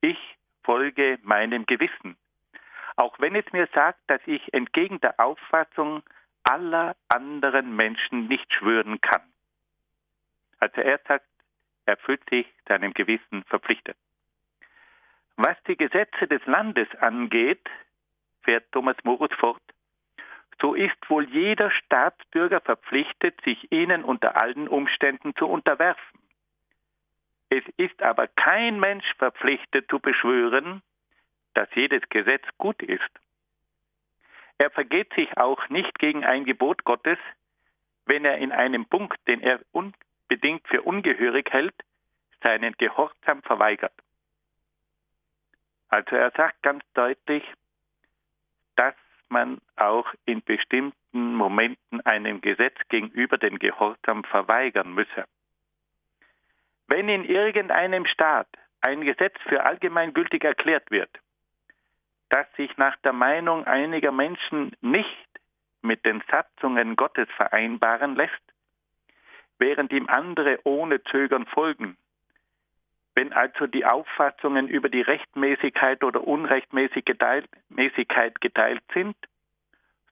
Ich 0.00 0.16
folge 0.64 1.18
meinem 1.24 1.66
Gewissen, 1.66 2.16
auch 2.96 3.20
wenn 3.20 3.36
es 3.36 3.44
mir 3.52 3.68
sagt, 3.74 4.00
dass 4.06 4.22
ich 4.24 4.54
entgegen 4.54 4.98
der 5.00 5.20
Auffassung 5.20 6.02
aller 6.44 6.96
anderen 7.08 7.76
Menschen 7.76 8.28
nicht 8.28 8.50
schwören 8.54 8.98
kann. 9.02 9.20
Also 10.58 10.80
er 10.80 11.00
sagt, 11.06 11.28
er 11.84 11.98
fühlt 11.98 12.26
sich 12.30 12.46
seinem 12.66 12.94
Gewissen 12.94 13.44
verpflichtet. 13.44 13.98
Was 15.36 15.62
die 15.68 15.76
Gesetze 15.76 16.26
des 16.26 16.40
Landes 16.46 16.88
angeht, 16.98 17.68
fährt 18.42 18.72
Thomas 18.72 18.96
Morus 19.04 19.32
fort, 19.38 19.60
so 20.62 20.74
ist 20.74 21.10
wohl 21.10 21.28
jeder 21.28 21.72
Staatsbürger 21.72 22.60
verpflichtet, 22.60 23.38
sich 23.42 23.70
ihnen 23.72 24.04
unter 24.04 24.40
allen 24.40 24.68
Umständen 24.68 25.34
zu 25.34 25.46
unterwerfen. 25.46 26.20
Es 27.50 27.64
ist 27.76 28.00
aber 28.00 28.28
kein 28.28 28.78
Mensch 28.78 29.04
verpflichtet 29.18 29.90
zu 29.90 29.98
beschwören, 29.98 30.80
dass 31.54 31.68
jedes 31.74 32.08
Gesetz 32.08 32.44
gut 32.56 32.80
ist. 32.80 33.10
Er 34.56 34.70
vergeht 34.70 35.12
sich 35.14 35.36
auch 35.36 35.68
nicht 35.68 35.98
gegen 35.98 36.24
ein 36.24 36.44
Gebot 36.44 36.84
Gottes, 36.84 37.18
wenn 38.06 38.24
er 38.24 38.38
in 38.38 38.52
einem 38.52 38.86
Punkt, 38.86 39.18
den 39.26 39.40
er 39.40 39.60
unbedingt 39.72 40.66
für 40.68 40.82
ungehörig 40.82 41.50
hält, 41.50 41.74
seinen 42.44 42.72
Gehorsam 42.78 43.42
verweigert. 43.42 43.92
Also 45.88 46.14
er 46.16 46.30
sagt 46.30 46.62
ganz 46.62 46.84
deutlich, 46.94 47.44
dass 48.76 48.94
man 49.32 49.58
auch 49.76 50.06
in 50.26 50.42
bestimmten 50.42 51.34
Momenten 51.34 52.00
einem 52.02 52.40
Gesetz 52.40 52.76
gegenüber 52.88 53.38
den 53.38 53.58
Gehorsam 53.58 54.22
verweigern 54.24 54.94
müsse. 54.94 55.24
Wenn 56.86 57.08
in 57.08 57.24
irgendeinem 57.24 58.06
Staat 58.06 58.48
ein 58.82 59.00
Gesetz 59.00 59.34
für 59.48 59.64
allgemeingültig 59.64 60.44
erklärt 60.44 60.90
wird, 60.90 61.10
das 62.28 62.46
sich 62.56 62.76
nach 62.76 62.96
der 62.98 63.12
Meinung 63.12 63.66
einiger 63.66 64.12
Menschen 64.12 64.72
nicht 64.80 65.28
mit 65.82 66.04
den 66.04 66.22
Satzungen 66.30 66.96
Gottes 66.96 67.28
vereinbaren 67.36 68.14
lässt, 68.14 68.42
während 69.58 69.92
ihm 69.92 70.06
andere 70.08 70.60
ohne 70.64 71.02
Zögern 71.04 71.46
folgen, 71.46 71.96
wenn 73.14 73.32
also 73.32 73.66
die 73.66 73.84
Auffassungen 73.84 74.68
über 74.68 74.88
die 74.88 75.02
Rechtmäßigkeit 75.02 76.02
oder 76.02 76.26
Unrechtmäßigkeit 76.26 77.44
geteilt 78.40 78.82
sind, 78.94 79.16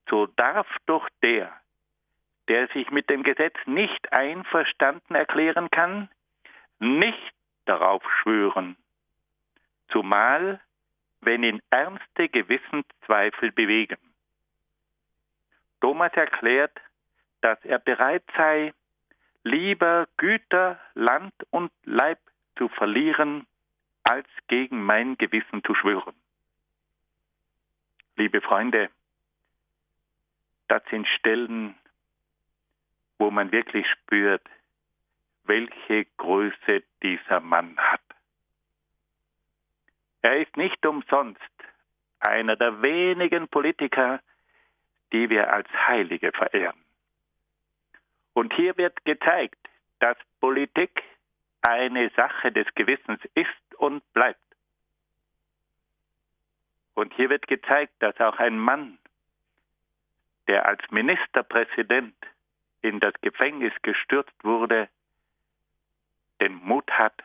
so 0.08 0.26
darf 0.26 0.66
doch 0.86 1.08
der, 1.22 1.52
der 2.48 2.68
sich 2.68 2.90
mit 2.90 3.08
dem 3.08 3.22
Gesetz 3.22 3.56
nicht 3.66 4.12
einverstanden 4.12 5.14
erklären 5.14 5.70
kann, 5.70 6.10
nicht 6.78 7.32
darauf 7.64 8.02
schwören, 8.20 8.76
zumal 9.88 10.60
wenn 11.20 11.42
ihn 11.42 11.60
ernste 11.70 12.28
Gewissenszweifel 12.28 13.52
bewegen. 13.52 13.98
Thomas 15.80 16.12
erklärt, 16.14 16.76
dass 17.40 17.62
er 17.64 17.78
bereit 17.78 18.24
sei, 18.36 18.72
lieber 19.44 20.08
Güter, 20.16 20.78
Land 20.94 21.34
und 21.50 21.70
Leib 21.84 22.18
zu 22.60 22.68
verlieren, 22.68 23.46
als 24.02 24.28
gegen 24.48 24.82
mein 24.84 25.16
Gewissen 25.16 25.64
zu 25.64 25.74
schwören. 25.74 26.14
Liebe 28.16 28.42
Freunde, 28.42 28.90
das 30.68 30.82
sind 30.90 31.08
Stellen, 31.08 31.74
wo 33.18 33.30
man 33.30 33.50
wirklich 33.50 33.86
spürt, 33.88 34.46
welche 35.44 36.04
Größe 36.18 36.82
dieser 37.02 37.40
Mann 37.40 37.78
hat. 37.78 38.02
Er 40.20 40.42
ist 40.42 40.54
nicht 40.58 40.84
umsonst 40.84 41.40
einer 42.18 42.56
der 42.56 42.82
wenigen 42.82 43.48
Politiker, 43.48 44.20
die 45.14 45.30
wir 45.30 45.50
als 45.50 45.68
Heilige 45.88 46.30
verehren. 46.32 46.84
Und 48.34 48.52
hier 48.52 48.76
wird 48.76 49.02
gezeigt, 49.06 49.58
dass 49.98 50.18
Politik 50.40 51.02
eine 51.62 52.10
Sache 52.10 52.52
des 52.52 52.66
Gewissens 52.74 53.20
ist 53.34 53.74
und 53.76 54.02
bleibt. 54.12 54.40
Und 56.94 57.14
hier 57.14 57.30
wird 57.30 57.46
gezeigt, 57.46 57.94
dass 58.00 58.18
auch 58.20 58.38
ein 58.38 58.58
Mann, 58.58 58.98
der 60.48 60.66
als 60.66 60.82
Ministerpräsident 60.90 62.14
in 62.82 63.00
das 63.00 63.14
Gefängnis 63.20 63.72
gestürzt 63.82 64.34
wurde, 64.42 64.88
den 66.40 66.54
Mut 66.54 66.90
hat, 66.90 67.22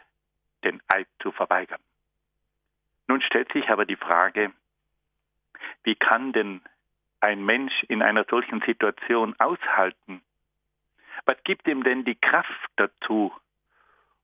den 0.64 0.82
Eid 0.88 1.08
zu 1.22 1.32
verweigern. 1.32 1.82
Nun 3.08 3.22
stellt 3.22 3.52
sich 3.54 3.70
aber 3.70 3.86
die 3.86 3.96
Frage, 3.96 4.52
wie 5.84 5.96
kann 5.96 6.34
denn 6.34 6.62
ein 7.20 7.44
Mensch 7.44 7.84
in 7.88 8.02
einer 8.02 8.26
solchen 8.26 8.62
Situation 8.62 9.36
aushalten? 9.40 10.22
Was 11.26 11.38
gibt 11.44 11.68
ihm 11.68 11.84
denn 11.84 12.04
die 12.04 12.16
Kraft 12.16 12.70
dazu, 12.76 13.34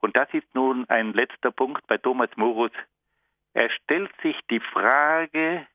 und 0.01 0.15
das 0.15 0.27
ist 0.33 0.53
nun 0.53 0.89
ein 0.89 1.13
letzter 1.13 1.51
Punkt 1.51 1.85
bei 1.87 1.97
Thomas 1.97 2.29
Morus. 2.35 2.71
Er 3.53 3.69
stellt 3.69 4.11
sich 4.21 4.37
die 4.49 4.59
Frage 4.59 5.67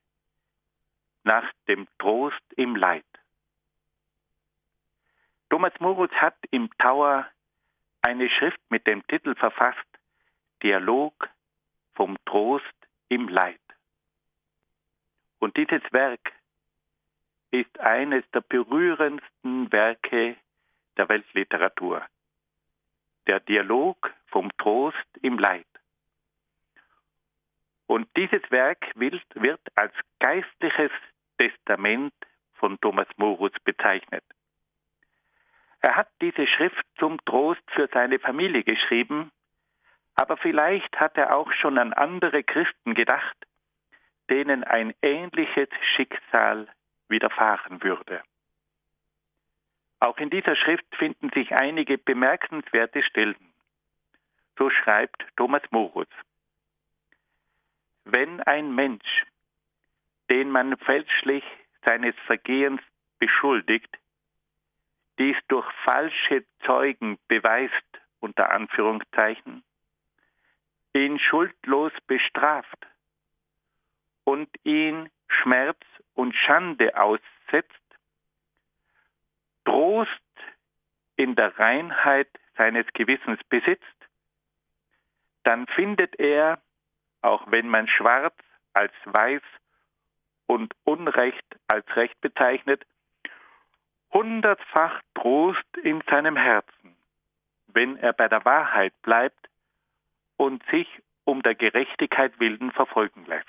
nach 1.24 1.50
dem 1.68 1.86
Trost 1.98 2.42
im 2.56 2.76
Leid. 2.76 3.04
Thomas 5.48 5.72
Morus 5.78 6.10
hat 6.12 6.36
im 6.50 6.70
Tower 6.78 7.26
eine 8.02 8.28
Schrift 8.28 8.60
mit 8.68 8.86
dem 8.86 9.06
Titel 9.06 9.34
verfasst 9.36 9.78
Dialog 10.62 11.28
vom 11.94 12.16
Trost 12.24 12.64
im 13.08 13.28
Leid. 13.28 13.60
Und 15.38 15.56
dieses 15.56 15.82
Werk 15.92 16.32
ist 17.50 17.78
eines 17.78 18.24
der 18.32 18.40
berührendsten 18.40 19.70
Werke 19.70 20.36
der 20.96 21.08
Weltliteratur. 21.08 22.04
Der 23.26 23.40
Dialog 23.40 24.12
vom 24.28 24.50
Trost 24.58 24.96
im 25.22 25.38
Leid. 25.38 25.66
Und 27.86 28.08
dieses 28.16 28.42
Werk 28.50 28.84
wird, 28.94 29.60
als 29.74 29.92
geistliches 30.18 30.90
Testament 31.38 32.14
von 32.54 32.80
Thomas 32.80 33.06
Morus 33.16 33.52
bezeichnet. 33.64 34.24
Er 35.80 35.94
hat 35.94 36.08
diese 36.20 36.46
Schrift 36.46 36.84
zum 36.98 37.24
Trost 37.24 37.62
für 37.70 37.88
seine 37.92 38.18
Familie 38.18 38.64
geschrieben, 38.64 39.30
aber 40.16 40.36
vielleicht 40.36 40.98
hat 40.98 41.16
er 41.16 41.36
auch 41.36 41.52
schon 41.52 41.78
an 41.78 41.92
andere 41.92 42.42
Christen 42.42 42.94
gedacht, 42.94 43.36
denen 44.30 44.64
ein 44.64 44.94
ähnliches 45.02 45.68
Schicksal 45.94 46.66
widerfahren 47.08 47.82
würde. 47.82 48.22
Auch 50.00 50.18
in 50.18 50.30
dieser 50.30 50.56
Schrift 50.56 50.84
finden 50.96 51.30
sich 51.30 51.52
einige 51.52 51.98
bemerkenswerte 51.98 53.02
Stellen. 53.02 53.52
So 54.58 54.70
schreibt 54.70 55.24
Thomas 55.36 55.62
Morus. 55.70 56.08
Wenn 58.04 58.40
ein 58.42 58.74
Mensch, 58.74 59.24
den 60.30 60.50
man 60.50 60.76
fälschlich 60.78 61.44
seines 61.84 62.14
Vergehens 62.26 62.80
beschuldigt, 63.18 63.90
dies 65.18 65.36
durch 65.48 65.66
falsche 65.84 66.44
Zeugen 66.64 67.18
beweist, 67.28 67.72
unter 68.20 68.50
Anführungszeichen, 68.50 69.62
ihn 70.94 71.18
schuldlos 71.18 71.92
bestraft 72.06 72.86
und 74.24 74.48
ihn 74.64 75.10
Schmerz 75.28 75.80
und 76.14 76.34
Schande 76.34 76.96
aussetzt, 76.96 77.85
Trost 79.66 80.10
in 81.16 81.34
der 81.34 81.58
Reinheit 81.58 82.28
seines 82.56 82.86
Gewissens 82.94 83.38
besitzt, 83.50 83.84
dann 85.42 85.66
findet 85.66 86.18
er, 86.18 86.58
auch 87.20 87.50
wenn 87.50 87.68
man 87.68 87.88
schwarz 87.88 88.34
als 88.72 88.92
weiß 89.04 89.42
und 90.46 90.74
Unrecht 90.84 91.44
als 91.68 91.84
Recht 91.96 92.20
bezeichnet, 92.20 92.84
hundertfach 94.12 95.02
Trost 95.14 95.76
in 95.82 96.02
seinem 96.08 96.36
Herzen, 96.36 96.96
wenn 97.66 97.96
er 97.96 98.12
bei 98.12 98.28
der 98.28 98.44
Wahrheit 98.44 98.94
bleibt 99.02 99.48
und 100.36 100.64
sich 100.70 100.88
um 101.24 101.42
der 101.42 101.54
Gerechtigkeit 101.54 102.38
willen 102.38 102.70
verfolgen 102.72 103.26
lässt. 103.26 103.46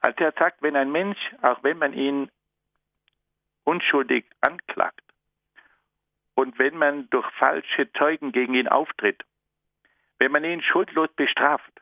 Also 0.00 0.24
er 0.24 0.32
sagt, 0.32 0.62
wenn 0.62 0.76
ein 0.76 0.92
Mensch, 0.92 1.18
auch 1.42 1.62
wenn 1.62 1.78
man 1.78 1.92
ihn 1.92 2.30
unschuldig 3.66 4.24
anklagt 4.40 5.02
und 6.36 6.58
wenn 6.58 6.76
man 6.76 7.10
durch 7.10 7.28
falsche 7.32 7.90
Zeugen 7.94 8.30
gegen 8.30 8.54
ihn 8.54 8.68
auftritt, 8.68 9.24
wenn 10.18 10.30
man 10.30 10.44
ihn 10.44 10.62
schuldlos 10.62 11.08
bestraft 11.16 11.72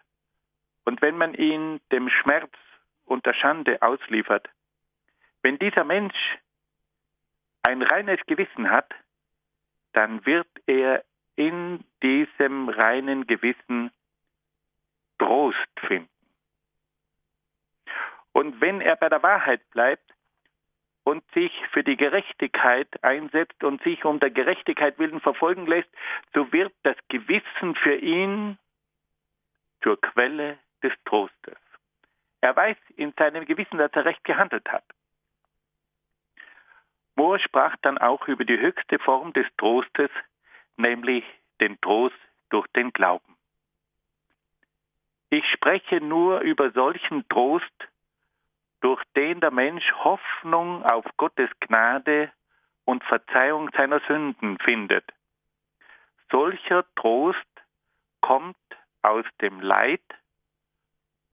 und 0.85 1.03
wenn 1.03 1.19
man 1.19 1.35
ihn 1.35 1.81
dem 1.93 2.09
Schmerz 2.09 2.53
und 3.05 3.27
der 3.27 3.35
Schande 3.35 3.83
ausliefert, 3.83 4.49
wenn 5.43 5.59
dieser 5.59 5.85
Mensch 5.85 6.17
ein 7.63 7.83
reines 7.83 8.21
Gewissen 8.27 8.71
hat, 8.71 8.95
dann 9.93 10.25
wird 10.25 10.49
er 10.67 11.05
in 11.37 11.85
diesem 12.03 12.69
reinen 12.69 13.27
Gewissen 13.27 13.91
Trost 15.19 15.81
finden. 15.87 16.09
Und 18.33 18.61
wenn 18.61 18.81
er 18.81 18.97
bei 18.97 19.09
der 19.09 19.23
Wahrheit 19.23 19.69
bleibt 19.71 20.14
und 21.05 21.23
sich 21.33 21.53
für 21.71 21.85
die 21.85 21.97
Gerechtigkeit 21.97 22.89
einsetzt 23.03 23.63
und 23.63 23.83
sich 23.83 24.05
um 24.05 24.21
der 24.21 24.31
Gerechtigkeit 24.31 24.99
willen 24.99 25.21
verfolgen 25.21 25.67
lässt, 25.67 25.89
so 26.33 26.51
wird 26.53 26.73
das 26.83 26.97
Gewissen 27.09 27.75
für 27.77 27.95
ihn 27.95 28.59
zur 29.83 30.01
Quelle 30.01 30.59
des 30.83 30.93
Trostes. 31.05 31.59
Er 32.41 32.57
weiß 32.57 32.77
in 32.97 33.13
seinem 33.19 33.45
Gewissen, 33.45 33.79
dass 33.79 33.93
er 33.93 34.07
recht 34.07 34.25
gehandelt 34.25 34.67
hat. 34.71 34.85
Mohr 37.17 37.39
sprach 37.39 37.77
dann 37.83 37.99
auch 37.99 38.27
über 38.27 38.45
die 38.45 38.59
höchste 38.59 38.99
Form 38.99 39.33
des 39.35 39.47
Trostes, 39.57 40.11
nämlich 40.77 41.25
den 41.61 41.81
Trost 41.81 42.17
durch 42.51 42.67
den 42.69 42.93
Glauben. 42.93 43.37
Ich 45.31 45.45
spreche 45.51 46.01
nur 46.01 46.41
über 46.41 46.71
solchen 46.73 47.29
Trost, 47.29 47.89
durch 48.85 49.03
den 49.17 49.41
der 49.41 49.51
Mensch 49.51 49.91
Hoffnung 49.93 50.83
auf 50.85 51.07
Gottes 51.17 51.49
Gnade 51.61 52.31
und 52.85 53.03
Verzeihung 53.05 53.71
seiner 53.75 54.01
Sünden 54.01 54.59
findet. 54.59 55.11
Solcher 56.31 56.85
Trost 56.95 57.39
kommt 58.21 58.59
aus 59.01 59.25
dem 59.41 59.61
Leid 59.61 60.03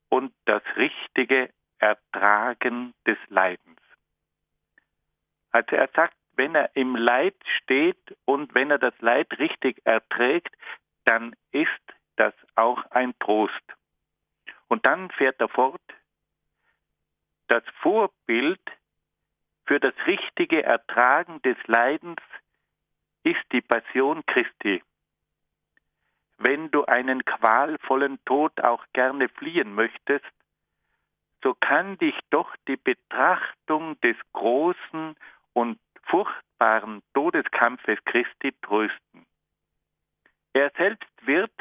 und 0.08 0.32
das 0.46 0.62
richtige 0.76 1.50
Ertragen 1.78 2.94
des 3.06 3.18
Leidens. 3.28 3.80
Also 5.50 5.76
er 5.76 5.90
sagt, 5.94 6.16
wenn 6.36 6.54
er 6.54 6.74
im 6.74 6.96
Leid 6.96 7.36
steht 7.58 8.16
und 8.24 8.54
wenn 8.54 8.70
er 8.70 8.78
das 8.78 8.98
Leid 9.00 9.28
richtig 9.38 9.82
erträgt, 9.84 10.56
dann 11.04 11.36
ist 11.50 11.68
das 12.16 12.32
auch 12.54 12.82
ein 12.92 13.12
Trost. 13.18 13.52
Und 14.68 14.86
dann 14.86 15.10
fährt 15.10 15.38
er 15.38 15.50
fort, 15.50 15.82
das 17.52 17.64
Vorbild 17.82 18.62
für 19.66 19.78
das 19.78 19.92
richtige 20.06 20.62
Ertragen 20.62 21.42
des 21.42 21.58
Leidens 21.66 22.18
ist 23.24 23.44
die 23.52 23.60
Passion 23.60 24.24
Christi. 24.24 24.82
Wenn 26.38 26.70
du 26.70 26.86
einen 26.86 27.26
qualvollen 27.26 28.18
Tod 28.24 28.58
auch 28.62 28.82
gerne 28.94 29.28
fliehen 29.28 29.74
möchtest, 29.74 30.24
so 31.42 31.52
kann 31.52 31.98
dich 31.98 32.18
doch 32.30 32.56
die 32.68 32.78
Betrachtung 32.78 34.00
des 34.00 34.16
großen 34.32 35.14
und 35.52 35.78
furchtbaren 36.04 37.02
Todeskampfes 37.12 38.02
Christi 38.06 38.54
trösten. 38.62 39.26
Er 40.54 40.70
selbst 40.78 41.26
wird, 41.26 41.52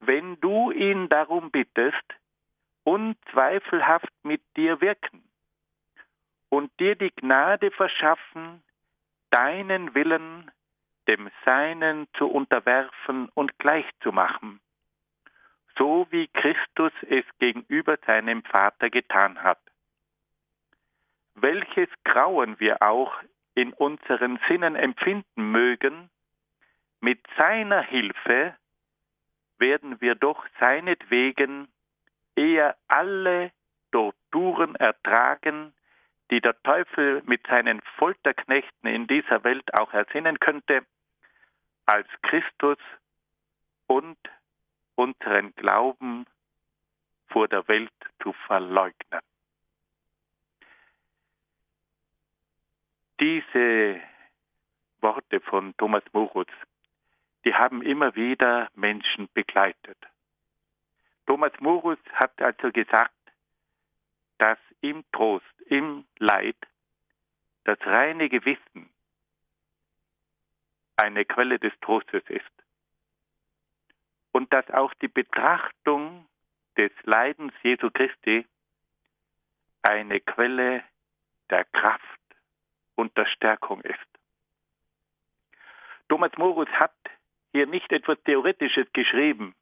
wenn 0.00 0.40
du 0.40 0.72
ihn 0.72 1.08
darum 1.08 1.52
bittest, 1.52 2.12
unzweifelhaft 2.84 4.12
mit 4.22 4.42
dir 4.56 4.80
wirken 4.80 5.22
und 6.48 6.70
dir 6.80 6.96
die 6.96 7.14
Gnade 7.14 7.70
verschaffen, 7.70 8.62
deinen 9.30 9.94
Willen 9.94 10.50
dem 11.08 11.30
Seinen 11.44 12.06
zu 12.14 12.26
unterwerfen 12.26 13.28
und 13.34 13.58
gleichzumachen, 13.58 14.60
so 15.76 16.06
wie 16.10 16.28
Christus 16.28 16.92
es 17.08 17.24
gegenüber 17.38 17.98
seinem 18.06 18.42
Vater 18.44 18.90
getan 18.90 19.42
hat. 19.42 19.58
Welches 21.34 21.88
Grauen 22.04 22.60
wir 22.60 22.82
auch 22.82 23.14
in 23.54 23.72
unseren 23.72 24.38
Sinnen 24.48 24.76
empfinden 24.76 25.50
mögen, 25.50 26.10
mit 27.00 27.20
seiner 27.36 27.82
Hilfe 27.82 28.54
werden 29.58 30.00
wir 30.00 30.14
doch 30.14 30.46
seinetwegen 30.60 31.68
eher 32.36 32.76
alle 32.88 33.52
Torturen 33.90 34.74
ertragen, 34.76 35.74
die 36.30 36.40
der 36.40 36.60
Teufel 36.62 37.22
mit 37.26 37.46
seinen 37.46 37.80
Folterknechten 37.98 38.88
in 38.88 39.06
dieser 39.06 39.44
Welt 39.44 39.74
auch 39.74 39.92
ersinnen 39.92 40.40
könnte, 40.40 40.82
als 41.84 42.08
Christus 42.22 42.78
und 43.86 44.16
unseren 44.94 45.54
Glauben 45.56 46.26
vor 47.28 47.48
der 47.48 47.66
Welt 47.68 47.92
zu 48.22 48.32
verleugnen. 48.46 49.20
Diese 53.20 54.00
Worte 55.00 55.40
von 55.40 55.76
Thomas 55.76 56.02
Moritz, 56.12 56.50
die 57.44 57.54
haben 57.54 57.82
immer 57.82 58.14
wieder 58.14 58.68
Menschen 58.74 59.28
begleitet. 59.34 59.98
Thomas 61.26 61.52
Moritz 61.60 62.04
hat 62.12 62.40
also 62.40 62.70
gesagt, 62.72 63.14
dass 64.38 64.58
im 64.80 65.04
Trost, 65.12 65.46
im 65.66 66.04
Leid 66.18 66.56
das 67.64 67.78
reine 67.82 68.28
Gewissen 68.28 68.90
eine 70.96 71.24
Quelle 71.24 71.58
des 71.58 71.72
Trostes 71.80 72.22
ist. 72.28 72.44
Und 74.32 74.52
dass 74.52 74.68
auch 74.70 74.92
die 74.94 75.08
Betrachtung 75.08 76.26
des 76.76 76.90
Leidens 77.04 77.52
Jesu 77.62 77.90
Christi 77.90 78.46
eine 79.82 80.20
Quelle 80.20 80.82
der 81.50 81.64
Kraft 81.66 82.20
und 82.94 83.16
der 83.16 83.26
Stärkung 83.26 83.80
ist. 83.82 83.98
Thomas 86.08 86.32
Morus 86.36 86.68
hat 86.68 86.94
hier 87.52 87.66
nicht 87.66 87.90
etwas 87.92 88.22
Theoretisches 88.24 88.86
geschrieben. 88.92 89.54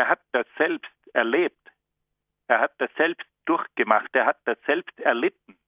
Er 0.00 0.08
hat 0.08 0.22
das 0.32 0.46
selbst 0.56 0.90
erlebt. 1.12 1.70
Er 2.48 2.60
hat 2.60 2.72
das 2.78 2.88
selbst 2.96 3.26
durchgemacht. 3.44 4.08
Er 4.14 4.24
hat 4.24 4.38
das 4.46 4.56
selbst 4.64 4.98
erlitten. 4.98 5.58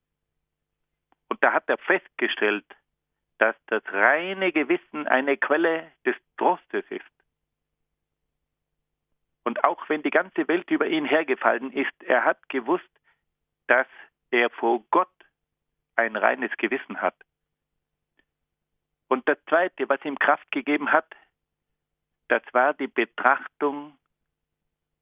Und 1.28 1.44
da 1.44 1.52
hat 1.52 1.68
er 1.68 1.76
festgestellt, 1.76 2.64
dass 3.36 3.54
das 3.66 3.82
reine 3.88 4.50
Gewissen 4.50 5.06
eine 5.06 5.36
Quelle 5.36 5.92
des 6.06 6.16
Trostes 6.38 6.82
ist. 6.88 7.04
Und 9.44 9.62
auch 9.64 9.86
wenn 9.90 10.02
die 10.02 10.10
ganze 10.10 10.48
Welt 10.48 10.70
über 10.70 10.86
ihn 10.86 11.04
hergefallen 11.04 11.70
ist, 11.70 12.02
er 12.02 12.24
hat 12.24 12.48
gewusst, 12.48 12.88
dass 13.66 13.88
er 14.30 14.48
vor 14.48 14.82
Gott 14.90 15.12
ein 15.96 16.16
reines 16.16 16.52
Gewissen 16.56 17.02
hat. 17.02 17.16
Und 19.08 19.28
das 19.28 19.36
Zweite, 19.44 19.90
was 19.90 20.02
ihm 20.06 20.18
Kraft 20.18 20.50
gegeben 20.52 20.90
hat, 20.90 21.14
das 22.28 22.42
war 22.52 22.72
die 22.72 22.86
Betrachtung 22.86 23.98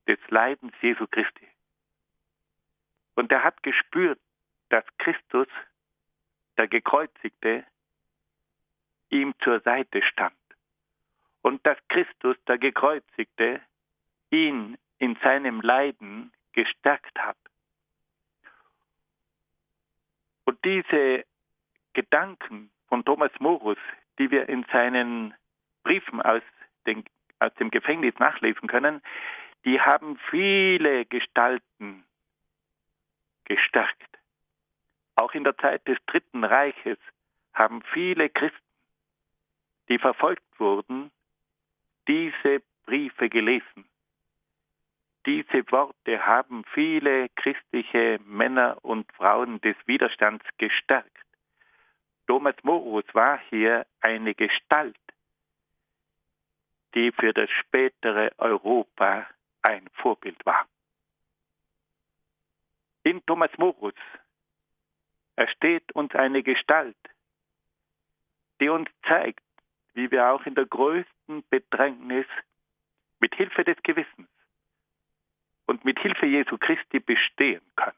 des 0.07 0.19
Leidens 0.29 0.73
Jesu 0.81 1.07
Christi. 1.07 1.49
Und 3.15 3.31
er 3.33 3.45
hat 3.45 3.63
gespürt, 3.63 4.21
dass 4.71 4.85
Christus, 4.99 5.49
der 6.57 6.69
Gekreuzigte, 6.69 7.65
ihm 9.11 9.35
zur 9.43 9.61
Seite 9.61 10.03
stand. 10.03 10.35
Und 11.43 11.65
dass 11.67 11.79
Christus, 11.89 12.37
der 12.47 12.59
Gekreuzigte, 12.59 13.61
ihn 14.31 14.79
in 14.99 15.17
seinem 15.23 15.61
Leiden 15.61 16.33
gestärkt 16.53 17.19
hat. 17.19 17.37
Und 20.45 20.65
diese 20.65 21.25
Gedanken 21.93 22.71
von 22.89 23.05
Thomas 23.05 23.33
Morus, 23.39 23.79
die 24.19 24.31
wir 24.31 24.49
in 24.49 24.65
seinen 24.73 25.35
Briefen 25.83 26.21
aus, 26.21 26.43
den, 26.87 27.05
aus 27.39 27.55
dem 27.55 27.71
Gefängnis 27.71 28.15
nachlesen 28.19 28.69
können, 28.69 29.03
die 29.65 29.81
haben 29.81 30.19
viele 30.31 31.05
Gestalten 31.07 32.05
gestärkt. 33.45 34.19
Auch 35.17 35.35
in 35.35 35.45
der 35.45 35.57
Zeit 35.59 35.87
des 35.87 35.99
Dritten 36.07 36.45
Reiches 36.45 36.99
haben 37.53 37.83
viele 37.93 38.31
Christen, 38.31 38.59
die 39.89 39.99
verfolgt 39.99 40.59
wurden, 40.59 41.11
diese 42.09 42.63
Briefe 42.87 43.29
gelesen. 43.29 43.85
Diese 45.27 45.71
Worte 45.71 46.25
haben 46.25 46.65
viele 46.73 47.29
christliche 47.31 48.19
Männer 48.25 48.79
und 48.83 49.13
Frauen 49.13 49.61
des 49.61 49.77
Widerstands 49.87 50.45
gestärkt. 50.57 51.11
Thomas 52.27 52.55
Morus 52.63 53.05
war 53.13 53.39
hier 53.51 53.87
eine 54.01 54.35
Gestalt, 54.35 54.97
die 56.95 57.13
für 57.13 57.35
das 57.35 57.51
spätere 57.51 58.33
Europa 58.39 59.27
ein 59.63 59.89
Vorbild 59.95 60.45
war. 60.45 60.67
In 63.03 63.25
Thomas 63.27 63.51
Morus 63.59 63.95
ersteht 65.37 65.91
uns 65.93 66.15
eine 66.15 66.43
Gestalt, 66.43 66.97
die 68.61 68.69
uns 68.69 68.91
zeigt, 69.07 69.45
wie 69.95 70.11
wir 70.11 70.29
auch 70.29 70.45
in 70.45 70.55
der 70.55 70.67
größten 70.67 71.45
Bedrängnis 71.49 72.27
mit 73.21 73.35
Hilfe 73.35 73.65
des 73.65 73.77
Gewissens 73.83 74.29
und 75.67 75.85
mit 75.85 75.99
Hilfe 75.99 76.27
Jesu 76.27 76.59
Christi 76.59 77.01
bestehen 77.01 77.63
können. 77.77 77.97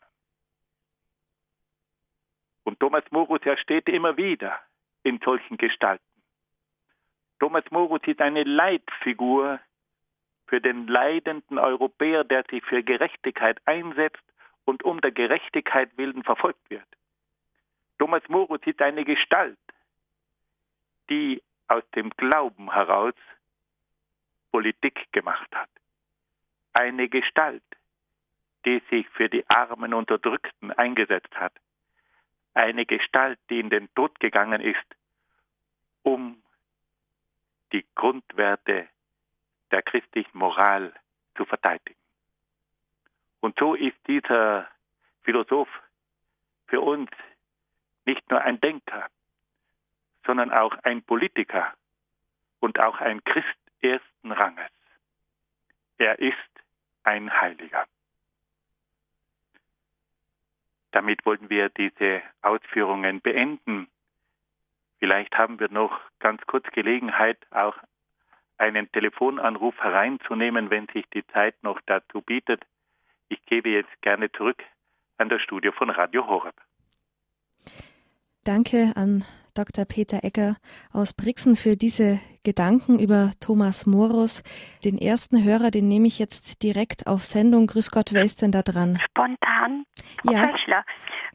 Und 2.64 2.78
Thomas 2.80 3.04
Morus 3.10 3.42
ersteht 3.42 3.88
immer 3.88 4.16
wieder 4.16 4.60
in 5.02 5.18
solchen 5.18 5.56
Gestalten. 5.56 6.04
Thomas 7.40 7.64
Morus 7.70 8.02
ist 8.06 8.20
eine 8.20 8.44
Leitfigur 8.44 9.58
für 10.52 10.60
den 10.60 10.86
leidenden 10.86 11.58
Europäer, 11.58 12.24
der 12.24 12.44
sich 12.50 12.62
für 12.64 12.82
Gerechtigkeit 12.82 13.58
einsetzt 13.64 14.22
und 14.66 14.84
um 14.84 15.00
der 15.00 15.10
Gerechtigkeit 15.10 15.96
willen 15.96 16.22
verfolgt 16.24 16.68
wird. 16.68 16.86
Thomas 17.98 18.22
Morus 18.28 18.60
ist 18.66 18.82
eine 18.82 19.06
Gestalt, 19.06 19.56
die 21.08 21.42
aus 21.68 21.82
dem 21.94 22.10
Glauben 22.18 22.70
heraus 22.70 23.14
Politik 24.50 25.10
gemacht 25.12 25.48
hat. 25.54 25.70
Eine 26.74 27.08
Gestalt, 27.08 27.64
die 28.66 28.82
sich 28.90 29.08
für 29.08 29.30
die 29.30 29.48
armen 29.48 29.94
Unterdrückten 29.94 30.70
eingesetzt 30.70 31.34
hat. 31.34 31.54
Eine 32.52 32.84
Gestalt, 32.84 33.38
die 33.48 33.58
in 33.58 33.70
den 33.70 33.88
Tod 33.94 34.20
gegangen 34.20 34.60
ist, 34.60 34.96
um 36.02 36.42
die 37.72 37.86
Grundwerte 37.94 38.90
der 39.72 39.82
christlichen 39.82 40.38
Moral 40.38 40.92
zu 41.36 41.44
verteidigen. 41.44 41.98
Und 43.40 43.58
so 43.58 43.74
ist 43.74 43.96
dieser 44.06 44.68
Philosoph 45.22 45.68
für 46.66 46.80
uns 46.80 47.10
nicht 48.04 48.30
nur 48.30 48.40
ein 48.40 48.60
Denker, 48.60 49.08
sondern 50.24 50.52
auch 50.52 50.76
ein 50.84 51.02
Politiker 51.02 51.74
und 52.60 52.78
auch 52.78 53.00
ein 53.00 53.22
Christ 53.24 53.46
ersten 53.80 54.30
Ranges. 54.30 54.70
Er 55.98 56.18
ist 56.18 56.36
ein 57.02 57.32
Heiliger. 57.40 57.84
Damit 60.92 61.24
wollen 61.24 61.48
wir 61.48 61.68
diese 61.70 62.22
Ausführungen 62.42 63.20
beenden. 63.20 63.88
Vielleicht 64.98 65.36
haben 65.36 65.58
wir 65.58 65.70
noch 65.70 65.98
ganz 66.20 66.42
kurz 66.46 66.66
Gelegenheit, 66.70 67.38
auch 67.50 67.76
einen 68.58 68.90
Telefonanruf 68.92 69.76
hereinzunehmen, 69.78 70.70
wenn 70.70 70.86
sich 70.88 71.04
die 71.14 71.26
Zeit 71.28 71.54
noch 71.62 71.80
dazu 71.86 72.20
bietet. 72.20 72.62
Ich 73.28 73.44
gebe 73.46 73.70
jetzt 73.70 74.02
gerne 74.02 74.30
zurück 74.32 74.62
an 75.18 75.28
das 75.28 75.42
Studio 75.42 75.72
von 75.72 75.90
Radio 75.90 76.26
Horeb. 76.26 76.54
Danke 78.44 78.92
an 78.96 79.24
Dr. 79.54 79.84
Peter 79.84 80.24
Egger 80.24 80.56
aus 80.92 81.14
Brixen 81.14 81.56
für 81.56 81.76
diese 81.76 82.18
Gedanken 82.42 82.98
über 82.98 83.30
Thomas 83.40 83.86
Morus. 83.86 84.42
Den 84.84 84.98
ersten 84.98 85.44
Hörer, 85.44 85.70
den 85.70 85.88
nehme 85.88 86.06
ich 86.06 86.18
jetzt 86.18 86.62
direkt 86.62 87.06
auf 87.06 87.22
Sendung. 87.22 87.66
Grüß 87.66 87.90
Gott, 87.90 88.12
wer 88.12 88.24
ist 88.24 88.42
denn 88.42 88.50
da 88.50 88.62
dran? 88.62 88.98
Spontan. 89.10 89.84
Frau 90.24 90.32
ja. 90.32 90.48
Fechler. 90.48 90.84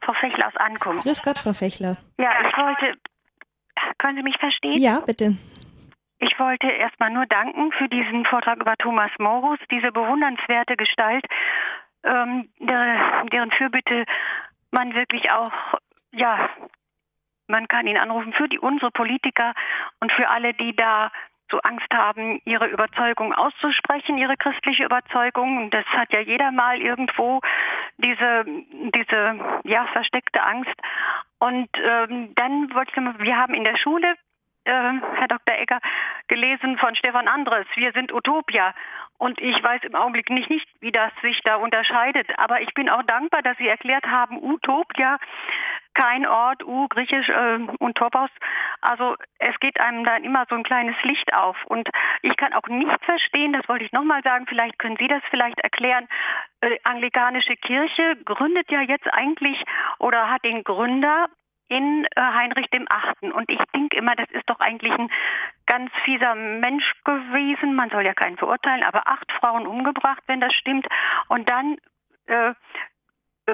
Frau 0.04 0.12
Fechler 0.14 0.48
aus 0.48 0.56
Ankunft. 0.56 1.02
Grüß 1.04 1.22
Gott, 1.22 1.38
Frau 1.38 1.52
Fechler. 1.52 1.96
Ja, 2.18 2.30
ich 2.46 2.56
wollte. 2.56 2.98
Können 3.98 4.16
Sie 4.16 4.22
mich 4.22 4.36
verstehen? 4.38 4.78
Ja, 4.78 5.00
bitte. 5.00 5.36
Ich 6.20 6.38
wollte 6.38 6.68
erstmal 6.68 7.10
nur 7.10 7.26
danken 7.26 7.70
für 7.72 7.88
diesen 7.88 8.24
Vortrag 8.24 8.58
über 8.60 8.76
Thomas 8.76 9.10
Morus, 9.18 9.58
diese 9.70 9.92
bewundernswerte 9.92 10.76
Gestalt, 10.76 11.24
ähm, 12.02 12.48
der, 12.58 13.24
deren 13.32 13.50
Fürbitte 13.52 14.04
man 14.70 14.94
wirklich 14.94 15.30
auch, 15.30 15.78
ja, 16.12 16.50
man 17.46 17.68
kann 17.68 17.86
ihn 17.86 17.96
anrufen 17.96 18.32
für 18.32 18.48
die 18.48 18.58
unsere 18.58 18.90
Politiker 18.90 19.54
und 20.00 20.12
für 20.12 20.28
alle, 20.28 20.54
die 20.54 20.74
da 20.74 21.10
so 21.50 21.58
Angst 21.60 21.92
haben, 21.92 22.40
ihre 22.44 22.66
Überzeugung 22.66 23.32
auszusprechen, 23.32 24.18
ihre 24.18 24.36
christliche 24.36 24.84
Überzeugung. 24.84 25.56
Und 25.56 25.70
das 25.72 25.86
hat 25.86 26.12
ja 26.12 26.20
jeder 26.20 26.50
mal 26.50 26.78
irgendwo 26.78 27.40
diese, 27.96 28.44
diese 28.44 29.60
ja, 29.64 29.86
versteckte 29.86 30.42
Angst. 30.42 30.74
Und 31.38 31.68
ähm, 31.82 32.34
dann 32.34 32.74
wollte 32.74 32.92
ich 32.94 33.20
wir 33.24 33.36
haben 33.36 33.54
in 33.54 33.64
der 33.64 33.78
Schule 33.78 34.14
äh, 34.68 35.00
Herr 35.16 35.28
Dr. 35.28 35.56
Egger, 35.56 35.80
gelesen 36.28 36.78
von 36.78 36.94
Stefan 36.94 37.26
Andres. 37.26 37.66
Wir 37.74 37.92
sind 37.92 38.12
Utopia. 38.12 38.74
Und 39.16 39.40
ich 39.40 39.60
weiß 39.60 39.82
im 39.82 39.96
Augenblick 39.96 40.30
nicht, 40.30 40.48
nicht, 40.48 40.68
wie 40.80 40.92
das 40.92 41.10
sich 41.22 41.40
da 41.42 41.56
unterscheidet. 41.56 42.28
Aber 42.38 42.60
ich 42.60 42.72
bin 42.74 42.88
auch 42.88 43.02
dankbar, 43.02 43.42
dass 43.42 43.56
Sie 43.58 43.66
erklärt 43.66 44.06
haben, 44.06 44.40
Utopia, 44.40 45.18
kein 45.94 46.24
Ort, 46.26 46.64
U, 46.64 46.86
griechisch 46.86 47.28
äh, 47.28 47.58
und 47.80 47.96
Topos. 47.96 48.30
Also 48.80 49.16
es 49.40 49.58
geht 49.58 49.80
einem 49.80 50.04
dann 50.04 50.22
immer 50.22 50.44
so 50.48 50.54
ein 50.54 50.62
kleines 50.62 50.94
Licht 51.02 51.34
auf. 51.34 51.56
Und 51.66 51.88
ich 52.22 52.36
kann 52.36 52.52
auch 52.52 52.68
nicht 52.68 53.04
verstehen, 53.04 53.52
das 53.52 53.68
wollte 53.68 53.84
ich 53.84 53.92
nochmal 53.92 54.22
sagen, 54.22 54.46
vielleicht 54.48 54.78
können 54.78 54.96
Sie 54.98 55.08
das 55.08 55.22
vielleicht 55.30 55.58
erklären, 55.58 56.06
äh, 56.60 56.78
anglikanische 56.84 57.56
Kirche 57.56 58.16
gründet 58.24 58.70
ja 58.70 58.82
jetzt 58.82 59.12
eigentlich 59.12 59.60
oder 59.98 60.30
hat 60.30 60.44
den 60.44 60.62
Gründer 60.62 61.26
in 61.68 62.06
äh, 62.16 62.20
Heinrich 62.20 62.68
dem 62.70 62.86
Achten. 62.88 63.32
Und 63.32 63.50
ich 63.50 63.58
denke 63.74 63.96
immer, 63.96 64.14
das 64.16 64.30
ist 64.30 64.48
doch 64.48 64.60
eigentlich 64.60 64.92
ein 64.92 65.10
ganz 65.66 65.90
fieser 66.04 66.34
Mensch 66.34 66.90
gewesen. 67.04 67.74
Man 67.74 67.90
soll 67.90 68.04
ja 68.04 68.14
keinen 68.14 68.38
verurteilen, 68.38 68.82
aber 68.82 69.06
acht 69.06 69.30
Frauen 69.32 69.66
umgebracht, 69.66 70.22
wenn 70.26 70.40
das 70.40 70.54
stimmt. 70.54 70.86
Und 71.28 71.50
dann 71.50 71.76
äh, 72.26 72.54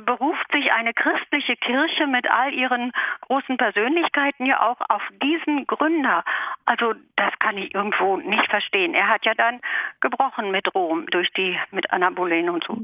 beruft 0.01 0.51
sich 0.53 0.73
eine 0.73 0.93
christliche 0.93 1.57
Kirche 1.57 2.07
mit 2.07 2.29
all 2.31 2.53
ihren 2.53 2.93
großen 3.23 3.57
Persönlichkeiten 3.57 4.47
ja 4.47 4.61
auch 4.61 4.81
auf 4.89 5.03
diesen 5.23 5.67
Gründer. 5.67 6.25
Also 6.65 6.95
das 7.17 7.33
kann 7.39 7.59
ich 7.59 7.75
irgendwo 7.75 8.17
nicht 8.17 8.49
verstehen. 8.51 8.95
Er 8.95 9.09
hat 9.09 9.25
ja 9.25 9.35
dann 9.35 9.61
gebrochen 10.01 10.51
mit 10.51 10.75
Rom 10.75 11.07
durch 11.07 11.31
die 11.33 11.59
mit 11.71 11.91
Anna 11.91 12.11
Boleyn 12.11 12.51
und 12.51 12.65
so. 12.65 12.79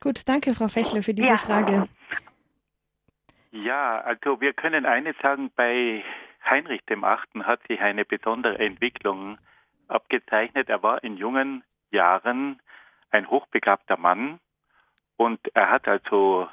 Gut, 0.00 0.28
danke 0.28 0.54
Frau 0.54 0.68
Fechle 0.68 1.02
für 1.02 1.14
diese 1.14 1.28
ja. 1.28 1.36
Frage. 1.36 1.88
Ja, 3.64 4.00
also 4.00 4.40
wir 4.42 4.52
können 4.52 4.84
eines 4.84 5.16
sagen, 5.22 5.50
bei 5.56 6.04
Heinrich 6.44 6.82
dem 6.84 7.04
Achten 7.04 7.46
hat 7.46 7.66
sich 7.66 7.80
eine 7.80 8.04
besondere 8.04 8.58
Entwicklung 8.58 9.38
abgezeichnet. 9.88 10.68
Er 10.68 10.82
war 10.82 11.02
in 11.02 11.16
jungen 11.16 11.64
Jahren 11.90 12.60
ein 13.10 13.30
hochbegabter 13.30 13.96
Mann 13.96 14.40
und 15.16 15.40
er 15.54 15.70
hat 15.70 15.88
also 15.88 16.48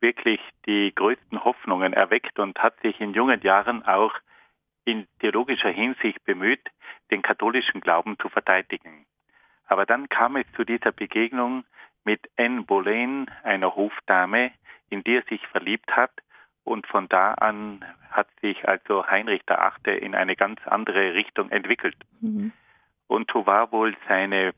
wirklich 0.00 0.40
die 0.64 0.94
größten 0.94 1.44
Hoffnungen 1.44 1.92
erweckt 1.92 2.38
und 2.38 2.58
hat 2.58 2.80
sich 2.80 2.98
in 3.00 3.12
jungen 3.12 3.42
Jahren 3.42 3.84
auch 3.84 4.14
in 4.86 5.06
theologischer 5.18 5.68
Hinsicht 5.68 6.24
bemüht, 6.24 6.66
den 7.10 7.20
katholischen 7.20 7.82
Glauben 7.82 8.18
zu 8.18 8.30
verteidigen. 8.30 9.04
Aber 9.66 9.84
dann 9.84 10.08
kam 10.08 10.36
es 10.36 10.46
zu 10.56 10.64
dieser 10.64 10.92
Begegnung 10.92 11.64
mit 12.04 12.30
Anne 12.38 12.62
Boleyn, 12.62 13.30
einer 13.42 13.76
Hofdame, 13.76 14.52
in 14.88 15.04
die 15.04 15.16
er 15.16 15.22
sich 15.24 15.46
verliebt 15.48 15.94
hat. 15.94 16.10
Und 16.64 16.86
von 16.86 17.08
da 17.08 17.34
an 17.34 17.84
hat 18.10 18.28
sich 18.40 18.68
also 18.68 19.06
Heinrich 19.06 19.42
VIII. 19.46 19.96
in 19.98 20.14
eine 20.14 20.36
ganz 20.36 20.60
andere 20.66 21.14
Richtung 21.14 21.50
entwickelt. 21.50 21.96
Mhm. 22.20 22.52
Und 23.06 23.30
so 23.32 23.46
war 23.46 23.72
wohl 23.72 23.96
seine 24.08 24.52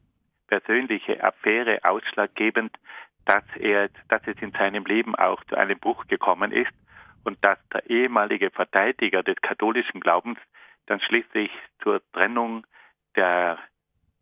persönliche 0.48 1.22
Affäre 1.22 1.80
ausschlaggebend, 1.84 2.76
dass 3.24 3.44
er, 3.58 3.88
dass 4.08 4.22
es 4.26 4.36
in 4.42 4.52
seinem 4.52 4.84
Leben 4.84 5.14
auch 5.14 5.42
zu 5.44 5.56
einem 5.56 5.78
Bruch 5.78 6.06
gekommen 6.08 6.52
ist 6.52 6.72
und 7.24 7.42
dass 7.44 7.58
der 7.72 7.88
ehemalige 7.88 8.50
Verteidiger 8.50 9.22
des 9.22 9.36
katholischen 9.40 10.00
Glaubens 10.00 10.38
dann 10.86 11.00
schließlich 11.00 11.50
zur 11.82 12.02
Trennung 12.12 12.66
der 13.16 13.58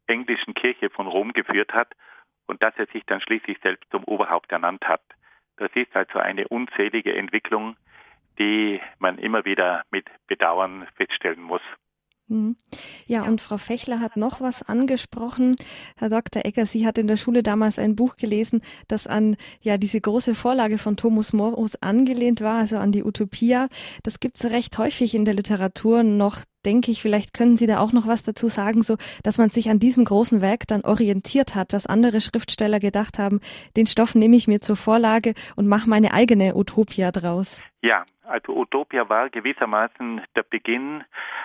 englischen 0.06 0.54
Kirche 0.54 0.90
von 0.90 1.06
Rom 1.06 1.32
geführt 1.32 1.72
hat 1.72 1.94
und 2.46 2.62
dass 2.62 2.74
er 2.76 2.86
sich 2.86 3.04
dann 3.06 3.20
schließlich 3.20 3.58
selbst 3.62 3.90
zum 3.90 4.04
Oberhaupt 4.04 4.52
ernannt 4.52 4.86
hat. 4.86 5.02
Das 5.60 5.70
ist 5.74 5.94
also 5.94 6.18
eine 6.18 6.48
unzählige 6.48 7.14
Entwicklung, 7.14 7.76
die 8.38 8.80
man 8.98 9.18
immer 9.18 9.44
wieder 9.44 9.82
mit 9.90 10.06
Bedauern 10.26 10.88
feststellen 10.96 11.42
muss. 11.42 11.60
Mhm. 12.28 12.56
Ja, 13.06 13.24
und 13.24 13.42
Frau 13.42 13.58
Fechler 13.58 14.00
hat 14.00 14.16
noch 14.16 14.40
was 14.40 14.62
angesprochen. 14.62 15.56
Herr 15.98 16.08
Dr. 16.08 16.46
Ecker, 16.46 16.64
Sie 16.64 16.86
hat 16.86 16.96
in 16.96 17.08
der 17.08 17.18
Schule 17.18 17.42
damals 17.42 17.78
ein 17.78 17.94
Buch 17.94 18.16
gelesen, 18.16 18.62
das 18.88 19.06
an 19.06 19.36
ja 19.60 19.76
diese 19.76 20.00
große 20.00 20.34
Vorlage 20.34 20.78
von 20.78 20.96
Thomas 20.96 21.34
Morus 21.34 21.76
angelehnt 21.82 22.40
war, 22.40 22.60
also 22.60 22.78
an 22.78 22.90
die 22.90 23.04
Utopia. 23.04 23.68
Das 24.02 24.18
gibt 24.18 24.36
es 24.36 24.50
recht 24.50 24.78
häufig 24.78 25.14
in 25.14 25.26
der 25.26 25.34
Literatur 25.34 26.04
noch, 26.04 26.38
denke 26.64 26.90
ich. 26.90 27.02
Vielleicht 27.02 27.34
können 27.34 27.56
Sie 27.56 27.66
da 27.66 27.78
auch 27.78 27.92
noch 27.92 28.06
was 28.06 28.22
dazu 28.22 28.48
sagen, 28.48 28.82
so 28.82 28.96
dass 29.22 29.38
man 29.38 29.50
sich 29.50 29.70
an 29.70 29.78
diesem 29.78 30.04
großen 30.04 30.40
Werk 30.40 30.66
dann 30.66 30.82
orientiert 30.82 31.54
hat, 31.54 31.72
dass 31.72 31.86
andere 31.86 32.20
Schriftsteller 32.20 32.80
gedacht 32.80 33.18
haben, 33.18 33.40
den 33.76 33.86
Stoff 33.86 34.14
nehme 34.14 34.36
ich 34.36 34.48
mir 34.48 34.60
zur 34.60 34.76
Vorlage 34.76 35.34
und 35.56 35.68
mache 35.68 35.88
meine 35.88 36.12
eigene 36.12 36.54
Utopia 36.54 37.10
draus. 37.10 37.62
Ja, 37.82 38.04
also 38.22 38.56
Utopia 38.56 39.08
war 39.08 39.28
gewissermaßen 39.30 40.22
der 40.36 40.42
Beginn 40.44 41.02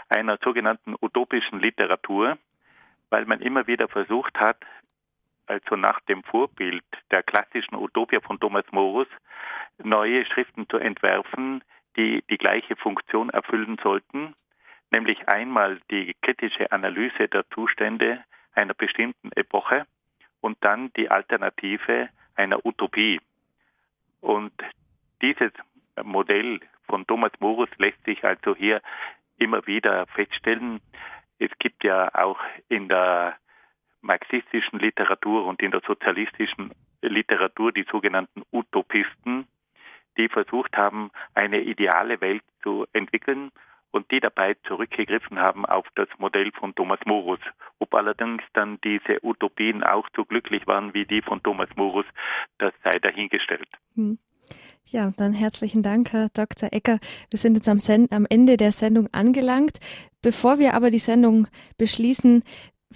einer 0.09 0.37
sogenannten 0.43 0.95
utopischen 1.01 1.59
Literatur, 1.59 2.37
weil 3.09 3.25
man 3.25 3.41
immer 3.41 3.67
wieder 3.67 3.87
versucht 3.87 4.37
hat, 4.39 4.57
also 5.47 5.75
nach 5.75 5.99
dem 6.01 6.23
Vorbild 6.23 6.83
der 7.11 7.23
klassischen 7.23 7.75
Utopia 7.75 8.19
von 8.19 8.39
Thomas 8.39 8.65
Morus, 8.71 9.07
neue 9.83 10.25
Schriften 10.25 10.67
zu 10.69 10.77
entwerfen, 10.77 11.63
die 11.97 12.23
die 12.29 12.37
gleiche 12.37 12.75
Funktion 12.75 13.29
erfüllen 13.29 13.77
sollten, 13.81 14.35
nämlich 14.91 15.27
einmal 15.27 15.79
die 15.91 16.15
kritische 16.21 16.71
Analyse 16.71 17.27
der 17.27 17.47
Zustände 17.49 18.23
einer 18.53 18.73
bestimmten 18.73 19.31
Epoche 19.33 19.85
und 20.41 20.57
dann 20.61 20.91
die 20.93 21.09
Alternative 21.09 22.09
einer 22.35 22.65
Utopie. 22.65 23.19
Und 24.21 24.53
dieses 25.21 25.51
Modell 26.03 26.59
von 26.87 27.05
Thomas 27.07 27.31
Morus 27.39 27.69
lässt 27.77 28.03
sich 28.05 28.23
also 28.23 28.55
hier 28.55 28.81
immer 29.37 29.65
wieder 29.67 30.05
feststellen. 30.07 30.81
Es 31.39 31.51
gibt 31.59 31.83
ja 31.83 32.13
auch 32.13 32.39
in 32.69 32.87
der 32.87 33.37
marxistischen 34.01 34.79
Literatur 34.79 35.45
und 35.45 35.61
in 35.61 35.71
der 35.71 35.81
sozialistischen 35.85 36.71
Literatur 37.01 37.71
die 37.71 37.85
sogenannten 37.91 38.43
Utopisten, 38.51 39.47
die 40.17 40.29
versucht 40.29 40.77
haben, 40.77 41.11
eine 41.33 41.61
ideale 41.61 42.21
Welt 42.21 42.43
zu 42.61 42.85
entwickeln 42.93 43.51
und 43.95 44.11
die 44.11 44.19
dabei 44.19 44.55
zurückgegriffen 44.67 45.39
haben 45.39 45.65
auf 45.65 45.87
das 45.95 46.09
Modell 46.17 46.51
von 46.51 46.75
Thomas 46.75 46.99
Morus. 47.05 47.39
Ob 47.79 47.93
allerdings 47.93 48.43
dann 48.53 48.77
diese 48.83 49.23
Utopien 49.23 49.83
auch 49.83 50.07
so 50.15 50.25
glücklich 50.25 50.67
waren 50.67 50.93
wie 50.93 51.05
die 51.05 51.21
von 51.21 51.41
Thomas 51.41 51.69
Morus, 51.77 52.05
das 52.57 52.73
sei 52.83 52.91
dahingestellt. 52.99 53.67
Hm. 53.95 54.19
Ja, 54.87 55.13
dann 55.17 55.33
herzlichen 55.33 55.81
Dank, 55.81 56.11
Herr 56.11 56.29
Dr. 56.33 56.69
Ecker. 56.71 56.99
Wir 57.31 57.39
sind 57.39 57.55
jetzt 57.55 57.69
am, 57.69 57.79
am 58.11 58.27
Ende 58.29 58.57
der 58.57 58.71
Sendung 58.71 59.07
angelangt. 59.13 59.79
Bevor 60.21 60.59
wir 60.59 60.73
aber 60.73 60.91
die 60.91 60.99
Sendung 60.99 61.47
beschließen, 61.77 62.43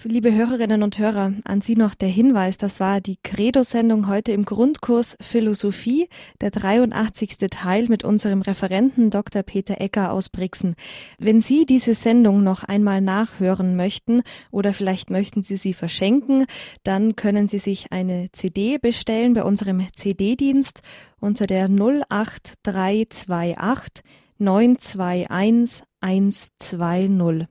Liebe 0.04 0.34
Hörerinnen 0.34 0.82
und 0.82 0.98
Hörer, 0.98 1.34
an 1.44 1.60
Sie 1.60 1.76
noch 1.76 1.94
der 1.94 2.08
Hinweis, 2.08 2.56
das 2.56 2.80
war 2.80 3.02
die 3.02 3.18
Credo-Sendung 3.22 4.08
heute 4.08 4.32
im 4.32 4.46
Grundkurs 4.46 5.18
Philosophie, 5.20 6.08
der 6.40 6.50
83. 6.50 7.36
Teil 7.50 7.84
mit 7.88 8.02
unserem 8.02 8.40
Referenten 8.40 9.10
Dr. 9.10 9.42
Peter 9.42 9.78
Ecker 9.78 10.12
aus 10.12 10.30
Brixen. 10.30 10.74
Wenn 11.18 11.42
Sie 11.42 11.66
diese 11.66 11.92
Sendung 11.92 12.42
noch 12.42 12.64
einmal 12.64 13.02
nachhören 13.02 13.76
möchten 13.76 14.22
oder 14.50 14.72
vielleicht 14.72 15.10
möchten 15.10 15.42
Sie 15.42 15.56
sie 15.56 15.74
verschenken, 15.74 16.46
dann 16.82 17.14
können 17.14 17.46
Sie 17.46 17.58
sich 17.58 17.92
eine 17.92 18.32
CD 18.32 18.78
bestellen 18.78 19.34
bei 19.34 19.44
unserem 19.44 19.86
CD-Dienst 19.92 20.80
unter 21.20 21.46
der 21.46 21.68
08328 21.68 24.02
921 24.38 25.84
120. 26.00 27.49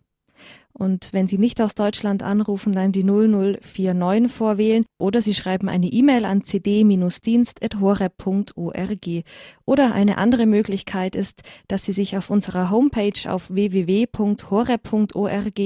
Und 0.79 1.11
wenn 1.11 1.27
Sie 1.27 1.37
nicht 1.37 1.61
aus 1.61 1.75
Deutschland 1.75 2.23
anrufen, 2.23 2.71
dann 2.71 2.93
die 2.93 3.03
0049 3.03 4.31
vorwählen 4.31 4.85
oder 4.97 5.19
Sie 5.19 5.33
schreiben 5.33 5.67
eine 5.67 5.87
E-Mail 5.87 6.23
an 6.23 6.45
cd-dienst.horeb.org. 6.45 9.23
Oder 9.65 9.93
eine 9.93 10.17
andere 10.17 10.45
Möglichkeit 10.45 11.17
ist, 11.17 11.41
dass 11.67 11.83
Sie 11.83 11.91
sich 11.91 12.15
auf 12.15 12.29
unserer 12.29 12.71
Homepage 12.71 13.29
auf 13.29 13.49
www.horeb.org 13.49 15.59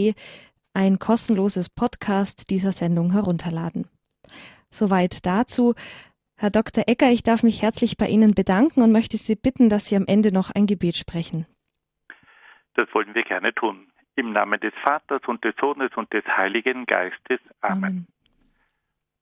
ein 0.74 0.98
kostenloses 0.98 1.70
Podcast 1.70 2.50
dieser 2.50 2.72
Sendung 2.72 3.12
herunterladen. 3.12 3.86
Soweit 4.72 5.28
dazu. 5.28 5.76
Herr 6.38 6.50
Dr. 6.50 6.86
Ecker, 6.88 7.12
ich 7.12 7.22
darf 7.22 7.44
mich 7.44 7.62
herzlich 7.62 7.98
bei 7.98 8.08
Ihnen 8.08 8.34
bedanken 8.34 8.82
und 8.82 8.92
möchte 8.92 9.18
Sie 9.18 9.36
bitten, 9.36 9.70
dass 9.70 9.86
Sie 9.86 9.96
am 9.96 10.08
Ende 10.08 10.32
noch 10.32 10.50
ein 10.50 10.66
Gebet 10.66 10.96
sprechen. 10.96 11.46
Das 12.74 12.92
wollen 12.96 13.14
wir 13.14 13.24
gerne 13.24 13.54
tun. 13.54 13.93
Im 14.16 14.32
Namen 14.32 14.60
des 14.60 14.74
Vaters 14.84 15.22
und 15.26 15.44
des 15.44 15.56
Sohnes 15.56 15.92
und 15.96 16.14
des 16.14 16.26
Heiligen 16.26 16.86
Geistes. 16.86 17.40
Amen. 17.62 17.84
Amen. 17.84 18.08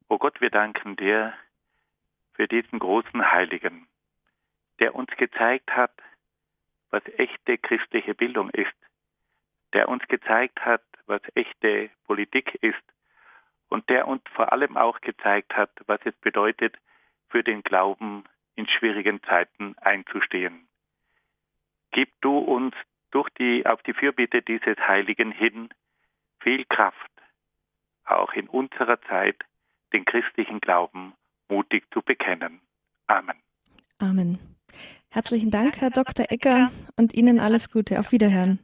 O 0.10 0.18
Gott, 0.18 0.42
wir 0.42 0.50
danken 0.50 0.98
dir 0.98 1.34
für 2.34 2.48
diesen 2.48 2.80
großen 2.80 3.32
Heiligen, 3.32 3.88
der 4.80 4.96
uns 4.96 5.10
gezeigt 5.16 5.72
hat, 5.72 5.94
was 6.90 7.04
echte 7.18 7.58
christliche 7.58 8.14
Bildung 8.14 8.50
ist, 8.50 8.76
der 9.74 9.88
uns 9.88 10.06
gezeigt 10.10 10.66
hat, 10.66 10.84
was 11.06 11.22
echte 11.36 11.90
Politik 12.06 12.56
ist 12.62 12.84
und 13.70 13.88
der 13.90 14.08
uns 14.08 14.22
vor 14.34 14.52
allem 14.52 14.76
auch 14.76 15.00
gezeigt 15.00 15.56
hat, 15.56 15.72
was 15.88 16.02
es 16.04 16.16
bedeutet, 16.18 16.78
für 17.30 17.44
den 17.44 17.64
Glauben 17.64 18.26
in 18.56 18.68
schwierigen 18.68 19.24
Zeiten 19.24 19.78
einzustehen. 19.78 20.68
Gib 21.92 22.10
du 22.22 22.38
uns 22.38 22.76
durch 23.12 23.30
die, 23.38 23.66
auf 23.66 23.82
die 23.84 23.94
Fürbitte 23.94 24.42
dieses 24.42 24.78
Heiligen 24.78 25.32
hin 25.32 25.70
viel 26.40 26.66
Kraft, 26.66 27.12
auch 28.06 28.34
in 28.34 28.48
unserer 28.48 29.00
Zeit 29.04 29.38
den 29.94 30.06
christlichen 30.06 30.60
Glauben 30.60 31.14
mutig 31.50 31.84
zu 31.94 32.02
bekennen. 32.02 32.62
Amen. 33.08 33.38
Amen. 34.00 34.40
Herzlichen 35.10 35.52
Dank, 35.52 35.82
Herr 35.82 35.90
Dr. 35.90 36.26
Ecker, 36.30 36.72
und 36.96 37.14
Ihnen 37.14 37.40
alles 37.40 37.70
Gute. 37.70 38.00
Auf 38.00 38.12
Wiederhören. 38.12 38.60